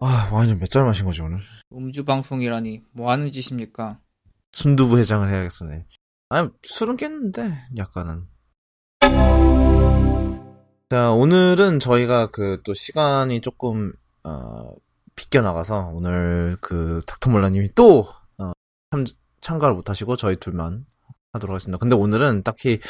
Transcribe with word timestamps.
아, 0.00 0.28
와인을 0.32 0.56
몇 0.56 0.66
잔 0.68 0.86
마신 0.86 1.04
거지, 1.04 1.20
오늘? 1.20 1.40
음주 1.72 2.04
방송이라니 2.04 2.82
뭐 2.92 3.10
하는 3.10 3.30
짓입니까? 3.30 3.98
순두부 4.52 4.98
해장을 4.98 5.28
해야겠으네. 5.28 5.86
아니, 6.30 6.48
술은 6.62 6.96
깼는데, 6.96 7.52
약간은. 7.76 8.24
자, 10.88 11.12
오늘은 11.12 11.78
저희가 11.80 12.30
그, 12.30 12.60
또 12.64 12.72
시간이 12.74 13.40
조금, 13.42 13.92
어, 14.24 14.72
비껴나가서, 15.16 15.90
오늘 15.92 16.56
그, 16.60 17.02
닥터몰라님이 17.06 17.74
또, 17.74 18.06
어, 18.38 18.52
참, 18.90 19.04
참가를 19.40 19.74
못하시고, 19.74 20.16
저희 20.16 20.36
둘만 20.36 20.84
하도록 21.32 21.54
하겠습니다. 21.54 21.78
근데 21.78 21.94
오늘은 21.94 22.42
딱히, 22.42 22.80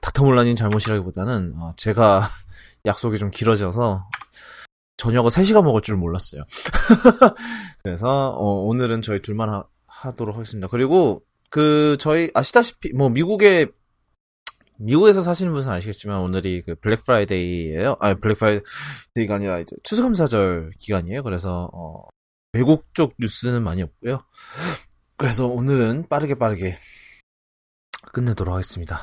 닥터몰라님 0.00 0.54
잘못이라기보다는, 0.54 1.54
어, 1.58 1.74
제가 1.76 2.22
약속이 2.86 3.18
좀 3.18 3.30
길어져서, 3.30 4.08
저녁을 5.02 5.30
3시간 5.32 5.64
먹을 5.64 5.80
줄 5.80 5.96
몰랐어요. 5.96 6.44
그래서, 7.82 8.28
어, 8.28 8.62
오늘은 8.66 9.02
저희 9.02 9.18
둘만 9.18 9.48
하, 9.48 9.64
하도록 9.86 10.36
하겠습니다. 10.36 10.68
그리고, 10.68 11.24
그, 11.50 11.96
저희, 11.98 12.30
아시다시피, 12.34 12.92
뭐, 12.92 13.08
미국에, 13.08 13.66
미국에서 14.78 15.20
사시는 15.20 15.52
분은 15.54 15.68
아시겠지만, 15.68 16.20
오늘이 16.20 16.62
그 16.62 16.76
블랙 16.76 17.04
프라이데이예요 17.04 17.96
아니, 17.98 18.14
블랙 18.14 18.38
프라이데이가 18.38 19.34
아니라 19.34 19.58
이제 19.58 19.74
추수감사절 19.82 20.70
기간이에요. 20.78 21.24
그래서, 21.24 21.68
어, 21.72 22.04
외국 22.52 22.94
쪽 22.94 23.14
뉴스는 23.18 23.64
많이 23.64 23.82
없고요. 23.82 24.20
그래서 25.16 25.48
오늘은 25.48 26.06
빠르게 26.08 26.36
빠르게 26.36 26.76
끝내도록 28.12 28.54
하겠습니다. 28.54 29.00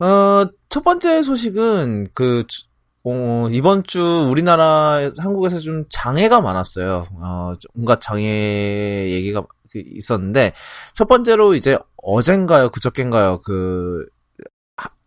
어, 0.00 0.46
첫 0.68 0.84
번째 0.84 1.22
소식은, 1.22 2.08
그, 2.12 2.44
어, 3.08 3.48
이번 3.52 3.84
주 3.84 4.02
우리나라, 4.28 5.08
한국에서 5.18 5.60
좀 5.60 5.84
장애가 5.88 6.40
많았어요. 6.40 7.06
어, 7.12 7.52
온갖 7.76 8.00
장애 8.00 9.08
얘기가 9.10 9.46
그 9.70 9.78
있었는데, 9.78 10.52
첫 10.92 11.06
번째로 11.06 11.54
이제 11.54 11.78
어젠가요, 12.02 12.70
그저께인가요, 12.70 13.38
그, 13.44 14.06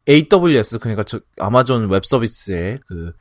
AWS, 0.08 0.80
그러니까 0.80 1.03
저, 1.03 1.19
아마존 1.39 1.89
웹 1.89 2.06
서비스의 2.06 2.80
그, 2.88 3.11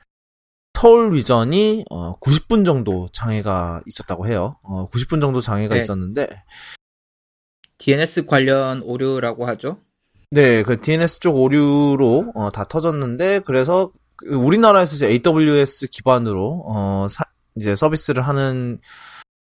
서울 0.75 1.13
위전이, 1.13 1.85
어, 1.91 2.13
90분 2.21 2.65
정도 2.65 3.09
장애가 3.13 3.83
있었다고 3.85 4.29
해요. 4.29 4.59
어, 4.63 4.89
90분 4.91 5.21
정도 5.21 5.41
장애가 5.41 5.75
네. 5.75 5.79
있었는데, 5.81 6.45
DNS 7.79 8.27
관련 8.27 8.83
오류라고 8.83 9.45
하죠. 9.49 9.81
네, 10.31 10.63
그 10.63 10.77
DNS 10.77 11.21
쪽 11.21 11.37
오류로 11.37 12.33
어, 12.35 12.51
다 12.51 12.65
터졌는데 12.65 13.41
그래서 13.41 13.91
그 13.91 13.98
우리나라에서 14.27 14.95
이제 14.97 15.07
AWS 15.25 15.89
기반으로 15.89 16.65
어 16.67 17.07
사- 17.11 17.25
이제 17.57 17.75
서비스를 17.77 18.27
하는 18.27 18.81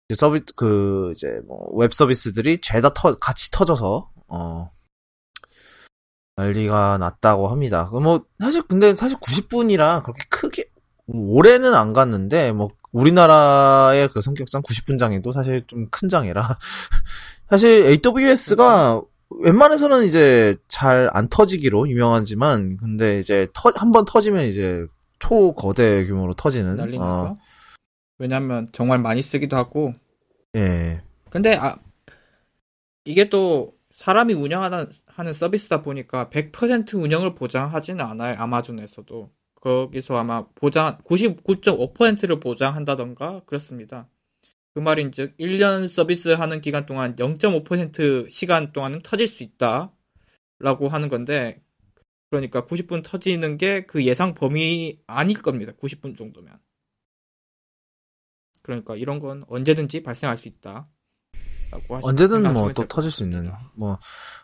이제 0.09 0.17
서비 0.19 0.41
그 0.57 1.12
이제 1.15 1.41
뭐 1.47 1.67
웹 1.77 1.93
서비스들이 1.95 2.61
죄다 2.61 2.93
터 2.95 3.15
같이 3.19 3.51
터져서 3.51 4.11
어 4.29 4.70
난리가 6.37 6.98
났다고 6.98 7.48
합니다. 7.48 7.89
그뭐 7.91 8.25
사실 8.41 8.62
근데 8.62 8.95
사실 8.95 9.19
90분이라 9.19 10.03
그렇게 10.05 10.23
크게 10.31 10.65
올해는 11.09 11.75
안 11.75 11.92
갔는데 11.92 12.53
뭐 12.53 12.69
우리나라의 12.92 14.09
그 14.09 14.20
성격상 14.20 14.63
90분 14.63 14.98
장애도 14.98 15.33
사실 15.33 15.63
좀 15.67 15.89
큰 15.91 16.09
장애라 16.09 16.57
사실 17.51 17.85
AWS가 18.05 19.03
웬만해서는 19.31 20.05
이제 20.05 20.57
잘 20.69 21.11
안 21.12 21.29
터지기로 21.29 21.89
유명하지만 21.89 22.77
근데 22.79 23.19
이제 23.19 23.47
한 23.77 23.93
번 23.93 24.05
터지면 24.05 24.45
이제 24.47 24.87
초거대 25.19 26.07
규모로 26.07 26.35
터지는 26.35 26.77
난리 26.77 26.97
어. 26.98 27.37
왜냐면 28.19 28.69
정말 28.73 28.98
많이 28.98 29.23
쓰기도 29.23 29.57
하고. 29.57 29.93
예. 30.57 31.03
근데 31.31 31.57
아 31.57 31.77
이게 33.05 33.29
또 33.29 33.75
사람이 33.93 34.33
운영하는 34.35 34.89
하는 35.07 35.33
서비스다 35.33 35.83
보니까 35.83 36.31
100% 36.31 36.95
운영을 36.95 37.35
보장하지는 37.35 38.05
않아요. 38.05 38.36
아마존에서도. 38.39 39.31
거기서 39.61 40.17
아마 40.17 40.47
보장 40.55 40.98
99.5%를 41.05 42.39
보장한다던가 42.39 43.42
그렇습니다. 43.45 44.07
그 44.78 44.80
말인즉 44.80 45.36
1년 45.39 45.89
서비스 45.89 46.28
하는 46.28 46.61
기간 46.61 46.86
동안 46.86 47.16
0.5% 47.16 48.30
시간 48.30 48.70
동안은 48.72 49.02
터질 49.02 49.27
수 49.27 49.42
있다라고 49.42 50.86
하는 50.89 51.08
건데 51.08 51.61
그러니까 52.30 52.64
90분 52.64 53.02
터지는 53.02 53.58
게 53.58 53.84
그 53.89 54.05
예상 54.05 54.34
범위 54.34 55.00
아닐 55.08 55.42
겁니다. 55.42 55.72
90분 55.72 56.16
정도면. 56.16 56.61
그러니까 58.62 58.94
이런 58.94 59.18
건 59.18 59.44
언제든지 59.48 60.05
발생할 60.05 60.39
수 60.39 60.46
있다. 60.46 60.86
언제든 61.89 62.52
뭐 62.52 62.72
또 62.72 62.86
터질 62.86 63.10
수 63.10 63.24
있는. 63.24 63.50
뭐 63.74 63.98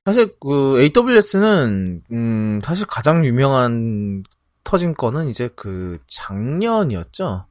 사실 0.04 0.34
그 0.40 0.80
AWS는 0.80 2.02
음 2.10 2.60
사실 2.60 2.88
가장 2.88 3.24
유명한 3.24 4.24
터진 4.64 4.94
거는 4.94 5.28
이제 5.28 5.48
그 5.54 5.98
작년이었죠. 6.08 7.46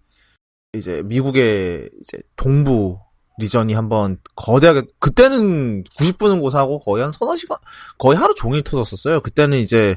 이제 0.76 1.04
미국의 1.06 1.90
이제 2.02 2.20
동부 2.36 3.00
리전이 3.40 3.74
한번 3.74 4.18
거대하게 4.36 4.84
그때는 5.00 5.84
90분은 5.84 6.40
고사하고 6.42 6.80
거의 6.80 7.04
한 7.04 7.12
서너 7.12 7.36
시간 7.36 7.58
거의 7.98 8.18
하루 8.18 8.34
종일 8.36 8.64
터졌었어요. 8.64 9.22
그때는 9.22 9.60
이제 9.60 9.96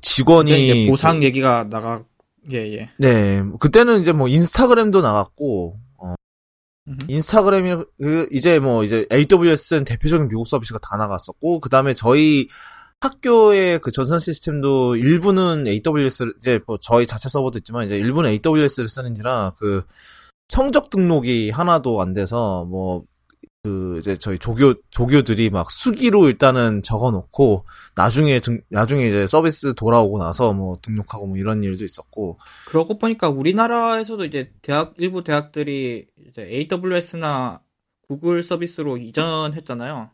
직원이 0.00 0.80
이제 0.82 0.90
보상 0.90 1.20
그- 1.20 1.26
얘기가 1.26 1.68
나가 1.68 2.04
예예. 2.50 2.90
네 2.98 3.42
그때는 3.60 4.00
이제 4.00 4.12
뭐 4.12 4.28
인스타그램도 4.28 5.00
나갔고 5.02 5.78
어, 5.98 6.14
음흠. 6.88 6.98
인스타그램이 7.08 7.84
그 8.00 8.28
이제 8.32 8.58
뭐 8.58 8.84
이제 8.84 9.06
AWS는 9.12 9.84
대표적인 9.84 10.28
미국 10.28 10.46
서비스가 10.48 10.78
다 10.82 10.96
나갔었고 10.96 11.60
그 11.60 11.68
다음에 11.68 11.94
저희 11.94 12.48
학교의 13.02 13.80
그 13.80 13.90
전산 13.90 14.18
시스템도 14.18 14.96
일부는 14.96 15.66
AWS를 15.66 16.34
이제 16.38 16.60
뭐 16.66 16.78
저희 16.80 17.06
자체 17.06 17.28
서버도 17.28 17.58
있지만 17.58 17.86
이제 17.86 17.96
일부는 17.96 18.30
AWS를 18.30 18.88
쓰는지라 18.88 19.54
그 19.58 19.84
성적 20.48 20.90
등록이 20.90 21.50
하나도 21.50 22.00
안 22.00 22.12
돼서 22.14 22.64
뭐 22.64 23.04
그 23.64 23.98
이제 23.98 24.16
저희 24.16 24.38
조교 24.38 24.74
조교들이 24.90 25.50
막 25.50 25.70
수기로 25.70 26.26
일단은 26.28 26.82
적어놓고 26.82 27.64
나중에 27.94 28.40
등 28.40 28.60
나중에 28.70 29.06
이제 29.06 29.28
서비스 29.28 29.74
돌아오고 29.74 30.18
나서 30.18 30.52
뭐 30.52 30.78
등록하고 30.82 31.28
뭐 31.28 31.36
이런 31.36 31.62
일도 31.62 31.84
있었고 31.84 32.38
그러고 32.66 32.98
보니까 32.98 33.28
우리나라에서도 33.28 34.24
이제 34.24 34.50
대학 34.62 34.94
일부 34.98 35.22
대학들이 35.22 36.06
이제 36.28 36.68
AWS나 36.72 37.62
구글 38.08 38.42
서비스로 38.42 38.96
이전했잖아요. 38.96 40.10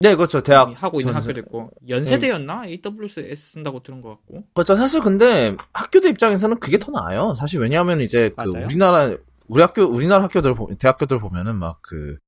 네 0.00 0.16
그렇죠 0.16 0.40
대학 0.40 0.70
하고 0.82 1.00
있는 1.00 1.12
전산- 1.14 1.22
학교도 1.30 1.40
있고 1.40 1.70
연세대였나 1.88 2.66
AWS 2.66 3.34
쓴다고 3.36 3.82
들은 3.82 4.00
것 4.02 4.10
같고. 4.10 4.44
그렇죠. 4.54 4.76
사실 4.76 5.00
근데 5.00 5.56
학교들 5.72 6.10
입장에서는 6.10 6.58
그게 6.60 6.78
더 6.78 6.90
나아요. 6.92 7.34
사실 7.38 7.60
왜냐하면 7.60 8.00
이제 8.00 8.30
그? 8.36 8.42
우리나라 8.50 9.14
우리 9.48 9.62
학교 9.62 9.82
우리나라 9.84 10.24
학교들 10.24 10.54
보- 10.54 10.68
대학교들 10.76 11.20
보면은 11.20 11.56
막 11.56 11.80
그 11.82 12.18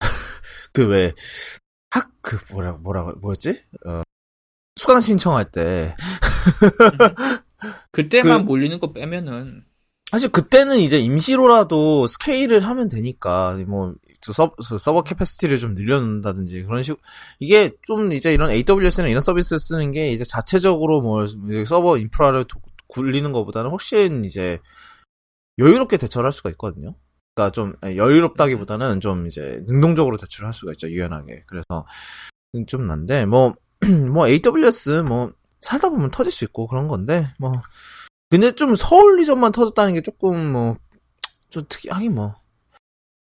그 0.72 0.88
왜 0.88 1.14
학 1.94 2.10
그 2.20 2.38
뭐라 2.50 2.72
뭐라 2.72 3.12
뭐였지? 3.20 3.62
어 3.86 4.02
수강 4.76 5.00
신청할 5.00 5.50
때 5.52 5.94
그때만 7.92 8.38
그- 8.40 8.44
몰리는 8.44 8.78
거 8.80 8.92
빼면은 8.92 9.64
사실 10.10 10.30
그때는 10.30 10.78
이제 10.78 10.98
임시로라도 10.98 12.06
스케일을 12.06 12.60
하면 12.60 12.88
되니까 12.88 13.54
뭐 13.68 13.94
서, 14.32 14.54
서버 14.78 15.02
capacity를 15.02 15.58
좀 15.58 15.74
늘려놓는다든지 15.74 16.62
그런 16.64 16.82
식 16.82 16.98
이게 17.40 17.72
좀 17.86 18.12
이제 18.12 18.32
이런 18.32 18.50
AWS나 18.50 19.08
이런 19.08 19.20
서비스 19.20 19.58
쓰는 19.58 19.92
게 19.92 20.12
이제 20.12 20.24
자체적으로 20.24 21.00
뭐 21.02 21.26
서버 21.66 21.98
인프라를 21.98 22.44
도- 22.44 22.60
굴리는 22.88 23.30
것보다는 23.32 23.70
훨씬 23.70 24.24
이제 24.24 24.58
여유롭게 25.58 25.96
대처를 25.96 26.26
할 26.26 26.32
수가 26.32 26.50
있거든요. 26.50 26.94
그러니까 27.34 27.52
좀 27.52 27.74
여유롭다기보다는 27.82 29.00
좀 29.00 29.26
이제 29.26 29.62
능동적으로 29.66 30.16
대처를 30.16 30.46
할 30.46 30.54
수가 30.54 30.72
있죠 30.72 30.88
유연하게. 30.88 31.44
그래서 31.46 31.86
좀 32.66 32.86
난데 32.86 33.26
뭐 33.26 33.54
뭐 34.12 34.28
AWS 34.28 35.02
뭐 35.06 35.32
살다 35.60 35.88
보면 35.88 36.10
터질 36.10 36.32
수 36.32 36.44
있고 36.44 36.66
그런 36.68 36.88
건데 36.88 37.28
뭐 37.38 37.60
근데 38.30 38.52
좀 38.52 38.74
서울 38.74 39.18
리전만 39.18 39.52
터졌다는 39.52 39.94
게 39.94 40.02
조금 40.02 40.52
뭐 40.52 40.76
좀 41.50 41.64
특이하긴 41.68 42.16
뭐 42.16 42.34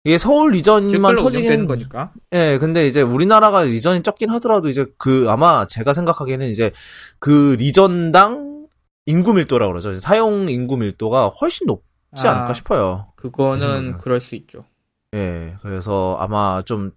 이게 0.06 0.18
서울 0.20 0.52
리전만 0.52 0.90
실끌로 0.90 1.16
터지긴 1.24 1.66
거니까. 1.66 2.14
예, 2.32 2.58
근데 2.60 2.86
이제 2.88 3.02
우리나라가 3.02 3.64
리전이 3.64 4.04
적긴 4.04 4.30
하더라도 4.30 4.70
이제 4.70 4.86
그 5.00 5.26
아마 5.30 5.66
제가 5.66 5.94
생각하기에는 5.94 6.48
이제 6.48 6.72
그 7.20 7.56
리전당 7.58 8.68
인구 9.08 9.34
밀도라 9.34 9.68
그러죠. 9.68 9.94
사용 10.00 10.48
인구 10.48 10.78
밀도가 10.78 11.28
훨씬 11.30 11.66
높지 11.66 12.28
아. 12.28 12.32
않을까 12.32 12.54
싶어요. 12.54 13.08
제 13.18 13.22
그거는 13.24 13.60
생각에는. 13.60 13.98
그럴 13.98 14.20
수 14.22 14.36
있죠. 14.36 14.64
예, 15.16 15.56
그래서 15.64 16.16
아마 16.20 16.62
좀 16.64 16.92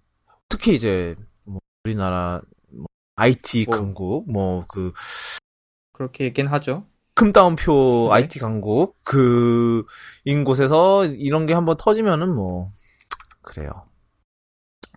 특히 0.47 0.75
이제 0.75 1.15
뭐 1.45 1.59
우리나라 1.85 2.41
뭐 2.71 2.85
IT 3.15 3.65
뭐. 3.69 3.75
강국 3.75 4.31
뭐 4.31 4.65
그 4.67 4.93
그렇게 5.93 6.25
얘기는 6.25 6.49
하죠. 6.51 6.85
시큼다운표 7.17 8.07
네. 8.11 8.15
IT 8.15 8.39
강국 8.39 8.95
그인 9.03 10.43
곳에서 10.45 11.05
이런 11.05 11.45
게 11.47 11.53
한번 11.53 11.75
터지면은 11.77 12.33
뭐 12.33 12.71
그래요. 13.41 13.69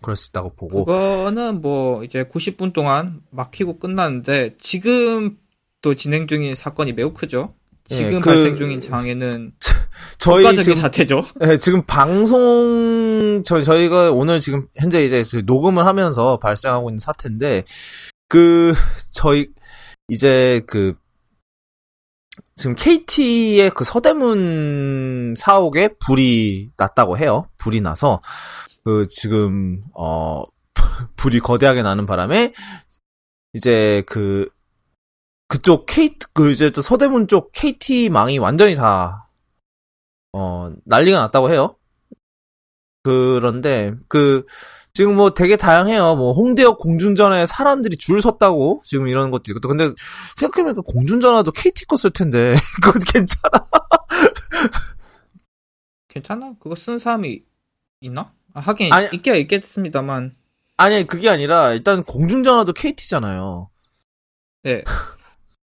그럴 0.03 0.17
수 0.17 0.31
있다고 0.31 0.55
보고 0.55 0.85
그거는 0.85 1.61
뭐 1.61 2.03
이제 2.05 2.25
90분 2.25 2.73
동안 2.73 3.21
막히고 3.31 3.79
끝났는데 3.79 4.57
지금 4.59 5.39
또 5.81 5.95
진행 5.95 6.27
중인 6.27 6.55
사건이 6.55 6.93
매우 6.93 7.13
크죠. 7.13 7.55
지금 7.89 8.15
예, 8.15 8.19
그- 8.21 8.31
발생 8.31 8.57
중인 8.57 8.81
장애는 8.81 9.53
저희 10.19 10.43
국가적인 10.45 10.63
지금 10.63 10.75
사태죠. 10.81 11.25
네, 11.41 11.57
지금 11.59 11.83
방송 11.83 13.43
저 13.45 13.61
저희가 13.63 14.13
오늘 14.13 14.41
지금 14.41 14.67
현재 14.77 15.05
이제 15.05 15.23
그 15.31 15.43
녹음을 15.45 15.85
하면서 15.87 16.39
발생하고 16.39 16.91
있는 16.91 16.99
사태인데 16.99 17.65
그 18.29 18.73
저희 19.13 19.49
이제 20.09 20.63
그 20.67 20.95
지금 22.57 22.75
KT의 22.75 23.71
그 23.71 23.85
서대문 23.85 25.35
사옥에 25.37 25.97
불이 25.99 26.71
났다고 26.77 27.19
해요. 27.19 27.49
불이 27.59 27.81
나서 27.81 28.23
그 28.85 29.07
지금 29.09 29.83
어 29.95 30.43
불이 31.17 31.41
거대하게 31.41 31.83
나는 31.83 32.07
바람에 32.07 32.53
이제 33.53 34.03
그 34.07 34.49
그쪽 35.49 35.87
K 35.87 36.17
그 36.33 36.51
이제 36.51 36.71
또 36.71 36.81
서대문 36.83 37.29
쪽 37.29 37.53
KT 37.53 38.09
망이 38.09 38.39
완전히 38.39 38.75
다 38.75 39.23
어, 40.33 40.73
난리가 40.85 41.19
났다고 41.19 41.51
해요. 41.51 41.77
그런데, 43.03 43.95
그, 44.09 44.47
지금 44.95 45.17
뭐 45.17 45.33
되게 45.33 45.57
다양해요. 45.57 46.17
뭐, 46.17 46.35
홍대역 46.35 46.79
공중전화에 46.79 47.47
사람들이 47.47 47.97
줄 47.97 48.21
섰다고, 48.21 48.83
지금 48.85 49.09
이런 49.09 49.31
것도 49.31 49.45
있고. 49.49 49.61
또 49.61 49.69
근데, 49.69 49.89
생각해보니까 50.37 50.83
공중전화도 50.83 51.53
KT 51.53 51.87
거 51.87 51.97
쓸 51.97 52.11
텐데, 52.11 52.53
그건 52.83 53.01
괜찮아. 53.03 53.51
괜찮아? 56.09 56.55
그거 56.61 56.75
쓴 56.75 56.99
사람이 56.99 57.43
있나? 58.03 58.33
아, 58.53 58.61
하긴 58.61 58.93
아니- 58.93 59.09
있긴 59.15 59.35
있겠습니다만. 59.37 60.37
아니, 60.77 61.07
그게 61.07 61.31
아니라, 61.31 61.73
일단 61.73 62.03
공중전화도 62.05 62.75
KT잖아요. 62.75 63.71
네. 64.65 64.85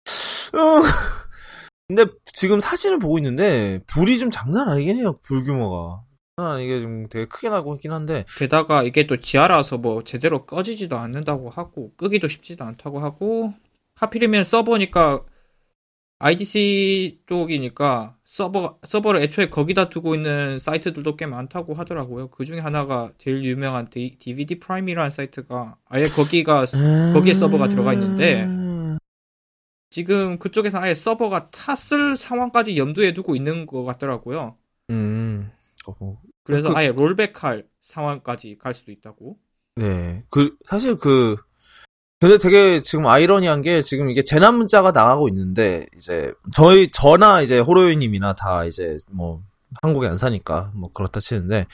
근데 1.87 2.05
지금 2.25 2.59
사진을 2.59 2.99
보고 2.99 3.17
있는데, 3.19 3.79
불이 3.87 4.19
좀 4.19 4.31
장난 4.31 4.67
아니긴 4.67 4.97
해요, 4.97 5.17
불 5.23 5.45
규모가. 5.45 6.01
장난 6.35 6.55
아니게 6.55 6.79
지금 6.79 7.07
되게 7.09 7.25
크게 7.25 7.49
나고 7.49 7.75
있긴 7.75 7.91
한데, 7.91 8.25
게다가 8.37 8.83
이게 8.83 9.05
또 9.05 9.17
지하라서 9.17 9.77
뭐 9.77 10.03
제대로 10.03 10.45
꺼지지도 10.45 10.97
않는다고 10.97 11.49
하고 11.51 11.93
끄기도 11.95 12.27
쉽지도 12.27 12.65
않다고 12.65 12.99
하고 12.99 13.53
하필이면 13.95 14.43
서버니까 14.43 15.23
IDC 16.17 17.19
쪽이니까 17.27 18.15
서버 18.25 18.79
서버를 18.87 19.21
애초에 19.21 19.47
거기다 19.49 19.89
두고 19.89 20.15
있는 20.15 20.57
사이트들도 20.57 21.17
꽤 21.17 21.25
많다고 21.27 21.75
하더라고요. 21.75 22.29
그 22.29 22.45
중에 22.45 22.59
하나가 22.59 23.11
제일 23.19 23.43
유명한 23.43 23.89
디, 23.89 24.15
DVD 24.17 24.59
프라임이라는 24.59 25.11
사이트가 25.11 25.75
아예 25.85 26.03
거기가 26.03 26.65
거기에 27.13 27.35
서버가 27.35 27.67
들어가 27.67 27.93
있는데 27.93 28.47
지금 29.91 30.39
그쪽에서 30.39 30.79
아예 30.79 30.95
서버가 30.95 31.51
탔을 31.51 32.15
상황까지 32.15 32.77
염두에 32.77 33.13
두고 33.13 33.35
있는 33.35 33.67
것 33.67 33.83
같더라고요. 33.83 34.57
음, 34.89 35.51
어, 35.87 36.17
그래서 36.43 36.69
그- 36.69 36.75
아예 36.77 36.89
rollback할 36.91 37.65
상황까지 37.81 38.57
갈 38.59 38.73
수도 38.73 38.91
있다고. 38.91 39.37
네. 39.75 40.23
그, 40.29 40.55
사실 40.69 40.95
그, 40.97 41.35
근데 42.19 42.37
되게 42.37 42.81
지금 42.81 43.05
아이러니한 43.07 43.61
게 43.61 43.81
지금 43.81 44.09
이게 44.09 44.23
재난 44.23 44.55
문자가 44.55 44.91
나가고 44.91 45.27
있는데, 45.27 45.87
이제, 45.97 46.33
저희, 46.53 46.89
저나 46.89 47.41
이제 47.41 47.59
호로요님이나 47.59 48.33
다 48.33 48.63
이제 48.65 48.97
뭐, 49.11 49.41
한국에 49.81 50.07
안 50.07 50.15
사니까 50.15 50.71
뭐 50.75 50.89
그렇다 50.93 51.19
치는데, 51.19 51.65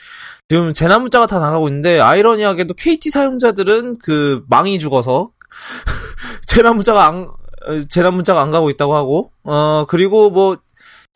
지금 0.48 0.72
재난 0.72 1.02
문자가 1.02 1.26
다 1.26 1.38
나가고 1.38 1.68
있는데, 1.68 2.00
아이러니하게도 2.00 2.74
KT 2.74 3.10
사용자들은 3.10 3.98
그 3.98 4.44
망이 4.48 4.78
죽어서, 4.80 5.30
재난 6.48 6.74
문자가 6.76 7.06
안, 7.06 7.28
어, 7.66 7.80
재난 7.88 8.14
문자가 8.14 8.40
안 8.40 8.50
가고 8.50 8.70
있다고 8.70 8.94
하고, 8.96 9.32
어, 9.44 9.84
그리고 9.88 10.30
뭐, 10.30 10.56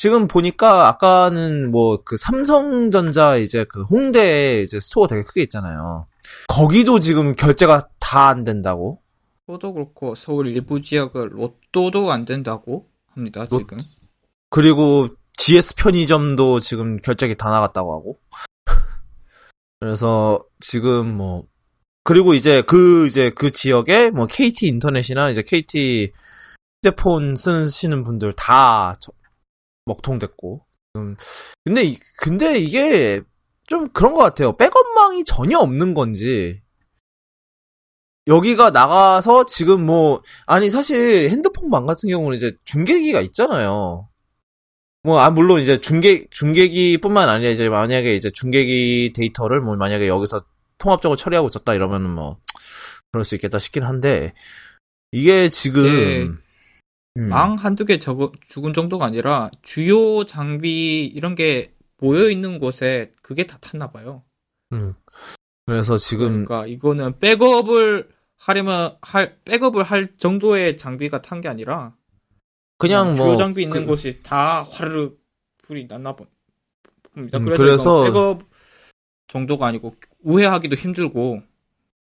지금 0.05 0.29
보니까 0.29 0.89
아까는 0.89 1.71
뭐 1.71 1.97
그 2.05 2.19
삼성전자 2.19 3.37
이제 3.39 3.65
그 3.65 3.85
홍대에 3.85 4.61
이제 4.61 4.79
스토어 4.79 5.07
되게 5.07 5.23
크게 5.23 5.41
있잖아요. 5.45 6.07
거기도 6.49 7.01
지금 7.01 7.35
결제가 7.35 7.89
다 7.99 8.29
안 8.29 8.45
된다고. 8.45 9.01
또도 9.47 9.73
그렇고 9.73 10.15
서울 10.15 10.49
일부 10.49 10.83
지역은 10.83 11.31
로또도 11.31 12.13
안 12.13 12.27
된다고 12.27 12.87
합니다. 13.15 13.47
로- 13.51 13.57
지금. 13.61 13.79
그리고 14.51 15.09
GS 15.39 15.75
편의점도 15.77 16.61
지금 16.61 16.99
결제기 16.99 17.37
다 17.37 17.49
나갔다고 17.49 17.95
하고. 17.95 18.19
그래서 19.81 20.45
지금 20.61 21.17
뭐 21.17 21.47
그리고 22.05 22.35
이제 22.35 22.61
그 22.61 23.07
이제 23.07 23.31
그 23.31 23.51
지역에 23.51 24.11
뭐 24.11 24.27
KT 24.27 24.67
인터넷이나 24.69 25.31
이제 25.31 25.43
KT 25.43 26.13
휴대폰 26.85 27.37
쓰시는 27.37 28.05
분들 28.05 28.35
다 28.35 28.97
저- 29.01 29.13
먹통됐고. 29.87 30.65
음, 30.97 31.17
근데 31.65 31.85
이- 31.85 31.99
근데 32.19 32.59
이게 32.59 33.21
좀 33.67 33.89
그런 33.91 34.15
것 34.15 34.21
같아요. 34.21 34.57
백업망이 34.57 35.25
전혀 35.25 35.59
없는 35.59 35.95
건지. 35.95 36.61
여기가 38.27 38.71
나가서 38.71 39.45
지금 39.47 39.85
뭐 39.85 40.23
아니 40.47 40.71
사실 40.71 41.29
핸드폰망 41.31 41.85
같은 41.85 42.09
경우는 42.09 42.37
이제 42.37 42.57
중계기가 42.65 43.21
있잖아요. 43.21 44.09
뭐, 45.03 45.19
아, 45.21 45.29
물론 45.29 45.61
이제 45.61 45.79
중계, 45.79 46.27
중계기뿐만 46.31 47.29
아니라 47.29 47.51
이제 47.51 47.69
만약에 47.69 48.17
이제 48.17 48.31
중계기 48.31 49.13
데이터를 49.15 49.61
뭐 49.61 49.77
만약에 49.77 50.09
여기서 50.09 50.43
통합적으로 50.79 51.15
처리하고 51.17 51.49
있었다 51.49 51.75
이러면은 51.75 52.09
뭐, 52.09 52.39
그럴 53.13 53.23
수 53.23 53.35
있겠다 53.35 53.59
싶긴 53.59 53.83
한데, 53.83 54.33
이게 55.13 55.51
지금, 55.51 55.83
네. 55.85 56.44
음, 57.17 57.29
망 57.29 57.55
한두 57.55 57.85
개 57.85 57.99
적어, 57.99 58.33
죽은 58.49 58.73
정도가 58.75 59.05
아니라 59.07 59.51
주요 59.63 60.25
장비 60.25 61.05
이런 61.07 61.35
게 61.37 61.73
모여 61.99 62.29
있는 62.29 62.59
곳에 62.59 63.13
그게 63.23 63.47
다 63.47 63.57
탔나 63.61 63.91
봐요. 63.93 64.23
음. 64.73 64.95
그래서 65.67 65.97
지금, 65.97 66.45
그러니까 66.45 66.67
이거는 66.67 67.19
백업을 67.21 68.09
하려면 68.37 68.97
할 69.01 69.39
백업을 69.45 69.85
할 69.85 70.17
정도의 70.19 70.77
장비가 70.77 71.23
탄 71.23 71.41
게 71.41 71.49
아니라 71.49 71.95
그냥 72.79 73.15
주요 73.15 73.27
뭐, 73.29 73.37
장비 73.37 73.63
있는 73.63 73.83
그- 73.83 73.87
곳이 73.87 74.23
다 74.23 74.65
화르르 74.65 75.13
불이 75.63 75.87
났나 75.87 76.17
보- 76.17 76.27
봅니다. 77.15 77.39
음, 77.39 77.45
그래서, 77.45 77.59
그래서- 77.65 78.05
백업 78.05 78.43
정도가 79.29 79.67
아니고 79.69 79.95
우회하기도 80.25 80.75
힘들고 80.75 81.35
음. 81.37 81.43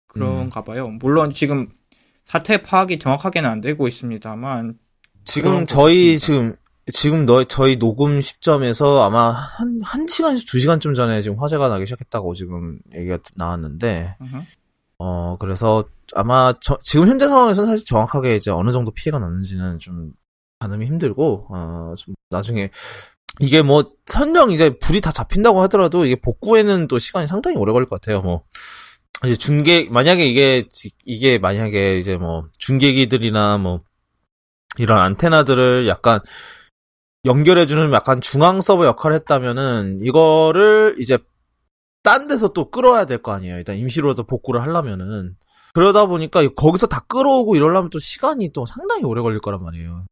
그런가 0.07 0.63
봐요. 0.65 0.89
물론 0.89 1.33
지금 1.33 1.69
사태 2.25 2.61
파악이 2.61 2.99
정확하게는 2.99 3.49
안 3.49 3.61
되고 3.63 3.89
있습니다만 3.89 4.79
지금 5.29 5.67
저희 5.67 6.15
같습니다. 6.19 6.27
지금, 6.27 6.57
지금 6.93 7.27
너, 7.27 7.45
저희 7.45 7.79
녹음 7.79 8.21
시점에서 8.21 9.03
아마 9.05 9.31
한, 9.31 9.81
한 9.83 10.07
시간에서 10.09 10.45
두 10.47 10.59
시간쯤 10.59 10.95
전에 10.95 11.21
지금 11.21 11.39
화재가 11.39 11.69
나기 11.69 11.85
시작했다고 11.87 12.35
지금 12.35 12.79
얘기가 12.95 13.19
나왔는데, 13.37 14.17
으흠. 14.23 14.43
어, 14.99 15.37
그래서 15.39 15.85
아마 16.15 16.55
저- 16.61 16.79
지금 16.83 17.07
현재 17.07 17.29
상황에서는 17.29 17.69
사실 17.69 17.85
정확하게 17.87 18.37
이제 18.37 18.51
어느 18.51 18.73
정도 18.73 18.91
피해가 18.91 19.19
났는지는 19.19 19.79
좀 19.79 20.13
가늠이 20.61 20.87
힘들고, 20.87 21.47
어, 21.51 21.95
좀 21.97 22.15
나중에 22.31 22.71
이게 23.41 23.63
뭐 23.63 23.93
설령 24.07 24.51
이제 24.51 24.79
불이 24.79 25.01
다 25.01 25.13
잡힌다고 25.13 25.61
하더라도 25.63 26.05
이게 26.07 26.17
복구에는 26.17 26.89
또 26.89 26.99
시간이 26.99 27.29
상당히 27.29 27.57
오래 27.59 27.73
걸릴 27.73 27.87
것 27.89 28.01
같아요. 28.01 28.23
뭐 28.23 28.43
이제 29.25 29.37
중계 29.37 29.89
만약에 29.91 30.27
이게 30.27 30.67
지- 30.73 30.91
이게 31.05 31.39
만약에 31.39 31.99
이제 31.99 32.17
뭐 32.17 32.47
중계기들이나 32.59 33.59
뭐 33.59 33.83
이런 34.79 34.99
안테나들을 34.99 35.87
약간 35.89 36.21
연결해주는 37.25 37.93
약간 37.93 38.21
중앙 38.21 38.61
서버 38.61 38.87
역할을 38.87 39.17
했다면은 39.17 40.01
이거를 40.03 40.97
이제 40.99 41.19
딴 42.03 42.29
데서 42.29 42.49
또 42.53 42.71
끌어야 42.71 43.05
될 43.05 43.19
거 43.19 43.33
아니에요. 43.33 43.57
일단 43.57 43.77
임시로도 43.77 44.25
복구를 44.25 44.63
하려면은 44.63 45.37
그러다 45.75 46.07
보니까 46.07 46.47
거기서 46.55 46.87
다 46.87 47.01
끌어오고 47.09 47.57
이러려면 47.57 47.91
또 47.91 47.99
시간이 47.99 48.53
또 48.53 48.65
상당히 48.67 49.05
오래 49.05 49.21
걸릴 49.21 49.41
거란 49.41 49.63
말이에요. 49.63 50.07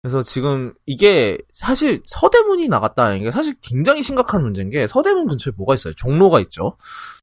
그래서 0.00 0.22
지금 0.22 0.74
이게 0.86 1.38
사실 1.52 2.02
서대문이 2.04 2.68
나갔다는 2.68 3.20
게 3.20 3.30
사실 3.30 3.54
굉장히 3.62 4.02
심각한 4.02 4.42
문제인 4.42 4.70
게 4.70 4.86
서대문 4.86 5.26
근처에 5.26 5.52
뭐가 5.56 5.74
있어요? 5.74 5.94
종로가 5.94 6.40
있죠. 6.40 6.76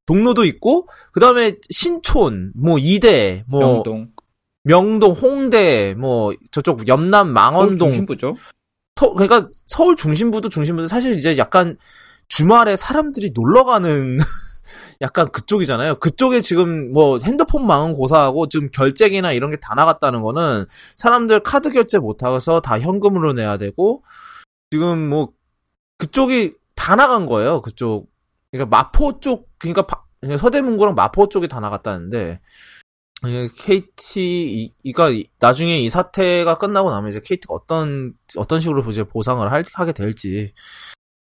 종로도 0.08 0.46
있고 0.46 0.88
그다음에 1.13 1.58
신촌, 1.70 2.51
뭐 2.56 2.77
이대, 2.80 3.44
뭐 3.48 3.62
명동 3.62 4.11
명동, 4.63 5.12
홍대, 5.12 5.96
뭐 5.98 6.34
저쪽 6.51 6.88
염남 6.88 7.34
망원동 7.34 7.89
중심부죠. 7.89 8.36
서, 9.00 9.13
그러니까 9.13 9.50
서울 9.65 9.96
중심부도 9.96 10.50
중심부도 10.50 10.88
사실 10.88 11.15
이제 11.15 11.38
약간 11.38 11.77
주말에 12.27 12.75
사람들이 12.75 13.32
놀러 13.34 13.63
가는 13.65 14.18
약간 15.01 15.30
그쪽이잖아요. 15.32 15.96
그쪽에 15.96 16.41
지금 16.41 16.94
뭐 16.94 17.18
핸드폰 17.24 17.65
망은 17.65 17.94
고사하고 17.94 18.48
지금 18.50 18.70
결제기나 18.72 19.32
이런 19.32 19.50
게 19.50 19.58
다 19.60 19.74
나갔다는 19.74 20.22
거는 20.22 20.65
사람들 20.96 21.39
카드 21.41 21.72
결제 21.72 21.98
못 21.98 22.22
하고서 22.24 22.62
다 22.62 22.80
현금으로 22.80 23.34
내야 23.34 23.58
되고 23.58 24.03
지금 24.70 25.10
뭐 25.10 25.30
그쪽이 25.98 26.53
다 26.75 26.96
나간 26.96 27.25
거예요. 27.25 27.62
그쪽 27.62 28.10
그러니까 28.51 28.75
마포 28.77 29.20
쪽 29.20 29.50
그러니까, 29.58 29.88
바, 29.88 30.03
그러니까 30.20 30.38
서대문구랑 30.39 30.94
마포 30.96 31.30
쪽이 31.30 31.48
다 31.48 31.60
나갔다는데 31.60 32.39
KT 33.56 34.72
이가 34.84 35.10
나중에 35.40 35.80
이 35.80 35.90
사태가 35.90 36.58
끝나고 36.58 36.90
나면 36.90 37.10
이제 37.12 37.22
KT가 37.24 37.54
어떤 37.54 38.13
어떤 38.38 38.60
식으로 38.60 38.82
이제 38.90 39.04
보상을 39.04 39.51
할, 39.51 39.63
하게 39.74 39.92
될지 39.94 40.54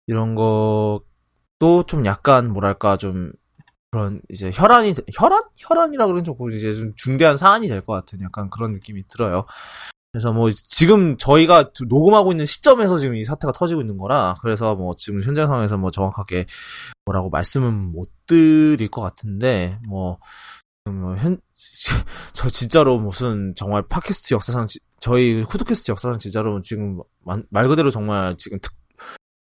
이런 0.08 0.36
것도 0.36 1.84
좀 1.88 2.06
약간 2.06 2.52
뭐랄까 2.54 2.98
좀 2.98 3.32
그런 3.92 4.22
이제 4.30 4.52
혈안이 4.54 4.94
혈안 5.14 5.42
혈안이라 5.58 6.06
그러면 6.06 6.24
조금 6.24 6.52
이제 6.52 6.72
좀 6.74 6.94
중대한 6.96 7.38
사안이 7.38 7.68
될 7.68 7.82
것 7.82 7.94
같은 7.94 8.22
약간 8.22 8.50
그런 8.52 8.74
느낌이 8.74 9.08
들어요. 9.08 9.46
그래서 10.12 10.32
뭐 10.32 10.50
지금 10.52 11.18
저희가 11.18 11.72
녹음하고 11.88 12.32
있는 12.32 12.46
시점에서 12.46 12.98
지금 12.98 13.16
이 13.16 13.24
사태가 13.24 13.52
터지고 13.54 13.82
있는 13.82 13.98
거라 13.98 14.36
그래서 14.42 14.76
뭐 14.76 14.96
지금 14.98 15.24
현장 15.24 15.48
상황에서 15.48 15.78
뭐 15.78 15.92
정확하게 15.92 16.46
뭐라고 17.06 17.30
말씀은 17.30 17.74
못 17.92 18.10
드릴 18.26 18.90
것 18.90 19.02
같은데 19.02 19.78
뭐, 19.88 20.20
뭐 20.86 21.16
현, 21.16 21.40
저 22.34 22.50
진짜로 22.50 23.00
무슨 23.00 23.54
정말 23.56 23.84
팟캐스트 23.88 24.34
역사상 24.34 24.68
저희 25.00 25.42
후드캐스트 25.42 25.92
역사상 25.92 26.20
진짜로 26.20 26.62
지금 26.62 27.00
말 27.24 27.68
그대로 27.68 27.90
정말 27.90 28.36
지금 28.38 28.60
특 28.62 28.74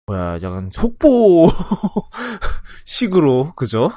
뭐야 0.07 0.35
약간 0.41 0.69
속보 0.71 1.49
식으로 2.85 3.53
그죠? 3.55 3.91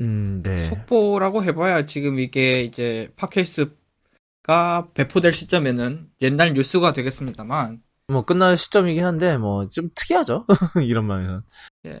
음, 0.00 0.42
네. 0.42 0.68
속보라고 0.70 1.44
해봐야 1.44 1.86
지금 1.86 2.18
이게 2.18 2.62
이제 2.62 3.12
팟캐스트가 3.16 4.88
배포될 4.94 5.32
시점에는 5.32 6.08
옛날 6.22 6.52
뉴스가 6.54 6.92
되겠습니다만. 6.92 7.82
뭐 8.08 8.24
끝날 8.24 8.56
시점이긴 8.56 9.04
한데 9.04 9.36
뭐 9.38 9.68
좀 9.68 9.88
특이하죠 9.94 10.46
이런 10.84 11.06
말에는. 11.06 11.42
예. 11.86 12.00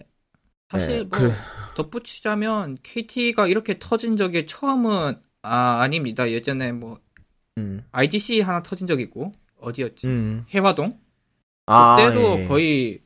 사실 0.70 0.88
네, 0.88 0.98
뭐 1.02 1.08
그래. 1.10 1.32
덧붙이자면 1.76 2.78
KT가 2.82 3.46
이렇게 3.48 3.78
터진 3.78 4.16
적이 4.16 4.46
처음은 4.46 5.20
아 5.42 5.80
아닙니다. 5.80 6.30
예전에 6.30 6.72
뭐 6.72 6.98
음. 7.58 7.84
IDC 7.92 8.40
하나 8.40 8.62
터진 8.62 8.86
적 8.86 9.00
있고 9.00 9.32
어디였지? 9.60 10.06
음. 10.06 10.44
해화동. 10.52 10.98
아, 11.66 11.96
그때도 11.96 12.40
예. 12.40 12.46
거의 12.46 13.00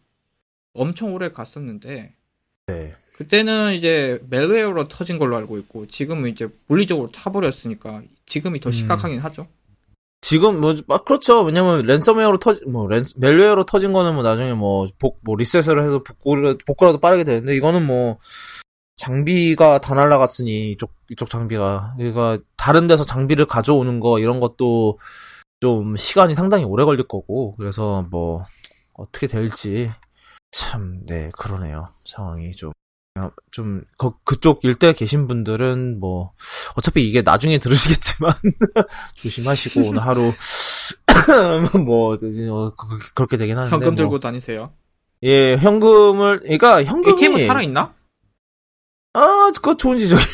엄청 0.73 1.15
오래 1.15 1.31
갔었는데. 1.31 2.15
네. 2.67 2.93
그때는 3.17 3.75
이제 3.75 4.21
멜웨어로 4.29 4.89
터진 4.89 5.19
걸로 5.19 5.37
알고 5.37 5.59
있고 5.59 5.87
지금은 5.87 6.31
이제 6.31 6.49
물리적으로 6.67 7.13
타버렸으니까 7.13 8.03
지금이 8.27 8.61
더 8.61 8.71
음. 8.71 8.73
심각하긴 8.73 9.19
음. 9.19 9.25
하죠. 9.25 9.47
지금 10.21 10.61
뭐 10.61 10.75
아, 10.89 10.99
그렇죠. 10.99 11.43
왜냐면 11.43 11.83
랜섬웨어로 11.85 12.39
터지 12.39 12.63
뭐 12.67 12.89
랜, 12.89 13.05
멜웨어로 13.19 13.67
터진 13.67 13.93
거는 13.93 14.15
뭐 14.15 14.23
나중에 14.23 14.55
뭐복뭐 14.55 15.37
리셋을 15.37 15.83
해서 15.83 16.03
복구를 16.03 16.57
복구라도 16.67 16.99
빠르게 16.99 17.25
되는데 17.25 17.55
이거는 17.55 17.87
뭐 17.87 18.19
장비가 18.97 19.81
다 19.81 19.95
날라갔으니 19.95 20.71
이쪽 20.73 20.93
이쪽 21.11 21.29
장비가 21.31 21.95
그러니까 21.99 22.39
다른 22.57 22.87
데서 22.87 23.05
장비를 23.05 23.47
가져오는 23.47 24.01
거 24.01 24.19
이런 24.19 24.41
것도 24.41 24.99
좀 25.61 25.97
시간이 25.97 26.35
상당히 26.35 26.65
오래 26.65 26.85
걸릴 26.85 27.07
거고 27.09 27.53
그래서 27.59 28.07
뭐 28.11 28.45
어떻게 28.95 29.27
될지 29.27 29.91
참 30.53 31.03
네 31.07 31.31
그러네요 31.37 31.89
상황이 32.05 32.53
좀 32.53 32.71
어, 33.19 33.31
좀 33.53 33.83
그, 33.99 34.11
그쪽 34.25 34.65
일대 34.65 34.93
계신 34.93 35.27
분들은 35.29 35.99
뭐 36.01 36.33
어차피 36.77 37.09
이게 37.09 37.23
나중에 37.23 37.59
들으시겠지만 37.59 38.33
조심하시고 39.17 39.89
오늘 39.89 40.01
하루 40.05 40.33
뭐 41.87 42.15
어, 42.15 42.73
그렇게 43.15 43.37
되긴 43.37 43.57
하는데 43.57 43.73
현금 43.75 43.95
들고 43.95 44.11
뭐. 44.11 44.19
다니세요. 44.21 44.73
예, 45.23 45.57
현금을 45.57 46.41
그러니까 46.41 46.83
현금이 46.85 47.47
살아 47.47 47.63
있나? 47.63 47.95
아, 49.15 49.51
그거 49.55 49.77
좋은 49.77 49.99
지적이에요. 49.99 50.29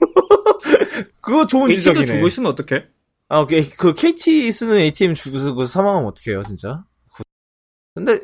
그거 1.20 1.46
좋은 1.46 1.72
지적이네. 1.72 2.06
주고 2.06 2.28
있으면 2.28 2.52
어떡해? 2.52 2.84
아, 3.28 3.46
그, 3.46 3.68
그 3.76 3.94
KT 3.94 4.52
쓰는 4.52 4.76
ATM 4.76 5.14
주고 5.14 5.64
사망하면 5.64 6.08
어떡해요, 6.08 6.42
진짜? 6.42 6.84
근데 7.94 8.20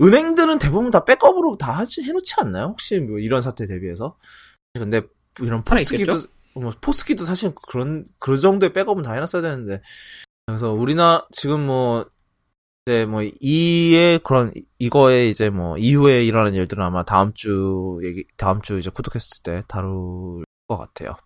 은행들은 0.00 0.58
대부분 0.58 0.90
다 0.90 1.04
백업으로 1.04 1.56
다 1.56 1.72
하지 1.72 2.02
해놓지 2.02 2.34
않나요? 2.38 2.66
혹시 2.66 2.98
뭐 2.98 3.18
이런 3.18 3.40
사태 3.40 3.66
대비해서? 3.66 4.18
근데 4.74 5.02
이런 5.40 5.62
포스기도 5.62 6.20
뭐 6.54 6.72
포스기도 6.80 7.24
사실 7.24 7.54
그런 7.68 8.06
그 8.18 8.38
정도의 8.38 8.72
백업은 8.72 9.04
다 9.04 9.12
해놨어야 9.12 9.42
되는데 9.42 9.80
그래서 10.46 10.72
우리나라 10.72 11.26
지금 11.30 11.66
뭐 11.66 12.06
이제 12.86 13.04
뭐 13.04 13.20
이에 13.40 14.18
그런 14.18 14.52
이거에 14.78 15.28
이제 15.28 15.50
뭐 15.50 15.76
이후에 15.76 16.24
일어나는 16.24 16.54
일들은 16.54 16.84
아마 16.84 17.02
다음 17.02 17.32
주 17.34 17.98
얘기 18.04 18.24
다음 18.38 18.62
주 18.62 18.78
이제 18.78 18.90
쿠드캐스트 18.90 19.40
때 19.40 19.62
다룰 19.66 20.44
것 20.68 20.78
같아요. 20.78 21.16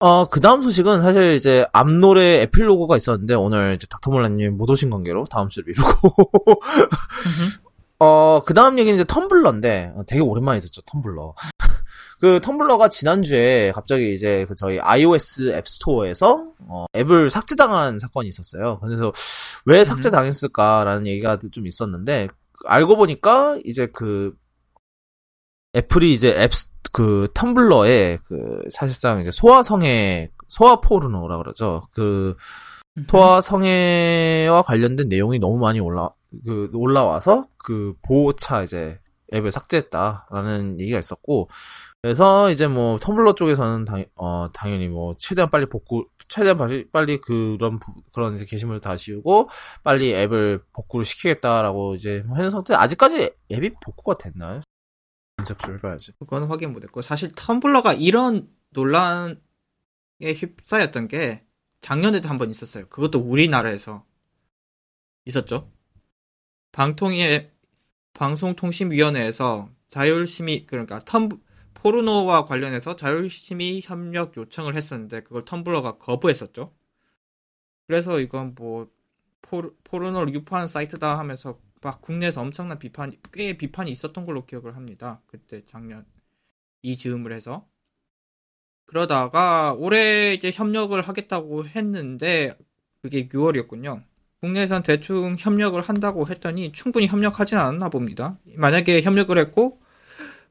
어, 0.00 0.26
그 0.26 0.40
다음 0.40 0.62
소식은 0.62 1.02
사실 1.02 1.34
이제 1.34 1.66
앞노래 1.72 2.40
에필로그가 2.42 2.96
있었는데 2.96 3.34
오늘 3.34 3.74
이제 3.76 3.86
닥터몰라님 3.88 4.56
못 4.56 4.68
오신 4.68 4.90
관계로 4.90 5.24
다음 5.30 5.48
주를 5.48 5.66
미루고. 5.68 6.14
어, 8.00 8.40
그 8.44 8.52
다음 8.52 8.78
얘기는 8.80 8.94
이제 8.94 9.04
텀블러인데 9.04 9.96
어, 9.96 10.02
되게 10.06 10.20
오랜만에 10.20 10.58
듣죠, 10.58 10.80
텀블러. 10.82 11.34
그 12.20 12.38
텀블러가 12.40 12.90
지난주에 12.90 13.72
갑자기 13.72 14.14
이제 14.14 14.44
그 14.48 14.54
저희 14.54 14.78
iOS 14.78 15.52
앱 15.54 15.66
스토어에서 15.66 16.52
어, 16.68 16.84
앱을 16.94 17.30
삭제당한 17.30 17.98
사건이 17.98 18.28
있었어요. 18.28 18.78
그래서 18.80 19.12
왜 19.64 19.84
삭제당했을까라는 19.84 21.06
얘기가 21.06 21.38
좀 21.50 21.66
있었는데 21.66 22.28
알고 22.66 22.96
보니까 22.96 23.58
이제 23.64 23.86
그 23.86 24.34
애플이 25.74 26.12
이제 26.12 26.30
앱, 26.36 26.50
그, 26.92 27.28
텀블러에, 27.34 28.20
그, 28.24 28.60
사실상 28.70 29.20
이제 29.20 29.30
소아성애, 29.30 30.30
소아 30.48 30.80
포르노라 30.80 31.38
그러죠. 31.38 31.82
그, 31.94 32.36
소아 33.08 33.40
성애와 33.40 34.62
관련된 34.62 35.08
내용이 35.08 35.38
너무 35.38 35.58
많이 35.58 35.78
올라, 35.78 36.10
그, 36.44 36.70
올라와서, 36.74 37.46
그, 37.56 37.94
보호차 38.02 38.64
이제 38.64 38.98
앱을 39.32 39.52
삭제했다라는 39.52 40.80
얘기가 40.80 40.98
있었고, 40.98 41.48
그래서 42.02 42.50
이제 42.50 42.66
뭐, 42.66 42.96
텀블러 42.96 43.36
쪽에서는 43.36 43.84
당, 43.84 44.04
어, 44.14 44.50
당연히 44.52 44.88
뭐, 44.88 45.14
최대한 45.18 45.50
빨리 45.50 45.66
복구, 45.66 46.08
최대한 46.28 46.56
빨리, 46.56 46.88
빨리 46.90 47.18
그런, 47.18 47.78
그런 48.14 48.34
이제 48.34 48.46
게시물을 48.46 48.80
다 48.80 48.96
지우고, 48.96 49.50
빨리 49.84 50.14
앱을 50.14 50.64
복구를 50.72 51.04
시키겠다라고 51.04 51.96
이제 51.96 52.22
하는 52.26 52.50
상태, 52.50 52.74
아직까지 52.74 53.32
앱이 53.52 53.72
복구가 53.82 54.16
됐나요? 54.16 54.62
검색을 55.36 55.76
해봐야지. 55.76 56.12
그건 56.18 56.44
확인 56.44 56.72
못했고 56.72 57.02
사실 57.02 57.30
텀블러가 57.30 57.96
이런 57.98 58.48
논란에 58.70 59.36
휩싸였던 60.20 61.08
게 61.08 61.44
작년에도 61.82 62.28
한 62.28 62.38
번 62.38 62.50
있었어요. 62.50 62.86
그것도 62.88 63.18
우리나라에서 63.20 64.04
있었죠. 65.24 65.70
방통위의 66.72 67.50
방송통신위원회에서 68.12 69.70
자율심의 69.88 70.66
그러니까 70.66 70.98
텀 71.00 71.40
포르노와 71.82 72.44
관련해서 72.44 72.94
자율심의 72.96 73.80
협력 73.82 74.36
요청을 74.36 74.76
했었는데 74.76 75.22
그걸 75.22 75.44
텀블러가 75.44 75.98
거부했었죠. 75.98 76.72
그래서 77.86 78.20
이건 78.20 78.54
뭐 78.54 78.88
포르, 79.40 79.72
포르노를 79.84 80.34
유포하는 80.34 80.66
사이트다 80.66 81.18
하면서 81.18 81.58
막 81.80 82.02
국내에서 82.02 82.42
엄청난 82.42 82.78
비판, 82.78 83.12
꽤 83.32 83.56
비판이 83.56 83.90
있었던 83.90 84.26
걸로 84.26 84.44
기억을 84.44 84.76
합니다. 84.76 85.22
그때 85.26 85.62
작년 85.66 86.04
이 86.82 86.98
즈음을 86.98 87.32
해서 87.32 87.66
그러다가 88.84 89.74
올해 89.78 90.34
이제 90.34 90.50
협력을 90.52 91.00
하겠다고 91.00 91.66
했는데 91.66 92.52
그게 93.00 93.26
6월이었군요. 93.28 94.02
국내에선 94.40 94.82
대충 94.82 95.36
협력을 95.38 95.80
한다고 95.80 96.28
했더니 96.28 96.72
충분히 96.72 97.06
협력하진 97.06 97.56
않았나 97.56 97.88
봅니다. 97.88 98.38
만약에 98.56 99.00
협력을 99.00 99.36
했고 99.38 99.80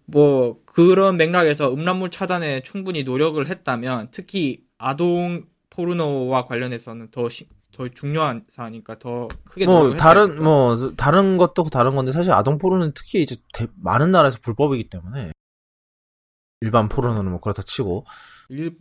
뭐 0.05 0.63
그런 0.79 1.17
맥락에서 1.17 1.73
음란물 1.73 2.09
차단에 2.09 2.61
충분히 2.63 3.03
노력을 3.03 3.45
했다면 3.45 4.09
특히 4.11 4.63
아동 4.77 5.45
포르노와 5.69 6.45
관련해서는 6.45 7.11
더더 7.11 7.89
중요한 7.93 8.45
사안이니까 8.49 8.99
더 8.99 9.27
크게 9.43 9.65
뭐 9.65 9.95
다른 9.95 10.41
뭐 10.41 10.93
다른 10.95 11.37
것도 11.37 11.65
다른 11.65 11.95
건데 11.95 12.13
사실 12.13 12.31
아동 12.31 12.57
포르는 12.57 12.93
특히 12.95 13.21
이제 13.21 13.35
대, 13.53 13.67
많은 13.75 14.11
나라에서 14.11 14.39
불법이기 14.41 14.89
때문에 14.89 15.31
일반 16.61 16.87
포르노는 16.87 17.29
뭐 17.29 17.41
그렇다 17.41 17.61
치고 17.63 18.05
일, 18.49 18.77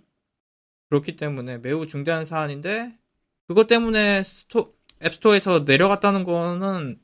그렇기 0.90 1.16
때문에 1.16 1.58
매우 1.58 1.86
중대한 1.86 2.24
사안인데 2.24 2.96
그것 3.48 3.66
때문에 3.66 4.22
스토, 4.24 4.74
앱스토어에서 5.02 5.60
내려갔다는 5.60 6.22
거는 6.22 7.00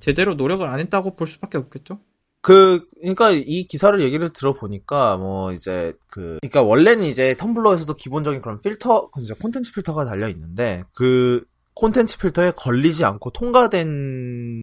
제대로 0.00 0.34
노력을 0.34 0.66
안 0.66 0.80
했다고 0.80 1.16
볼 1.16 1.26
수밖에 1.26 1.58
없겠죠. 1.58 2.00
그, 2.48 2.86
그니까 3.02 3.30
이 3.30 3.66
기사를 3.66 4.00
얘기를 4.00 4.32
들어보니까, 4.32 5.18
뭐, 5.18 5.52
이제, 5.52 5.92
그, 6.10 6.38
그니까 6.40 6.62
원래는 6.62 7.04
이제 7.04 7.34
텀블러에서도 7.34 7.94
기본적인 7.94 8.40
그런 8.40 8.58
필터, 8.62 9.10
이제 9.20 9.34
콘텐츠 9.34 9.70
필터가 9.74 10.06
달려 10.06 10.30
있는데, 10.30 10.82
그 10.94 11.44
콘텐츠 11.74 12.16
필터에 12.16 12.52
걸리지 12.52 13.04
않고 13.04 13.32
통과된 13.32 14.62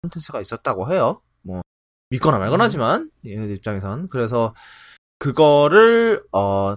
콘텐츠가 0.00 0.40
있었다고 0.40 0.90
해요. 0.90 1.20
뭐, 1.42 1.60
믿거나 2.08 2.38
말거나 2.38 2.64
하지만, 2.64 3.10
얘네 3.26 3.52
입장에선. 3.56 4.08
그래서, 4.08 4.54
그거를, 5.18 6.24
어, 6.32 6.76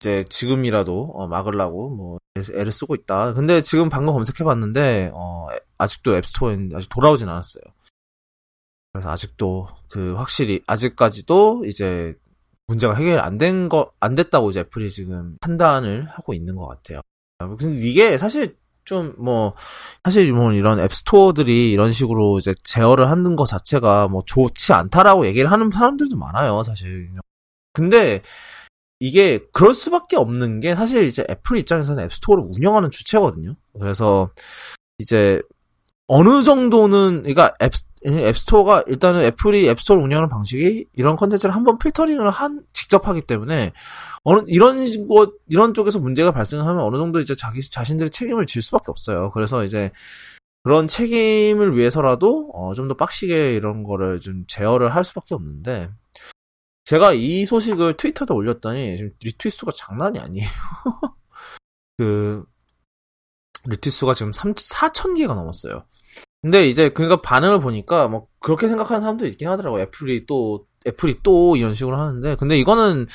이제 0.00 0.24
지금이라도, 0.30 1.12
어, 1.14 1.28
막으려고, 1.28 1.94
뭐, 1.94 2.16
애를 2.54 2.72
쓰고 2.72 2.94
있다. 2.94 3.34
근데 3.34 3.60
지금 3.60 3.90
방금 3.90 4.14
검색해 4.14 4.44
봤는데, 4.46 5.10
어, 5.12 5.48
아직도 5.76 6.16
앱스토어에 6.16 6.70
아직 6.74 6.88
돌아오진 6.88 7.28
않았어요. 7.28 7.64
그래서 8.92 9.08
아직도 9.10 9.68
그 9.88 10.14
확실히 10.14 10.62
아직까지도 10.66 11.64
이제 11.66 12.14
문제가 12.66 12.94
해결 12.94 13.18
안 13.20 13.38
된 13.38 13.68
거, 13.68 13.92
안 14.00 14.14
됐다고 14.14 14.50
이제 14.50 14.60
애플이 14.60 14.90
지금 14.90 15.36
판단을 15.40 16.06
하고 16.08 16.34
있는 16.34 16.56
것 16.56 16.66
같아요. 16.66 17.00
근데 17.58 17.76
이게 17.78 18.18
사실 18.18 18.56
좀 18.84 19.14
뭐, 19.18 19.54
사실 20.04 20.32
뭐 20.32 20.52
이런 20.52 20.78
앱스토어들이 20.80 21.72
이런 21.72 21.92
식으로 21.92 22.38
이제 22.38 22.54
제어를 22.64 23.10
하는 23.10 23.36
것 23.36 23.46
자체가 23.46 24.08
뭐 24.08 24.22
좋지 24.26 24.72
않다라고 24.72 25.26
얘기를 25.26 25.50
하는 25.50 25.70
사람들도 25.70 26.16
많아요, 26.16 26.62
사실. 26.64 27.10
근데 27.72 28.22
이게 29.00 29.40
그럴 29.52 29.74
수밖에 29.74 30.16
없는 30.16 30.60
게 30.60 30.74
사실 30.74 31.04
이제 31.04 31.24
애플 31.30 31.58
입장에서는 31.58 32.04
앱스토어를 32.04 32.44
운영하는 32.48 32.90
주체거든요. 32.90 33.56
그래서 33.78 34.30
이제 34.98 35.40
어느 36.14 36.42
정도는 36.42 37.22
그러니까 37.22 37.54
앱 37.62 37.72
앱스토어가 38.04 38.84
일단은 38.86 39.22
애플이 39.22 39.66
앱스토어를 39.66 40.04
운영하는 40.04 40.28
방식이 40.28 40.86
이런 40.92 41.16
컨텐츠를 41.16 41.54
한번 41.54 41.78
필터링을 41.78 42.28
한 42.28 42.62
직접 42.74 43.08
하기 43.08 43.22
때문에 43.22 43.72
어느 44.22 44.42
이런 44.46 44.84
것 45.08 45.32
이런 45.48 45.72
쪽에서 45.72 46.00
문제가 46.00 46.30
발생하면 46.30 46.82
어느 46.82 46.98
정도 46.98 47.18
이제 47.18 47.34
자기 47.34 47.62
자신들의 47.62 48.10
책임을 48.10 48.44
질 48.44 48.60
수밖에 48.60 48.86
없어요. 48.88 49.30
그래서 49.32 49.64
이제 49.64 49.90
그런 50.64 50.86
책임을 50.86 51.78
위해서라도 51.78 52.50
어, 52.54 52.74
좀 52.74 52.88
더 52.88 52.94
빡시게 52.94 53.54
이런 53.54 53.82
거를 53.82 54.20
좀 54.20 54.44
제어를 54.48 54.94
할 54.94 55.04
수밖에 55.04 55.34
없는데 55.34 55.88
제가 56.84 57.14
이 57.14 57.46
소식을 57.46 57.96
트위터에 57.96 58.26
올렸더니 58.36 58.98
지금 58.98 59.12
리트윗 59.24 59.50
수가 59.50 59.72
장난이 59.74 60.18
아니에요. 60.18 60.46
그 61.96 62.44
수가 63.90 64.14
지금 64.14 64.32
3 64.32 64.54
4천 64.54 65.16
개가 65.16 65.34
넘었어요. 65.34 65.84
근데 66.42 66.68
이제 66.68 66.88
그니까 66.88 67.20
반응을 67.22 67.60
보니까 67.60 68.08
뭐 68.08 68.26
그렇게 68.40 68.68
생각하는 68.68 69.00
사람도 69.02 69.26
있긴 69.26 69.48
하더라고. 69.48 69.80
애플이 69.80 70.26
또 70.26 70.66
애플이 70.86 71.18
또 71.22 71.54
이런 71.56 71.72
식으로 71.72 71.96
하는데 71.96 72.34
근데 72.36 72.58
이거는 72.58 73.06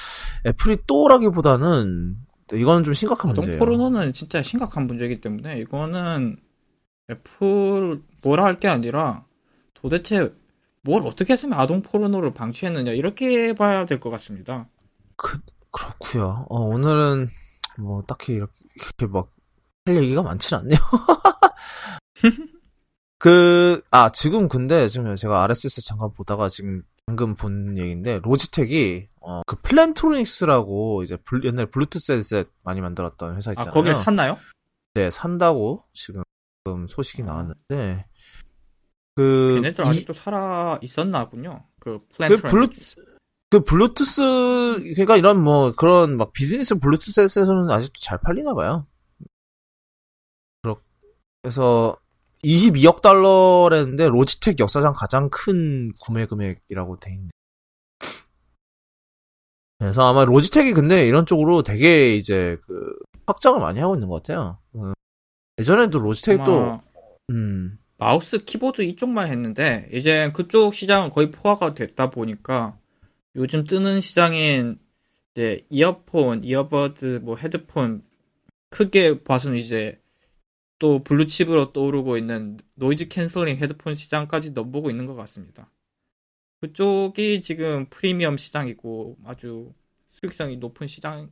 애플이 0.45 0.77
또라기보다는 0.87 2.15
이거는 2.53 2.83
좀 2.85 2.93
심각한 2.93 3.31
아동 3.31 3.41
문제예요. 3.41 3.59
포르노는 3.59 4.13
진짜 4.13 4.41
심각한 4.41 4.87
문제이기 4.87 5.19
때문에 5.19 5.59
이거는 5.59 6.37
애플 7.11 8.01
뭐라 8.23 8.45
할 8.45 8.59
게 8.59 8.67
아니라 8.69 9.25
도대체 9.73 10.33
뭘 10.81 11.05
어떻게 11.05 11.33
했으면 11.33 11.59
아동 11.59 11.81
포르노를 11.81 12.33
방치했느냐 12.33 12.91
이렇게 12.93 13.53
봐야 13.53 13.85
될 13.85 13.99
것 13.99 14.09
같습니다. 14.11 14.69
그 15.17 15.37
그렇고요. 15.71 16.45
어, 16.49 16.61
오늘은 16.61 17.29
뭐 17.79 18.01
딱히 18.03 18.33
이렇게 18.33 18.53
막 19.09 19.27
할 19.87 19.95
얘기가 19.97 20.21
많진 20.21 20.57
않네요. 20.57 20.77
그, 23.19 23.81
아, 23.89 24.09
지금 24.09 24.47
근데 24.47 24.87
지금 24.87 25.15
제가 25.15 25.43
RSS 25.43 25.85
잠깐 25.85 26.11
보다가 26.13 26.49
지금 26.49 26.83
방금 27.05 27.35
본 27.35 27.77
얘기인데, 27.77 28.19
로지텍이, 28.23 29.07
어, 29.21 29.41
그 29.47 29.55
플랜트로닉스라고 29.61 31.03
이제 31.03 31.15
블, 31.17 31.43
옛날에 31.45 31.65
블루투스 31.67 32.11
헤드셋 32.11 32.49
많이 32.63 32.81
만들었던 32.81 33.35
회사 33.35 33.51
아 33.51 33.53
있잖아요. 33.53 33.71
거길 33.73 33.95
샀나요? 33.95 34.37
네, 34.93 35.09
산다고 35.09 35.83
지금 35.93 36.23
소식이 36.87 37.23
나왔는데, 37.23 38.05
그, 39.15 39.53
걔네들 39.55 39.85
이- 39.85 39.87
아직도 39.87 40.13
살아 40.13 40.77
있었나군요. 40.81 41.63
그그 41.79 42.05
플랜트 42.15 42.41
블루, 42.41 42.69
그 43.49 43.59
블루투스, 43.61 44.21
그러니까 44.95 45.15
이런 45.17 45.41
뭐 45.41 45.71
그런 45.71 46.17
막 46.17 46.33
비즈니스 46.33 46.75
블루투스 46.75 47.21
헤드셋은 47.21 47.71
아직도 47.71 47.99
잘 48.01 48.19
팔리나 48.19 48.53
봐요. 48.53 48.85
그래서 51.41 51.95
22억 52.43 53.01
달러랬는데 53.01 54.09
로지텍 54.09 54.59
역사상 54.59 54.93
가장 54.95 55.29
큰 55.29 55.91
구매 56.01 56.25
금액이라고 56.25 56.99
돼 56.99 57.13
있네. 57.13 57.29
그래서 59.79 60.07
아마 60.07 60.25
로지텍이 60.25 60.73
근데 60.73 61.07
이런 61.07 61.25
쪽으로 61.25 61.63
되게 61.63 62.15
이제 62.15 62.57
그 62.65 62.97
확장을 63.25 63.59
많이 63.59 63.79
하고 63.79 63.95
있는 63.95 64.07
것 64.07 64.23
같아요. 64.23 64.59
음. 64.75 64.93
예전에도 65.59 65.99
로지텍도 65.99 66.81
음 67.31 67.77
마우스 67.97 68.37
키보드 68.39 68.83
이쪽만 68.83 69.27
했는데 69.27 69.87
이제 69.91 70.31
그쪽 70.33 70.73
시장은 70.73 71.09
거의 71.09 71.31
포화가 71.31 71.73
됐다 71.73 72.09
보니까 72.09 72.77
요즘 73.35 73.65
뜨는 73.65 74.01
시장인 74.01 74.79
이제 75.33 75.65
이어폰, 75.69 76.43
earbud, 76.43 77.19
뭐 77.23 77.37
헤드폰 77.37 78.03
크게 78.69 79.23
봐서는 79.23 79.57
이제 79.57 79.99
또 80.79 81.03
블루칩으로 81.03 81.73
떠오르고 81.73 82.17
있는 82.17 82.57
noise 82.75 83.07
cancelling 83.07 83.57
헤드폰 83.57 83.93
시장까지 83.95 84.51
넘보고 84.51 84.89
있는 84.89 85.05
것 85.05 85.15
같습니다. 85.15 85.71
그쪽이 86.61 87.41
지금 87.41 87.87
프리미엄 87.89 88.37
시장이고 88.37 89.17
아주 89.25 89.73
수익성이 90.11 90.57
높은 90.57 90.87
시장인 90.87 91.29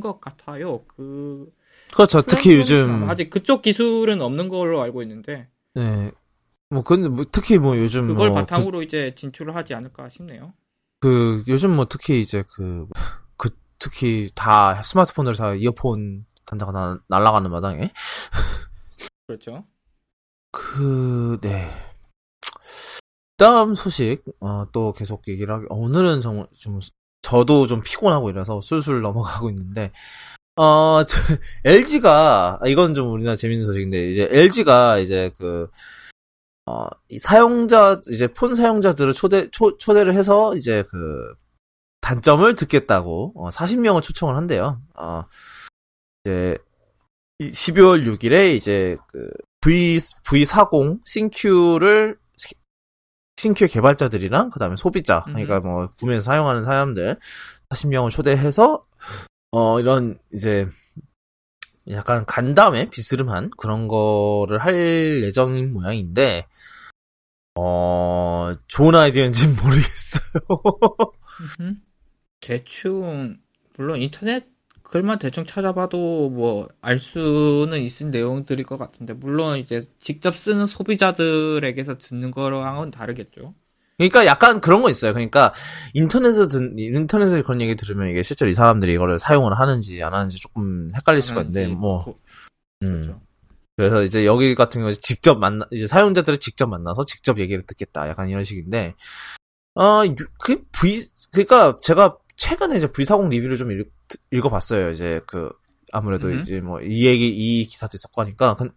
것 0.00 0.20
같아요. 0.20 0.84
그 0.86 1.52
그렇죠. 1.92 2.22
특히 2.22 2.56
요즘 2.56 3.08
아직 3.08 3.30
그쪽 3.30 3.62
기술은 3.62 4.20
없는 4.20 4.48
걸로 4.48 4.80
알고 4.82 5.02
있는데 5.02 5.48
네. 5.74 6.10
뭐 6.70 6.82
근데 6.82 7.08
뭐 7.08 7.24
특히 7.30 7.58
뭐 7.58 7.76
요즘 7.76 8.06
그걸 8.08 8.30
뭐 8.30 8.40
바탕으로 8.40 8.82
이제 8.82 9.14
진출을 9.16 9.54
하지 9.56 9.74
않을까 9.74 10.08
싶네요. 10.08 10.52
그 11.00 11.42
요즘 11.48 11.74
뭐 11.74 11.86
특히 11.86 12.20
이제 12.20 12.44
그, 12.52 12.86
그 13.36 13.50
특히 13.78 14.30
다 14.34 14.82
스마트폰으로 14.82 15.34
다 15.34 15.54
이어폰 15.54 16.26
단자가 16.48 16.72
나, 16.72 16.98
날아가는 17.08 17.50
마당에 17.50 17.92
그렇죠. 19.26 19.64
그 20.50 21.38
네. 21.42 21.68
다음 23.36 23.74
소식 23.74 24.24
어, 24.40 24.66
또 24.72 24.92
계속 24.92 25.28
얘기를 25.28 25.54
하기 25.54 25.66
어, 25.68 25.76
오늘은 25.76 26.20
정말 26.20 26.46
좀 26.58 26.80
저도 27.22 27.66
좀 27.66 27.80
피곤하고 27.82 28.30
이래서 28.30 28.60
술술 28.60 29.02
넘어가고 29.02 29.50
있는데 29.50 29.92
어 30.56 31.04
저, 31.04 31.16
LG가 31.64 32.60
이건 32.66 32.94
좀 32.94 33.12
우리나라 33.12 33.36
재밌는 33.36 33.66
소식인데 33.66 34.10
이제 34.10 34.28
LG가 34.32 34.98
이제 34.98 35.30
그 35.38 35.70
어, 36.68 36.86
이 37.08 37.18
사용자, 37.18 38.02
이제 38.10 38.26
폰 38.26 38.54
사용자들을 38.54 39.14
초대, 39.14 39.50
초, 39.50 39.78
초대를 39.78 40.12
해서 40.12 40.54
이제 40.54 40.84
그 40.90 41.34
단점을 42.02 42.54
듣겠다고, 42.54 43.32
어, 43.36 43.48
40명을 43.48 44.02
초청을 44.02 44.36
한대요. 44.36 44.78
어, 44.94 45.24
이제, 46.28 46.58
이 47.38 47.50
12월 47.50 48.04
6일에 48.04 48.54
이제 48.54 48.96
그 49.08 49.30
V, 49.60 49.96
V40 49.96 51.00
신큐를, 51.06 52.18
신큐 53.36 53.66
개발자들이랑 53.68 54.50
그 54.50 54.58
다음에 54.58 54.76
소비자, 54.76 55.22
그러니까 55.24 55.60
뭐 55.60 55.88
구매해서 55.98 56.24
사용하는 56.24 56.64
사람들 56.64 57.16
40명을 57.70 58.10
초대해서, 58.10 58.84
어, 59.52 59.80
이런 59.80 60.18
이제 60.34 60.68
약간 61.90 62.26
간담회 62.26 62.90
비스름한 62.90 63.50
그런 63.56 63.88
거를 63.88 64.58
할 64.58 65.22
예정인 65.22 65.72
모양인데 65.72 66.46
어 67.58 68.52
좋은 68.66 68.94
아이디어인지는 68.94 69.56
모르겠어요. 69.62 70.32
대충 72.40 73.38
물론 73.76 74.02
인터넷 74.02 74.46
글만 74.88 75.18
대충 75.18 75.44
찾아봐도 75.44 76.30
뭐 76.30 76.68
알 76.80 76.98
수는 76.98 77.82
있을 77.82 78.10
내용들일 78.10 78.64
것 78.64 78.78
같은데 78.78 79.12
물론 79.12 79.58
이제 79.58 79.82
직접 80.00 80.34
쓰는 80.36 80.66
소비자들에게서 80.66 81.98
듣는 81.98 82.30
거랑은 82.30 82.90
다르겠죠. 82.90 83.54
그러니까 83.98 84.26
약간 84.26 84.60
그런 84.60 84.80
거 84.80 84.88
있어요. 84.90 85.12
그러니까 85.12 85.52
인터넷에서 85.92 86.46
듣, 86.48 86.72
인터넷에서 86.78 87.42
그런 87.42 87.60
얘기 87.60 87.74
들으면 87.74 88.08
이게 88.08 88.22
실제로 88.22 88.48
이 88.50 88.54
사람들이 88.54 88.94
이거를 88.94 89.18
사용을 89.18 89.58
하는지 89.58 90.02
안 90.02 90.14
하는지 90.14 90.38
조금 90.38 90.90
헷갈릴 90.96 91.20
수가 91.20 91.40
있는데 91.42 91.66
뭐 91.74 92.04
고- 92.04 92.18
음. 92.82 93.02
그렇죠. 93.02 93.20
그래서 93.76 94.02
이제 94.04 94.24
여기 94.24 94.54
같은 94.54 94.80
경우 94.80 94.94
직접 94.94 95.38
만나 95.38 95.66
이제 95.70 95.86
사용자들을 95.86 96.38
직접 96.38 96.66
만나서 96.68 97.04
직접 97.04 97.38
얘기를 97.38 97.62
듣겠다. 97.66 98.08
약간 98.08 98.28
이런 98.28 98.44
식인데 98.44 98.94
어그 99.74 100.64
V 100.72 101.02
그러니까 101.32 101.76
제가 101.82 102.16
최근에 102.36 102.76
이제 102.78 102.86
V40 102.86 103.28
리뷰를 103.30 103.56
좀 103.56 103.70
읽, 103.72 103.90
읽어봤어요. 104.30 104.90
이제 104.90 105.20
그 105.26 105.50
아무래도 105.92 106.28
음. 106.28 106.40
이제 106.40 106.60
뭐 106.60 106.80
이 106.82 107.06
얘기 107.06 107.28
이 107.28 107.64
기사도 107.66 107.96
있었고 107.96 108.20
하니까 108.22 108.54
근- 108.54 108.72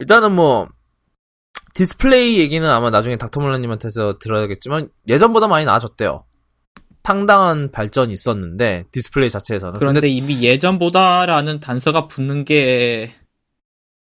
일단은 0.00 0.32
뭐 0.34 0.68
디스플레이 1.74 2.38
얘기는 2.38 2.68
아마 2.68 2.90
나중에 2.90 3.16
닥터몰라님한테서 3.16 4.18
들어야겠지만 4.18 4.88
예전보다 5.08 5.46
많이 5.48 5.64
나아졌대요. 5.64 6.24
상당한 7.04 7.70
발전이 7.70 8.12
있었는데 8.12 8.84
디스플레이 8.92 9.30
자체에서는 9.30 9.78
그런데 9.78 10.00
근데 10.00 10.12
이미 10.12 10.42
예전보다라는 10.42 11.58
단서가 11.60 12.06
붙는 12.06 12.44
게 12.44 13.14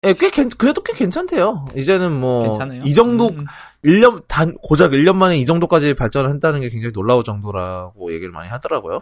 예, 0.06 0.14
꽤 0.14 0.30
괜- 0.30 0.48
그래도 0.50 0.82
꽤 0.84 0.94
괜찮대요. 0.94 1.66
이제는 1.76 2.12
뭐 2.18 2.44
괜찮아요. 2.58 2.82
이 2.86 2.94
정도 2.94 3.28
음, 3.30 3.46
1년 3.84 4.24
단 4.30 4.54
고작 4.62 4.92
1년 4.92 5.16
만에 5.16 5.38
이 5.38 5.46
정도까지 5.46 5.96
발전을 5.96 6.30
했다는 6.36 6.62
게 6.62 6.70
굉장히 6.70 6.94
놀라울 6.94 7.24
정도라고 7.26 8.14
얘기를 8.14 8.32
많이 8.32 8.50
하더라고요. 8.50 9.02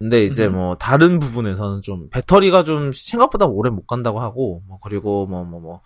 근데 0.00 0.24
이제 0.24 0.46
음. 0.46 0.54
뭐 0.54 0.74
다른 0.76 1.18
부분에서는 1.20 1.82
좀 1.82 2.08
배터리가 2.10 2.64
좀 2.64 2.90
생각보다 2.92 3.46
오래 3.46 3.70
못 3.70 3.86
간다고 3.86 4.18
하고 4.20 4.62
뭐 4.66 4.78
그리고 4.82 5.26
뭐 5.26 5.44
뭐 5.44 5.60
뭐 5.60 5.82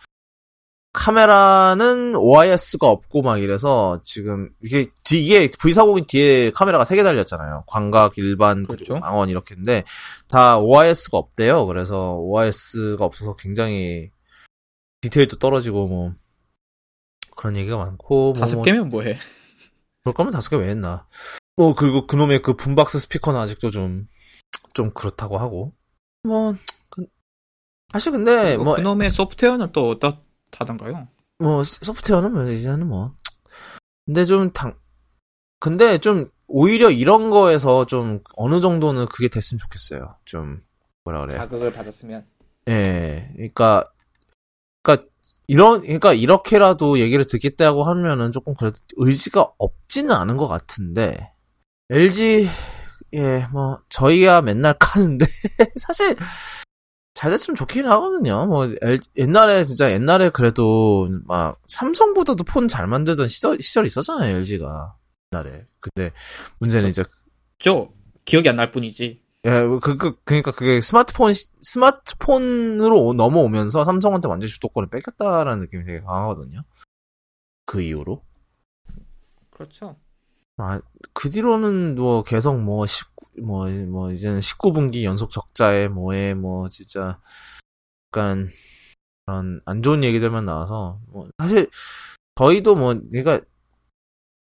카메라는 0.96 2.14
OIS가 2.14 2.88
없고 2.88 3.22
막 3.22 3.38
이래서 3.38 4.00
지금 4.04 4.50
이게 4.62 4.86
뒤 5.02 5.24
이게 5.24 5.48
V40이 5.48 6.06
뒤에 6.06 6.52
카메라가 6.52 6.84
세 6.84 6.94
개 6.94 7.02
달렸잖아요. 7.02 7.64
광각, 7.66 8.16
일반 8.16 8.64
그렇죠. 8.64 8.98
망원 8.98 9.28
이렇게인데 9.28 9.82
다 10.28 10.58
OIS가 10.60 11.18
없대요. 11.18 11.66
그래서 11.66 12.14
OIS가 12.18 13.04
없어서 13.04 13.34
굉장히 13.34 14.10
디테일도 15.00 15.38
떨어지고 15.40 15.88
뭐 15.88 16.12
그런 17.36 17.56
얘기가 17.56 17.76
많고 17.76 18.32
뭐 18.34 18.40
다섯 18.40 18.54
뭐 18.56 18.64
개면 18.64 18.88
뭐해? 18.88 19.18
그럴 20.04 20.14
거면 20.14 20.32
다섯 20.32 20.48
개 20.50 20.56
왜 20.56 20.68
했나. 20.68 21.08
뭐, 21.56 21.74
그리고 21.74 22.06
그놈의 22.06 22.42
그 22.42 22.54
붐박스 22.54 22.98
스피커는 22.98 23.38
아직도 23.38 23.70
좀, 23.70 24.08
좀 24.72 24.92
그렇다고 24.92 25.38
하고. 25.38 25.72
뭐, 26.24 26.54
그, 26.88 27.06
사실 27.92 28.12
근데, 28.12 28.56
뭐, 28.56 28.74
그놈의 28.76 29.10
소프트웨어는 29.10 29.72
또 29.72 29.90
어떻다던가요? 29.90 31.08
뭐, 31.38 31.62
소프트웨어는 31.62 32.32
뭐, 32.32 32.44
이제는 32.44 32.88
뭐. 32.88 33.14
근데 34.06 34.24
좀 34.24 34.50
당, 34.52 34.74
근데 35.60 35.98
좀, 35.98 36.28
오히려 36.46 36.90
이런 36.90 37.30
거에서 37.30 37.84
좀, 37.84 38.20
어느 38.36 38.60
정도는 38.60 39.06
그게 39.06 39.28
됐으면 39.28 39.58
좋겠어요. 39.58 40.16
좀, 40.24 40.62
뭐라 41.04 41.20
그래. 41.20 41.36
자극을 41.36 41.72
받았으면 41.72 42.26
예, 42.68 43.30
그러니까, 43.34 43.90
그러니까 44.82 45.08
이런, 45.46 45.82
그러니까 45.82 46.14
이렇게라도 46.14 46.98
얘기를 46.98 47.26
듣겠다고 47.26 47.82
하면은 47.82 48.32
조금 48.32 48.54
그래도 48.54 48.78
의지가 48.96 49.52
없지는 49.58 50.12
않은 50.12 50.38
것 50.38 50.46
같은데 50.46 51.33
LG 51.90 52.46
예, 53.14 53.46
뭐 53.52 53.78
저희야 53.88 54.40
맨날 54.40 54.74
까는데 54.78 55.26
사실 55.76 56.16
잘 57.14 57.30
됐으면 57.30 57.54
좋긴 57.54 57.86
하거든요. 57.86 58.46
뭐 58.46 58.64
L- 58.82 58.98
옛날에 59.16 59.64
진짜 59.64 59.90
옛날에 59.92 60.30
그래도 60.30 61.08
막 61.26 61.60
삼성보다도 61.68 62.42
폰 62.44 62.66
잘 62.66 62.86
만들던 62.86 63.28
시절 63.28 63.60
시절이 63.60 63.86
있었잖아요, 63.86 64.36
LG가 64.38 64.96
옛날에. 65.32 65.66
근데 65.80 66.10
문제는 66.58 66.88
이제 66.88 67.04
저 67.58 67.88
기억이 68.24 68.48
안 68.48 68.56
날 68.56 68.70
뿐이지. 68.72 69.22
예, 69.46 69.50
그, 69.82 69.96
그, 69.98 70.16
그니까 70.24 70.50
그게 70.50 70.80
스마트폰, 70.80 71.34
시- 71.34 71.48
스마트폰으로 71.62 73.04
오- 73.04 73.12
넘어오면서 73.12 73.84
삼성한테 73.84 74.26
완전 74.26 74.48
주도권을 74.48 74.88
뺏겼다라는 74.88 75.60
느낌이 75.60 75.84
되게 75.84 76.00
강하거든요. 76.00 76.62
그 77.66 77.82
이후로. 77.82 78.22
그렇죠. 79.50 79.96
아, 80.56 80.80
그 81.12 81.30
뒤로는 81.30 81.96
뭐 81.96 82.22
계속 82.22 82.60
뭐 82.60 82.86
19, 82.86 83.42
뭐, 83.42 83.68
뭐 83.86 84.12
이제는 84.12 84.40
19분기 84.40 85.02
연속 85.04 85.30
적자에 85.30 85.88
뭐에 85.88 86.34
뭐 86.34 86.68
진짜 86.68 87.18
약간 88.12 88.50
그런 89.26 89.60
안 89.64 89.82
좋은 89.82 90.04
얘기들만 90.04 90.46
나와서 90.46 91.00
뭐 91.08 91.28
사실 91.38 91.68
저희도 92.36 92.76
뭐 92.76 92.94
내가 93.10 93.40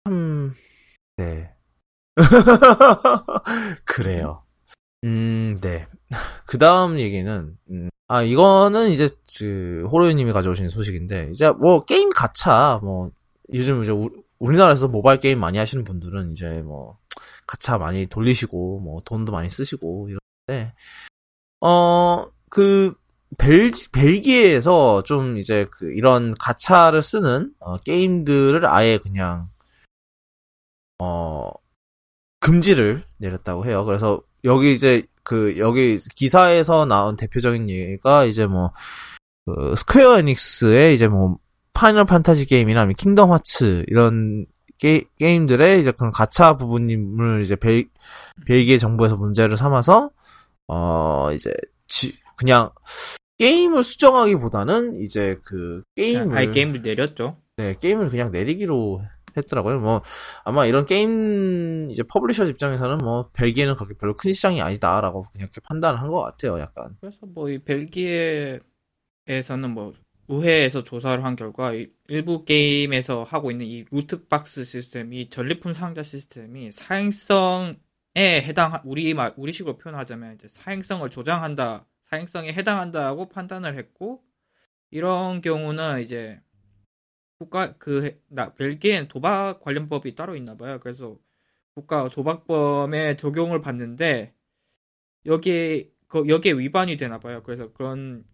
참, 0.07 0.55
네. 1.17 1.51
그래요. 3.87 4.43
음, 5.05 5.57
네. 5.62 5.87
그 6.47 6.59
다음 6.59 6.99
얘기는, 6.99 7.57
음, 7.71 7.88
아, 8.09 8.23
이거는 8.23 8.90
이제, 8.90 9.09
그, 9.38 9.87
호로이님이 9.90 10.33
가져오신 10.33 10.69
소식인데, 10.69 11.31
이제 11.33 11.51
뭐, 11.51 11.85
게임 11.85 12.11
가차, 12.11 12.81
뭐, 12.83 13.11
요즘 13.55 13.83
이제 13.83 13.93
우, 14.38 14.47
우리나라에서 14.47 14.88
모바일 14.88 15.20
게임 15.20 15.40
많이 15.40 15.59
하시는 15.59 15.85
분들은 15.85 16.33
이제 16.33 16.62
뭐, 16.62 16.99
가차 17.47 17.79
많이 17.79 18.07
돌리시고, 18.07 18.81
뭐, 18.81 19.01
돈도 19.05 19.33
많이 19.33 19.51
쓰시고, 19.51 20.09
이런데, 20.09 20.75
어, 21.61 22.27
그, 22.51 22.94
벨지, 23.38 23.90
벨기에에서 23.90 25.03
좀 25.05 25.38
이제 25.38 25.66
그, 25.70 25.92
이런 25.92 26.35
가차를 26.38 27.03
쓰는, 27.03 27.53
어, 27.61 27.79
게임들을 27.79 28.66
아예 28.66 28.99
그냥, 28.99 29.49
어, 31.01 31.51
금지를 32.40 33.05
내렸다고 33.18 33.66
해요. 33.66 33.85
그래서 33.85 34.23
여기 34.44 34.75
이제 34.75 35.03
그 35.23 35.59
여기 35.59 35.99
기사에서 36.14 36.85
나온 36.85 37.16
대표적인 37.16 37.70
예가 37.70 38.27
이제 38.27 38.47
뭐 38.47 38.73
그 39.47 39.75
스퀘어 39.77 40.18
에닉스의 40.18 40.94
이제 40.94 41.07
뭐 41.07 41.38
파이널 41.75 42.05
판타지 42.05 42.47
게임이나 42.47 42.87
킹덤 42.97 43.33
하츠 43.33 43.85
이런 43.89 44.47
게, 44.79 45.05
게임들의 45.19 45.81
이제 45.81 45.93
그런 45.93 46.11
가차 46.13 46.57
부분을 46.57 47.43
이제 47.43 47.57
벨, 47.57 47.89
벨기에 48.47 48.79
정부에서 48.79 49.15
문제를 49.17 49.57
삼아서 49.57 50.11
어 50.69 51.29
이제 51.33 51.53
지, 51.87 52.15
그냥 52.37 52.71
게임을 53.39 53.83
수정하기보다는 53.83 55.01
이제 55.01 55.37
그 55.45 55.83
게임을 55.97 56.37
아예 56.39 56.47
게임을 56.51 56.83
내렸죠. 56.83 57.37
네, 57.57 57.75
게임을 57.79 58.09
그냥 58.11 58.31
내리기로 58.31 59.03
했더라고요. 59.37 59.81
뭐, 59.81 60.01
아마 60.45 60.65
이런 60.67 60.87
게임, 60.87 61.89
이제 61.91 62.05
publisher 62.05 62.44
입장에서는 62.47 62.99
뭐, 62.99 63.29
벨기에는 63.33 63.75
그렇게 63.75 63.95
별로 63.95 64.15
큰 64.17 64.33
시장이 64.33 64.63
아니다라고 64.63 65.23
그냥 65.33 65.47
이렇게 65.49 65.61
판단을 65.65 66.01
한 66.01 66.09
것 66.11 66.21
같아요, 66.23 66.61
약간. 66.61 66.97
그래서 67.01 67.19
뭐 67.27 67.49
이 67.51 67.59
벨기에에서는 67.59 68.61
뭐 69.75 69.93
의회에서 70.29 70.85
조사를 70.85 71.23
한 71.25 71.37
결과 71.37 71.75
이 71.75 71.89
일부 72.09 72.45
게임에서 72.45 73.23
하고 73.25 73.51
있는 73.51 73.67
이 73.67 73.85
loot 73.90 74.33
box 74.33 74.64
시스템이 74.65 75.31
전리품 75.31 75.73
상자 75.75 76.03
시스템이 76.03 76.73
사행성에 76.73 77.77
해당 78.17 78.81
우리 78.85 79.13
말 79.15 79.35
우리식으로 79.37 79.77
표현하자면 79.79 80.35
이제 80.37 80.49
사행성을 80.49 81.09
조장한다 81.11 81.87
사행성에 82.05 82.53
해당한다고 82.53 83.29
판단을 83.29 83.77
했고 83.77 84.23
이런 84.91 85.41
경우는 85.41 86.01
이제 86.03 86.41
국가 87.39 87.77
그 87.79 88.19
나 88.29 88.55
벨기에는 88.55 89.09
도박 89.09 89.61
관련 89.61 89.89
법이 89.89 90.15
따로 90.15 90.37
있나 90.37 90.57
봐요. 90.57 90.81
그래서 90.81 91.19
국가 91.75 92.09
도박범에 92.09 93.17
적용을 93.17 93.61
받는데 93.61 94.35
여기 95.27 95.93
그 96.09 96.29
여기에 96.29 96.53
위반이 96.55 96.97
되나 96.97 97.19
봐요. 97.19 97.43
그래서 97.45 97.73
그런 97.73 98.25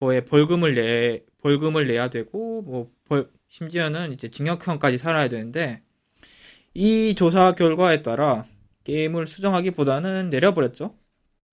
거에 0.00 0.24
벌금을 0.24 0.74
내 0.74 1.24
벌금을 1.38 1.86
내야 1.86 2.08
되고 2.10 2.62
뭐 2.62 2.90
벌, 3.06 3.30
심지어는 3.48 4.12
이제 4.12 4.30
징역형까지 4.30 4.98
살아야 4.98 5.28
되는데 5.28 5.82
이 6.74 7.14
조사 7.16 7.52
결과에 7.54 8.02
따라 8.02 8.46
게임을 8.84 9.26
수정하기보다는 9.26 10.30
내려버렸죠. 10.30 10.96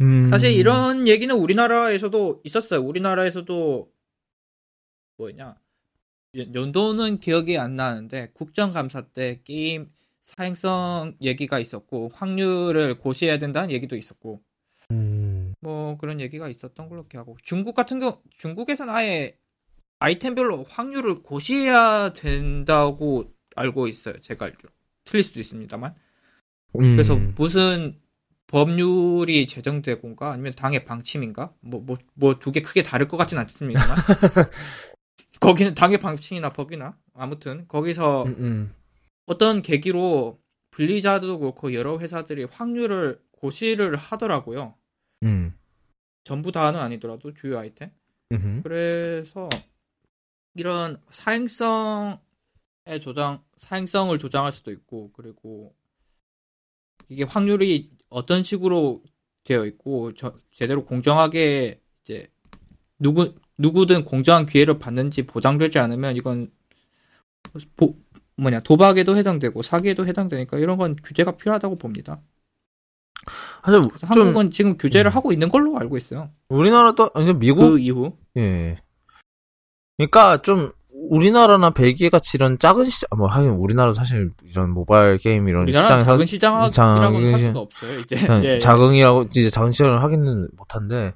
음. 0.02 0.28
사실 0.28 0.52
이런 0.52 1.08
얘기는 1.08 1.34
우리나라에서도 1.34 2.42
있었어요. 2.44 2.82
우리나라에서도 2.82 3.92
뭐냐 5.18 5.56
연- 6.36 6.54
연도는 6.54 7.20
기억이 7.20 7.58
안 7.58 7.76
나는데 7.76 8.32
국정감사 8.34 9.08
때 9.14 9.40
게임 9.44 9.90
사행성 10.24 11.16
얘기가 11.22 11.60
있었고 11.60 12.12
확률을 12.14 12.98
고시해야 12.98 13.40
된다는 13.40 13.72
얘기도 13.72 13.96
있었고 13.96 14.36
음. 14.36 14.55
뭐 15.65 15.97
그런 15.97 16.21
얘기가 16.21 16.47
있었던 16.47 16.88
걸로 16.89 17.08
기억하고 17.08 17.38
중국 17.43 17.73
같은 17.73 17.99
경우 17.99 18.21
중국에서는 18.38 18.93
아예 18.93 19.36
아이템별로 19.99 20.63
확률을 20.69 21.23
고시해야 21.23 22.13
된다고 22.13 23.34
알고 23.56 23.88
있어요. 23.88 24.21
제가 24.21 24.45
알기로 24.45 24.69
틀릴 25.06 25.23
수도 25.23 25.39
있습니다만 25.39 25.95
음. 26.75 26.95
그래서 26.95 27.15
무슨 27.36 27.99
법률이 28.47 29.47
제정되고인가 29.47 30.32
아니면 30.32 30.54
당의 30.56 30.86
방침인가 30.86 31.51
뭐 31.62 31.82
뭐 31.82 31.97
뭐 32.13 32.38
두 32.39 32.51
개 32.51 32.62
크게 32.62 32.84
다를 32.84 33.08
것 33.08 33.17
같진 33.17 33.39
않습니다만 33.39 33.95
거기는 35.39 35.73
당의 35.73 35.97
방침이나 35.99 36.54
법이나 36.54 36.95
아무튼 37.15 37.65
거기서 37.67 38.23
음, 38.25 38.36
음. 38.39 38.75
어떤 39.25 39.62
계기로 39.63 40.39
블리자드도 40.71 41.39
그렇고 41.39 41.73
여러 41.73 41.97
회사들이 41.97 42.43
확률을 42.51 43.19
고시를 43.32 43.95
하더라고요. 43.95 44.75
음. 45.26 45.54
전부 46.24 46.52
다는 46.52 46.80
아니더라도 46.80 47.34
주요 47.34 47.60
아이템. 47.60 47.92
음. 48.32 48.62
그래서 48.64 49.50
이런 50.56 51.02
사행성의 51.12 52.18
조장, 53.02 53.44
사행성을 53.58 54.18
조장할 54.18 54.52
수도 54.52 54.72
있고, 54.72 55.12
그리고 55.14 55.76
이게 57.10 57.24
확률이 57.24 57.92
어떤 58.10 58.44
식으로 58.44 59.04
되어 59.44 59.66
있고, 59.66 60.14
저- 60.14 60.38
제대로 60.54 60.86
공정하게 60.86 61.82
이제 62.04 62.30
누구 62.98 63.36
누구든 63.58 64.06
공정한 64.06 64.46
기회를 64.46 64.80
받는지 64.80 65.24
보장되지 65.24 65.80
않으면 65.80 66.16
이건 66.16 66.52
보, 67.76 67.96
뭐냐 68.36 68.62
도박에도 68.62 69.16
해당되고 69.18 69.62
사기에도 69.62 70.06
해당되니까 70.06 70.58
이런 70.60 70.78
건 70.78 70.96
규제가 70.96 71.38
필요하다고 71.38 71.78
봅니다. 71.78 72.22
사실 73.64 73.80
그래서 73.90 74.14
좀 74.14 74.24
한국은 74.24 74.52
지금 74.52 74.78
규제를 74.78 75.12
음. 75.12 75.16
하고 75.16 75.32
있는 75.32 75.50
걸로 75.50 75.78
알고 75.78 75.98
있어요. 75.98 76.30
우리나라도 76.50 77.10
아니 77.14 77.34
미국 77.34 77.72
그 77.72 77.80
이후 77.80 78.14
예. 78.38 78.78
그러니까 79.98 80.38
좀 80.42 80.72
우리나라나 81.10 81.70
벨기에 81.70 82.10
같이 82.10 82.32
이런 82.38 82.58
작은 82.58 82.86
시장 82.86 83.08
뭐 83.18 83.28
하긴 83.28 83.52
우리나라 83.52 83.94
사실 83.94 84.32
이런 84.44 84.72
모바일 84.72 85.18
게임 85.18 85.48
이런 85.48 85.68
시장에 85.68 86.04
작은 86.04 86.18
사 86.20 86.26
시장이라고는 86.26 87.34
할 87.34 87.40
장- 87.40 87.48
수가 87.50 87.60
없어요. 87.60 88.00
이제 88.00 88.16
예, 88.44 88.54
예. 88.54 88.58
자긍이라고 88.58 89.24
이제 89.24 89.50
작은 89.50 89.72
시장을 89.72 90.02
하기는 90.04 90.48
못한데 90.58 91.14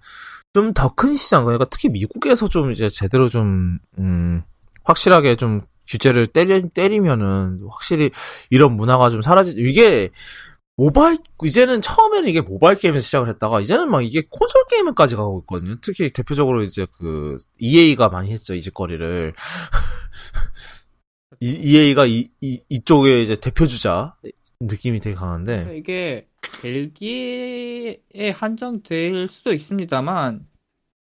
좀 0.54 0.74
더 0.74 0.89
큰 0.95 1.15
시장 1.15 1.45
그러니까 1.45 1.65
특히 1.69 1.89
미국에서 1.89 2.48
좀 2.48 2.72
이제 2.72 2.89
제대로 2.89 3.30
좀 3.30 3.78
음, 4.00 4.41
확실하게 4.84 5.36
좀 5.36 5.62
규제를 5.88 6.28
때리 6.28 6.69
때리면은 6.69 7.62
확실히 7.69 8.12
이런 8.50 8.74
문화가 8.74 9.10
좀 9.10 9.22
사라지 9.22 9.54
이게 9.58 10.10
모바일 10.80 11.18
이제는 11.44 11.82
처음에는 11.82 12.30
이게 12.30 12.39
모바일 12.39 12.78
게임에서 12.78 13.04
시작을 13.04 13.28
했다가 13.28 13.60
이제는 13.60 13.92
막 13.92 14.02
이게 14.02 14.22
콘솔 14.30 14.63
게임까지 14.70 15.18
가고 15.18 15.42
있거든요. 15.42 15.76
특히 15.82 16.10
대표적으로 16.10 16.63
이제 16.63 16.88
그 16.98 17.36
EA가 17.58 18.08
많이 18.08 18.32
했죠 18.32 18.56
이 18.56 18.62
짓거리를. 18.62 19.34
이, 21.42 21.50
EA가 21.50 22.06
이, 22.06 22.30
이 22.39 22.62
이쪽에 22.70 23.22
이제 23.22 23.36
대표 23.36 23.68
주자 23.68 24.15
느낌이 24.62 25.02
되게 25.02 25.18
강한데. 25.18 25.65
그러니까 25.65 25.74
이게 25.74 26.28
벨기에에 26.62 28.30
한정될 28.34 29.28
수도 29.28 29.54
있습니다만 29.54 30.48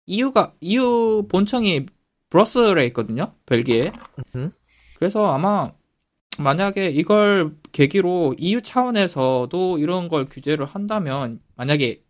EU가 0.07 0.55
EU 0.63 1.27
본청이 1.29 1.85
브러셀에 2.31 2.87
있거든요. 2.87 3.35
벨기에. 3.45 3.93
음. 4.35 4.51
그래서 4.99 5.27
아마 5.27 5.73
만약에 6.39 6.89
이걸 6.89 7.55
계기로 7.79 8.35
EU 8.39 8.61
차원에서도 8.63 9.79
이런 9.79 10.09
걸 10.09 10.29
규제를 10.29 10.67
한다면 10.67 11.41
만약에 11.55 12.03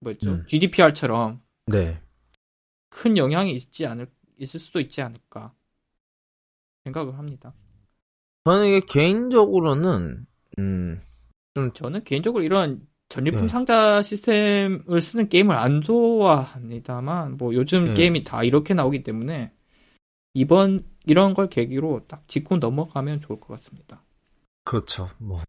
뭐였죠? 0.00 0.30
음. 0.32 0.44
GDPR처럼 0.48 1.40
네. 1.66 2.00
큰 2.90 3.16
영향이 3.16 3.54
있지 3.54 3.86
않을 3.86 4.08
있을 4.38 4.58
수도 4.58 4.80
있지 4.80 5.02
않을까 5.02 5.54
생각을 6.82 7.16
합니다. 7.16 7.54
저는 8.44 8.66
이게 8.66 8.80
개인적으로는 8.80 10.26
음 10.58 11.00
저는 11.74 12.02
개인적으로 12.02 12.42
이런 12.42 12.84
전리품 13.08 13.42
네. 13.42 13.48
상자 13.48 14.02
시스템을 14.02 15.00
쓰는 15.00 15.28
게임을 15.28 15.54
안 15.54 15.80
좋아합니다만 15.80 17.36
뭐 17.36 17.54
요즘 17.54 17.84
네. 17.84 17.94
게임이 17.94 18.24
다 18.24 18.42
이렇게 18.42 18.74
나오기 18.74 19.04
때문에 19.04 19.52
이번 20.34 20.84
이런 21.06 21.34
걸 21.34 21.48
계기로 21.48 22.06
딱 22.08 22.26
짚고 22.26 22.56
넘어가면 22.56 23.20
좋을 23.20 23.38
것 23.38 23.46
같습니다. 23.54 24.03
그렇죠. 24.64 25.08
뭐 25.18 25.40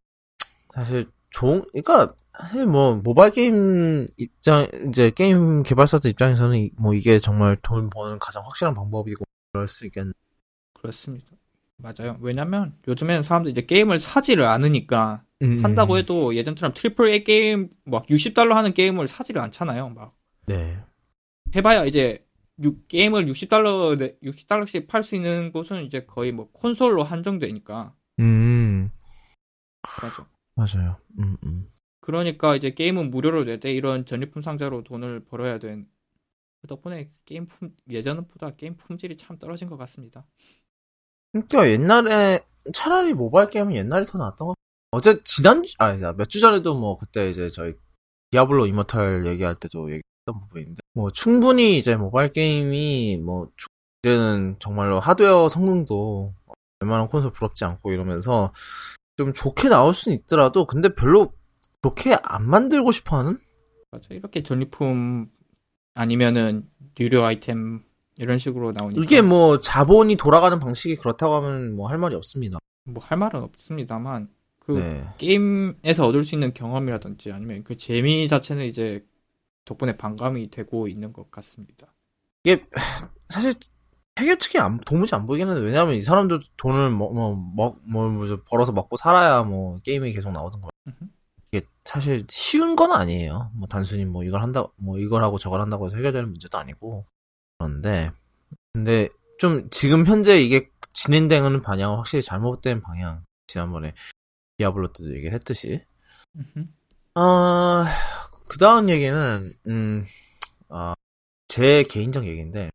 사실 0.73 1.05
좋은 1.29 1.63
그러니까 1.71 2.13
사실 2.37 2.65
뭐 2.65 2.95
모바일 2.95 3.31
게임 3.33 4.07
입장 4.17 4.67
이제 4.89 5.09
게임 5.11 5.63
개발사들 5.63 6.09
입장에서는 6.11 6.57
이- 6.57 6.71
뭐 6.79 6.93
이게 6.93 7.19
정말 7.19 7.57
돈 7.61 7.89
버는 7.89 8.19
가장 8.19 8.43
확실한 8.45 8.73
방법이고 8.75 9.23
그럴 9.51 9.67
수 9.67 9.85
있겠네. 9.85 10.11
그렇습니다. 10.73 11.25
맞아요. 11.77 12.17
왜냐면 12.21 12.77
요즘에는 12.87 13.23
사람들이 13.23 13.51
이제 13.51 13.65
게임을 13.65 13.99
사지를 13.99 14.45
않으니까 14.45 15.23
음, 15.41 15.61
산다고 15.61 15.97
해도 15.97 16.33
예전처럼 16.35 16.73
triple 16.73 17.09
A 17.09 17.23
게임 17.25 17.69
막 17.83 18.05
60달러 18.07 18.53
하는 18.53 18.73
게임을 18.73 19.07
사지를 19.09 19.41
않잖아요. 19.41 19.89
막 19.89 20.15
네. 20.45 20.77
해봐야 21.55 21.83
이제 21.85 22.25
육- 22.63 22.87
게임을 22.87 23.25
60달러 23.27 23.97
60달러씩 24.23 24.87
팔 24.87 25.03
수 25.03 25.15
있는 25.15 25.51
곳은 25.51 25.83
이제 25.83 26.05
거의 26.05 26.31
뭐 26.31 26.49
콘솔로 26.53 27.03
한정되니까 27.03 27.93
음 28.19 28.89
맞아. 30.01 30.27
맞아요. 30.55 30.97
음 31.19 31.37
음. 31.45 31.69
그러니까 32.01 32.55
이제 32.55 32.71
게임은 32.71 33.09
무료로 33.09 33.45
내되 33.45 33.71
이런 33.73 34.05
전리품 34.05 34.41
상자로 34.41 34.83
돈을 34.83 35.25
벌어야 35.25 35.59
된. 35.59 35.87
그 36.61 36.67
덕분에 36.67 37.11
게임 37.25 37.47
품 37.47 37.75
예전보다 37.89 38.55
게임 38.55 38.75
품질이 38.77 39.17
참 39.17 39.37
떨어진 39.37 39.69
것 39.69 39.77
같습니다. 39.77 40.25
그러니까 41.31 41.69
옛날에 41.69 42.45
차라리 42.73 43.13
모바일 43.13 43.49
게임은 43.49 43.75
옛날이 43.75 44.05
더 44.05 44.17
나았던 44.17 44.47
것 44.47 44.53
같아요. 44.53 44.65
어제 44.91 45.21
지난주 45.23 45.73
아니 45.77 45.99
몇주 45.99 46.39
전에도 46.39 46.73
뭐 46.79 46.97
그때 46.97 47.29
이제 47.29 47.49
저희 47.49 47.73
디아블로 48.31 48.67
이모탈 48.67 49.25
얘기할 49.25 49.55
때도 49.55 49.87
얘기했던 49.91 50.39
부분인데 50.41 50.81
뭐 50.93 51.11
충분히 51.11 51.77
이제 51.77 51.95
모바일 51.95 52.31
게임이 52.31 53.17
뭐 53.17 53.49
이제는 54.03 54.57
정말로 54.59 54.99
하드웨어 54.99 55.49
성능도 55.49 56.33
웬만한 56.79 57.09
콘솔 57.09 57.31
부럽지 57.33 57.65
않고 57.65 57.91
이러면서 57.91 58.53
좀 59.17 59.33
좋게 59.33 59.69
나올 59.69 59.93
수는 59.93 60.17
있더라도 60.19 60.65
근데 60.65 60.93
별로 60.93 61.33
좋게 61.81 62.17
안 62.23 62.47
만들고 62.49 62.91
싶어하는 62.91 63.37
맞아. 63.91 64.07
이렇게 64.09 64.43
전리품 64.43 65.29
아니면은 65.93 66.67
유료 66.99 67.23
아이템 67.23 67.83
이런 68.17 68.37
식으로 68.37 68.71
나오니까 68.71 69.01
이게 69.01 69.21
뭐 69.21 69.59
자본이 69.59 70.15
돌아가는 70.17 70.57
방식이 70.59 70.95
그렇다고 70.97 71.35
하면 71.35 71.75
뭐 71.75 71.87
할 71.89 71.97
말이 71.97 72.15
없습니다. 72.15 72.59
뭐 72.85 73.03
할 73.03 73.17
말은 73.17 73.41
없습니다만 73.41 74.29
그 74.59 74.71
네. 74.73 75.07
게임에서 75.17 76.07
얻을 76.07 76.23
수 76.23 76.35
있는 76.35 76.53
경험이라든지 76.53 77.31
아니면 77.31 77.63
그 77.63 77.77
재미 77.77 78.27
자체는 78.27 78.65
이제 78.65 79.05
덕분에 79.65 79.95
반감이 79.97 80.49
되고 80.49 80.87
있는 80.87 81.13
것 81.13 81.29
같습니다. 81.31 81.93
이게 82.43 82.65
사실 83.29 83.53
해결 84.19 84.37
측이 84.37 84.57
안, 84.59 84.79
도무지 84.79 85.13
안 85.15 85.25
보이긴 85.25 85.47
하는데 85.47 85.65
왜냐하면 85.65 85.95
이 85.95 86.01
사람들 86.01 86.39
돈을 86.57 86.89
뭐, 86.89 87.11
뭐, 87.13 87.35
먹, 87.55 87.79
뭐, 87.83 88.09
뭐 88.09 88.25
벌어서 88.45 88.71
먹고 88.71 88.97
살아야 88.97 89.43
뭐 89.43 89.77
게임이 89.83 90.13
계속 90.13 90.31
나오던 90.31 90.61
거예요. 90.61 90.69
이게 91.51 91.65
사실 91.83 92.25
쉬운 92.29 92.75
건 92.75 92.91
아니에요. 92.91 93.51
뭐 93.53 93.67
단순히 93.67 94.05
뭐 94.05 94.23
이걸 94.23 94.41
한다, 94.41 94.65
뭐 94.77 94.97
이걸 94.99 95.23
하고 95.23 95.37
저걸 95.37 95.59
한다고 95.61 95.87
해서 95.87 95.97
해결되는 95.97 96.29
문제도 96.29 96.57
아니고 96.57 97.05
그런데 97.57 98.11
근데 98.73 99.09
좀 99.37 99.69
지금 99.69 100.05
현재 100.05 100.39
이게 100.39 100.69
진행되는 100.93 101.61
방향은 101.61 101.97
확실히 101.97 102.21
잘못된 102.21 102.81
방향. 102.81 103.23
지난번에 103.47 103.93
디아블로 104.57 104.93
때도 104.93 105.15
얘기했듯이. 105.15 105.85
아, 107.13 107.85
그 108.47 108.57
다음 108.57 108.89
얘기는, 108.89 109.53
음, 109.67 110.05
아, 110.69 110.93
제 111.47 111.83
개인적 111.83 112.25
얘기인데, 112.25 112.69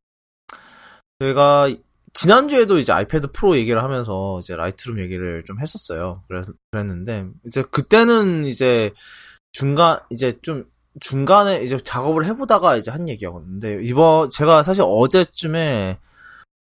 저희가 1.21 1.69
지난주에도 2.13 2.79
이제 2.79 2.93
아이패드 2.93 3.29
프로 3.33 3.57
얘기를 3.57 3.83
하면서 3.83 4.41
이제 4.41 4.57
라이트룸 4.57 4.99
얘기를 5.01 5.45
좀 5.45 5.61
했었어요. 5.61 6.23
그랬는데, 6.73 7.29
이제 7.47 7.63
그때는 7.71 8.45
이제 8.45 8.93
중간, 9.53 9.99
이제 10.11 10.33
좀 10.43 10.65
중간에 11.01 11.63
이제 11.63 11.77
작업을 11.79 12.27
해보다가 12.27 12.77
이제 12.77 12.91
한 12.91 13.09
얘기였는데, 13.09 13.81
이번, 13.83 14.31
제가 14.31 14.63
사실 14.65 14.83
어제쯤에 14.85 15.99